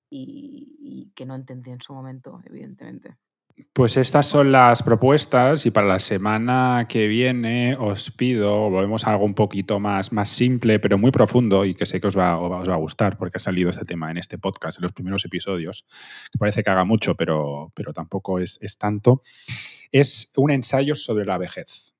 y- 0.09 0.77
y 0.79 1.11
que 1.13 1.25
no 1.25 1.35
entendí 1.35 1.71
en 1.71 1.81
su 1.81 1.93
momento, 1.93 2.39
evidentemente. 2.45 3.17
Pues 3.73 3.97
estas 3.97 4.25
son 4.25 4.51
las 4.51 4.83
propuestas 4.83 5.65
y 5.65 5.71
para 5.71 5.87
la 5.87 5.99
semana 5.99 6.87
que 6.89 7.07
viene 7.07 7.75
os 7.79 8.11
pido, 8.11 8.69
volvemos 8.69 9.05
a 9.05 9.11
algo 9.11 9.25
un 9.25 9.33
poquito 9.33 9.79
más, 9.79 10.11
más 10.11 10.29
simple 10.29 10.79
pero 10.79 10.97
muy 10.97 11.11
profundo 11.11 11.63
y 11.65 11.73
que 11.73 11.85
sé 11.85 12.01
que 12.01 12.07
os 12.07 12.17
va, 12.17 12.37
os 12.37 12.69
va 12.69 12.73
a 12.73 12.77
gustar 12.77 13.17
porque 13.17 13.37
ha 13.37 13.39
salido 13.39 13.69
este 13.69 13.85
tema 13.85 14.11
en 14.11 14.17
este 14.17 14.37
podcast, 14.37 14.77
en 14.79 14.83
los 14.83 14.93
primeros 14.93 15.23
episodios, 15.25 15.85
que 16.31 16.37
parece 16.37 16.63
que 16.63 16.69
haga 16.69 16.83
mucho 16.83 17.15
pero, 17.15 17.71
pero 17.75 17.93
tampoco 17.93 18.39
es, 18.39 18.59
es 18.61 18.77
tanto. 18.77 19.23
Es 19.91 20.33
un 20.35 20.51
ensayo 20.51 20.95
sobre 20.95 21.25
la 21.25 21.37
vejez. 21.37 21.93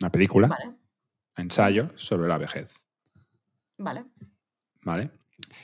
Una 0.00 0.10
película, 0.10 0.48
Vale, 0.48 0.76
ensayo 1.36 1.90
sobre 1.96 2.28
la 2.28 2.38
vejez. 2.38 2.68
vale. 3.78 4.04
¿Vale? 4.82 5.10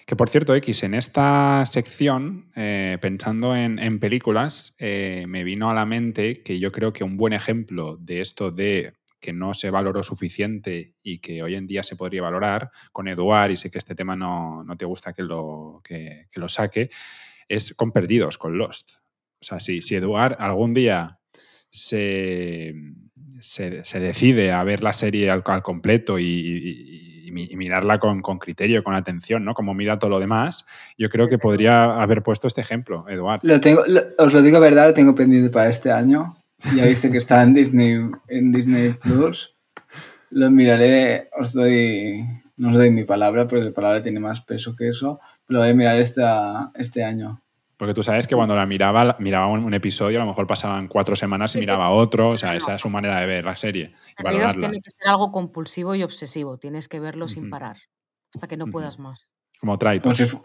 Que 0.06 0.16
por 0.16 0.28
cierto, 0.28 0.54
X, 0.54 0.82
en 0.82 0.94
esta 0.94 1.64
sección, 1.66 2.50
eh, 2.56 2.98
pensando 3.00 3.54
en, 3.54 3.98
películas, 4.00 4.74
eh, 4.78 5.24
me 5.28 5.44
vino 5.44 5.70
a 5.70 5.74
la 5.74 5.86
mente 5.86 6.42
que 6.42 6.58
yo 6.58 6.72
creo 6.72 6.92
que 6.92 7.04
un 7.04 7.16
buen 7.16 7.32
ejemplo 7.32 7.96
de 7.96 8.20
esto 8.20 8.50
de 8.50 8.94
que 9.20 9.32
no 9.32 9.54
se 9.54 9.70
valoró 9.70 10.02
suficiente 10.02 10.96
y 11.02 11.20
que 11.20 11.42
hoy 11.42 11.54
en 11.54 11.68
día 11.68 11.84
se 11.84 11.94
podría 11.94 12.22
valorar, 12.22 12.70
con 12.90 13.06
Eduard, 13.06 13.52
y 13.52 13.56
sé 13.56 13.70
que 13.70 13.78
este 13.78 13.94
tema 13.94 14.16
no, 14.16 14.64
no 14.64 14.76
te 14.76 14.84
gusta 14.84 15.12
que 15.12 15.22
lo, 15.22 15.80
que, 15.84 16.26
lo 16.34 16.48
saque, 16.48 16.90
es 17.48 17.72
con 17.74 17.92
Perdidos, 17.92 18.36
con 18.36 18.58
Lost. 18.58 18.94
O 19.40 19.44
sea, 19.44 19.60
si, 19.60 19.80
si 19.80 19.94
Eduard 19.94 20.36
algún 20.40 20.74
día 20.74 21.20
se, 21.70 22.74
se, 23.38 24.00
decide 24.00 24.50
a 24.50 24.64
ver 24.64 24.82
la 24.82 24.92
serie 24.92 25.30
al, 25.30 25.44
completo 25.62 26.18
y- 26.18 27.11
y 27.32 27.34
mi- 27.34 27.48
y 27.50 27.56
mirarla 27.56 27.98
con, 27.98 28.20
con 28.22 28.38
criterio, 28.38 28.84
con 28.84 28.94
atención, 28.94 29.44
¿no? 29.44 29.54
Como 29.54 29.74
mira 29.74 29.98
todo 29.98 30.10
lo 30.10 30.20
demás, 30.20 30.66
yo 30.98 31.08
creo 31.08 31.28
que 31.28 31.38
podría 31.38 32.00
haber 32.02 32.22
puesto 32.22 32.46
este 32.46 32.60
ejemplo, 32.60 33.06
Eduard. 33.08 33.40
Lo 33.42 33.60
tengo, 33.60 33.82
lo- 33.86 34.02
os 34.18 34.32
lo 34.32 34.42
digo 34.42 34.60
verdad, 34.60 34.88
lo 34.88 34.94
tengo 34.94 35.14
pendiente 35.14 35.50
para 35.50 35.70
este 35.70 35.90
año. 35.90 36.36
Ya 36.76 36.86
viste 36.86 37.10
que 37.10 37.18
está 37.18 37.42
en 37.42 37.54
Disney, 37.54 37.98
en 38.28 38.52
Disney 38.52 38.92
Plus. 38.92 39.54
Lo 40.30 40.50
miraré, 40.50 41.28
os 41.38 41.52
doy, 41.52 42.24
no 42.56 42.70
os 42.70 42.76
doy 42.76 42.90
mi 42.90 43.04
palabra, 43.04 43.46
porque 43.48 43.64
mi 43.66 43.70
palabra 43.72 44.00
tiene 44.00 44.20
más 44.20 44.40
peso 44.40 44.74
que 44.76 44.88
eso. 44.88 45.20
Lo 45.48 45.58
voy 45.58 45.70
a 45.70 45.74
mirar 45.74 45.96
esta, 45.96 46.70
este 46.74 47.04
año. 47.04 47.41
Porque 47.82 47.94
tú 47.94 48.04
sabes 48.04 48.28
que 48.28 48.36
cuando 48.36 48.54
la 48.54 48.64
miraba, 48.64 49.16
miraba 49.18 49.48
un, 49.48 49.64
un 49.64 49.74
episodio, 49.74 50.18
a 50.18 50.20
lo 50.22 50.28
mejor 50.28 50.46
pasaban 50.46 50.86
cuatro 50.86 51.16
semanas 51.16 51.56
y 51.56 51.58
Sí, 51.58 51.64
sí. 51.64 51.66
miraba 51.66 51.90
otro, 51.90 52.28
o 52.30 52.38
sea, 52.38 52.54
esa 52.54 52.76
es 52.76 52.80
su 52.80 52.88
manera 52.88 53.18
de 53.18 53.26
ver 53.26 53.44
la 53.44 53.56
serie 53.56 53.92
tiene 54.60 54.80
que 54.80 54.88
ser 54.88 55.08
algo 55.08 55.32
compulsivo 55.32 55.96
y 55.96 56.04
obsesivo. 56.04 56.58
Tienes 56.58 56.86
que 56.86 57.00
verlo 57.00 57.26
sin 57.26 57.50
parar, 57.50 57.76
hasta 58.32 58.46
que 58.46 58.56
no 58.56 58.68
puedas 58.68 59.00
más. 59.00 59.32
Como 59.58 59.78
fu- 60.28 60.44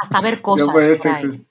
Hasta 0.00 0.20
ver 0.22 0.40
cosas. 0.48 0.74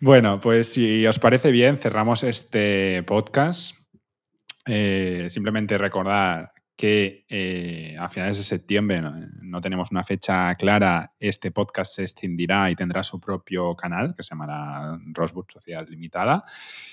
Bueno, 0.00 0.40
pues 0.40 0.72
si 0.72 1.06
os 1.06 1.18
parece 1.18 1.50
bien, 1.50 1.76
cerramos 1.76 2.24
este 2.24 3.02
podcast. 3.02 3.76
Eh, 4.64 5.26
simplemente 5.28 5.76
recordar 5.76 6.54
que 6.80 7.26
eh, 7.28 7.94
a 7.98 8.08
finales 8.08 8.38
de 8.38 8.42
septiembre, 8.42 9.02
no, 9.02 9.12
no 9.42 9.60
tenemos 9.60 9.90
una 9.90 10.02
fecha 10.02 10.54
clara, 10.54 11.12
este 11.20 11.50
podcast 11.50 11.94
se 11.94 12.04
extindirá 12.04 12.70
y 12.70 12.74
tendrá 12.74 13.04
su 13.04 13.20
propio 13.20 13.76
canal 13.76 14.14
que 14.16 14.22
se 14.22 14.30
llamará 14.30 14.98
Rosewood 15.12 15.44
Sociedad 15.52 15.86
Limitada. 15.86 16.42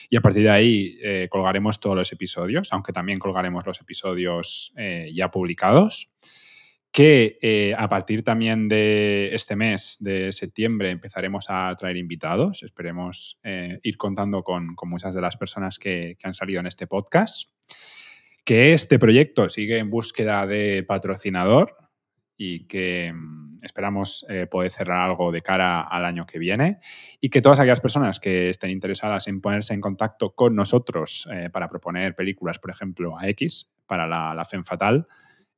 Y 0.09 0.17
a 0.17 0.21
partir 0.21 0.43
de 0.43 0.49
ahí 0.49 0.99
eh, 1.01 1.29
colgaremos 1.29 1.79
todos 1.79 1.95
los 1.95 2.11
episodios, 2.11 2.73
aunque 2.73 2.91
también 2.91 3.17
colgaremos 3.17 3.65
los 3.65 3.79
episodios 3.79 4.73
eh, 4.75 5.09
ya 5.13 5.31
publicados 5.31 6.09
que 6.91 7.37
eh, 7.41 7.73
a 7.77 7.87
partir 7.87 8.23
también 8.23 8.67
de 8.67 9.29
este 9.33 9.55
mes 9.55 9.97
de 10.01 10.33
septiembre 10.33 10.89
empezaremos 10.89 11.45
a 11.47 11.73
traer 11.77 11.95
invitados. 11.95 12.61
Esperemos 12.63 13.39
eh, 13.43 13.79
ir 13.83 13.95
contando 13.95 14.43
con, 14.43 14.75
con 14.75 14.89
muchas 14.89 15.13
de 15.13 15.21
las 15.21 15.37
personas 15.37 15.79
que, 15.79 16.17
que 16.19 16.27
han 16.27 16.33
salido 16.33 16.59
en 16.59 16.67
este 16.67 16.87
podcast. 16.87 17.49
Que 18.47 18.71
este 18.71 18.97
proyecto 18.97 19.49
sigue 19.49 19.77
en 19.77 19.89
búsqueda 19.89 20.47
de 20.47 20.81
patrocinador 20.81 21.75
y 22.37 22.65
que 22.65 23.11
mm, 23.11 23.59
esperamos 23.61 24.25
eh, 24.29 24.47
poder 24.47 24.71
cerrar 24.71 25.01
algo 25.01 25.33
de 25.33 25.41
cara 25.41 25.81
al 25.81 26.05
año 26.05 26.25
que 26.25 26.39
viene 26.39 26.79
y 27.19 27.27
que 27.29 27.41
todas 27.41 27.59
aquellas 27.59 27.81
personas 27.81 28.21
que 28.21 28.49
estén 28.49 28.69
interesadas 28.69 29.27
en 29.27 29.41
ponerse 29.41 29.73
en 29.73 29.81
contacto 29.81 30.33
con 30.33 30.55
nosotros 30.55 31.27
eh, 31.29 31.49
para 31.51 31.67
proponer 31.67 32.15
películas, 32.15 32.57
por 32.57 32.71
ejemplo, 32.71 33.19
a 33.19 33.27
X, 33.27 33.69
para 33.85 34.07
la, 34.07 34.33
la 34.33 34.45
FEM 34.45 34.63
Fatal, 34.63 35.05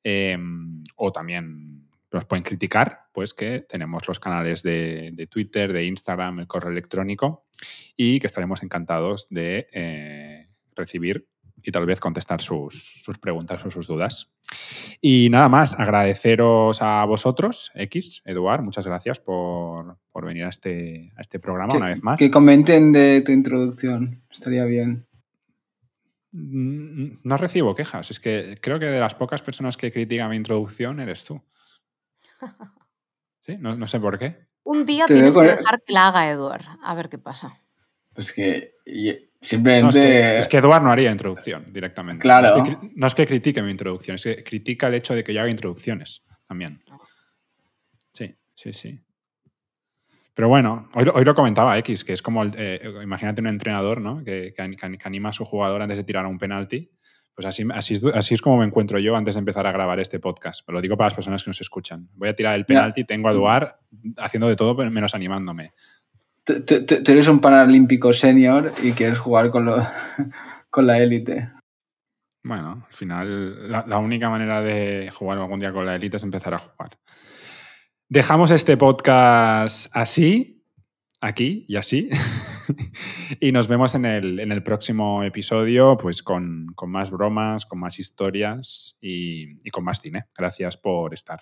em, 0.03 0.84
o 0.95 1.11
también 1.11 1.88
nos 2.11 2.26
pueden 2.26 2.44
criticar, 2.44 3.02
pues 3.14 3.36
que 3.36 3.68
tenemos 3.70 4.07
los 4.07 4.20
canales 4.20 4.64
de, 4.64 5.11
de, 5.14 5.28
Twitter, 5.28 5.74
de 5.74 5.86
Instagram, 5.86 6.40
el 6.40 6.48
correo 6.48 6.72
electrónico 6.72 7.45
y 7.95 8.20
que 8.20 8.26
estaremos 8.26 8.64
encantados 8.64 9.28
de 9.30 9.68
eh, 9.74 10.48
recibir 10.76 11.29
y 11.64 11.72
tal 11.72 11.86
vez 11.86 11.99
contestar 11.99 12.41
sus, 12.41 13.02
sus, 13.03 13.18
preguntas 13.18 13.65
o 13.65 13.72
sus 13.72 13.88
dudas. 13.88 14.34
Y 15.02 15.30
nada 15.30 15.49
más, 15.49 15.80
agradeceros 15.80 16.81
a 16.81 17.06
vosotros, 17.06 17.72
X, 17.76 18.22
Eduard, 18.26 18.61
muchas 18.61 18.86
gracias 18.86 19.19
por, 19.19 19.98
por 20.11 20.26
venir 20.26 20.45
a 20.45 20.49
este, 20.49 21.11
a 21.15 21.22
este 21.22 21.40
programa 21.40 21.72
que, 21.72 21.77
una 21.77 21.88
vez 21.88 22.03
más. 22.03 22.19
Que 22.19 22.31
comenten 22.31 22.91
de 22.91 23.22
tu 23.22 23.31
introducción, 23.31 24.23
estaría 24.30 24.65
bien. 24.65 25.07
Mm, 26.31 27.22
no 27.23 27.38
recibo 27.38 27.73
quejas, 27.76 28.11
es 28.11 28.19
que 28.19 28.57
creo 28.61 28.80
que 28.80 28.86
de 28.86 28.99
las 28.99 29.15
pocas 29.15 29.41
personas 29.41 29.77
que 29.77 29.91
critican 29.91 30.30
mi 30.30 30.36
introducción 30.36 30.99
eres 30.99 31.23
tú. 31.23 31.41
¿Sí? 33.45 33.57
No, 33.60 33.76
no 33.76 33.88
sé 33.88 33.99
por 33.99 34.19
qué. 34.19 34.48
Un 34.64 34.86
día 34.86 35.07
Te 35.07 35.15
tienes 35.15 35.36
que 35.36 35.41
dejar 35.41 35.81
que 35.84 35.94
la 35.94 36.07
haga 36.07 36.30
Eduard, 36.30 36.65
a 36.84 36.94
ver 36.94 37.10
qué 37.10 37.18
pasa. 37.18 37.52
Pues 38.14 38.31
que 38.31 38.76
simplemente... 39.41 39.84
No, 39.84 39.90
es, 39.90 39.95
que, 39.95 40.38
es, 40.40 40.48
que, 40.48 40.57
Eduard 40.57 40.84
no 40.84 40.91
haría 40.91 41.11
introducción 41.11 41.66
directamente. 41.72 42.22
Claro. 42.22 42.57
No 42.57 42.64
es, 42.64 42.70
que, 42.70 42.91
no 42.95 43.07
es 43.07 43.16
que 43.16 43.28
critique 43.28 43.61
mi 43.61 43.72
introducción, 43.72 44.16
es 44.16 44.24
que 44.24 44.44
critica 44.44 44.88
el 44.88 44.95
hecho 44.95 45.16
de 45.16 45.24
que 45.24 45.34
yo 45.34 45.41
haga 45.41 45.49
introducciones 45.49 46.24
también. 46.48 46.84
Sí, 48.14 48.36
sí, 48.56 48.74
sí. 48.74 49.02
Pero 50.34 50.48
bueno, 50.48 50.90
hoy, 50.95 51.06
hoy 51.14 51.26
lo 51.26 51.36
comentaba 51.36 51.78
X, 51.80 52.06
que 52.06 52.14
es 52.14 52.22
como, 52.22 52.44
el, 52.44 52.52
eh, 52.56 52.82
imagínate 53.03 53.41
un 53.41 53.48
entrenador 53.48 53.99
¿no? 53.99 54.24
que, 54.24 54.53
que, 54.56 54.98
anima 55.03 55.30
a 55.30 55.34
su 55.34 55.44
jugador 55.44 55.82
antes 55.82 55.98
de 55.98 56.06
tirar 56.06 56.26
un 56.26 56.38
penalti. 56.38 56.90
Pues 57.36 57.45
así, 57.45 57.68
así, 57.74 57.94
es, 57.95 58.06
así 58.06 58.36
es 58.36 58.41
como 58.41 58.57
me 58.57 58.66
encuentro 58.66 58.99
yo 58.99 59.16
antes 59.16 59.36
de 59.36 59.40
empezar 59.40 59.68
a 59.68 59.72
grabar 59.72 59.99
este 59.99 60.20
podcast. 60.20 60.61
Pero 60.66 60.78
lo 60.78 60.82
digo 60.82 60.95
para 60.95 61.07
las 61.07 61.14
personas 61.14 61.44
que 61.44 61.49
nos 61.49 61.60
escuchan. 61.60 62.10
Voy 62.14 62.30
a 62.30 62.36
tirar 62.36 62.56
el 62.56 62.66
penalti, 62.66 63.03
tengo 63.03 63.28
a 63.28 63.32
Eduard 63.32 63.80
haciendo 64.18 64.48
de 64.48 64.56
todo 64.56 64.76
menos 64.90 65.14
animándome. 65.14 65.74
Tú 66.66 67.12
eres 67.12 67.28
un 67.28 67.40
paralímpico 67.40 68.14
senior 68.14 68.74
y 68.82 68.94
quieres 68.94 69.20
jugar 69.20 69.50
con, 69.50 69.66
lo, 69.66 69.78
con 70.70 70.88
la 70.88 71.00
élite. 71.00 71.52
Bueno, 72.44 72.86
al 72.88 72.94
final 72.94 73.70
la, 73.70 73.98
única 73.98 74.30
manera 74.30 74.62
de 74.62 75.12
jugar 75.14 75.38
algún 75.38 75.60
día 75.60 75.74
con 75.74 75.86
la 75.86 75.96
élite 75.96 76.18
es 76.18 76.24
empezar 76.24 76.54
a 76.54 76.60
jugar. 76.60 76.98
Dejamos 78.08 78.50
este 78.52 78.78
podcast 78.78 79.96
así, 79.96 80.64
aquí 81.22 81.66
y 81.68 81.76
así. 81.76 82.10
y 83.40 83.52
nos 83.52 83.68
vemos 83.68 83.94
en 83.96 84.06
el, 84.06 84.40
en 84.40 84.52
el 84.52 84.64
próximo 84.64 85.24
episodio, 85.24 85.98
pues 85.98 86.24
con, 86.24 86.68
con, 86.76 86.90
más 86.90 87.12
bromas, 87.12 87.66
con 87.66 87.80
más 87.80 88.00
historias 88.00 88.98
y 89.02 89.70
con 89.70 89.84
más 89.84 90.00
cine. 90.02 90.26
Gracias 90.36 90.78
por 90.78 91.14
estar. 91.14 91.42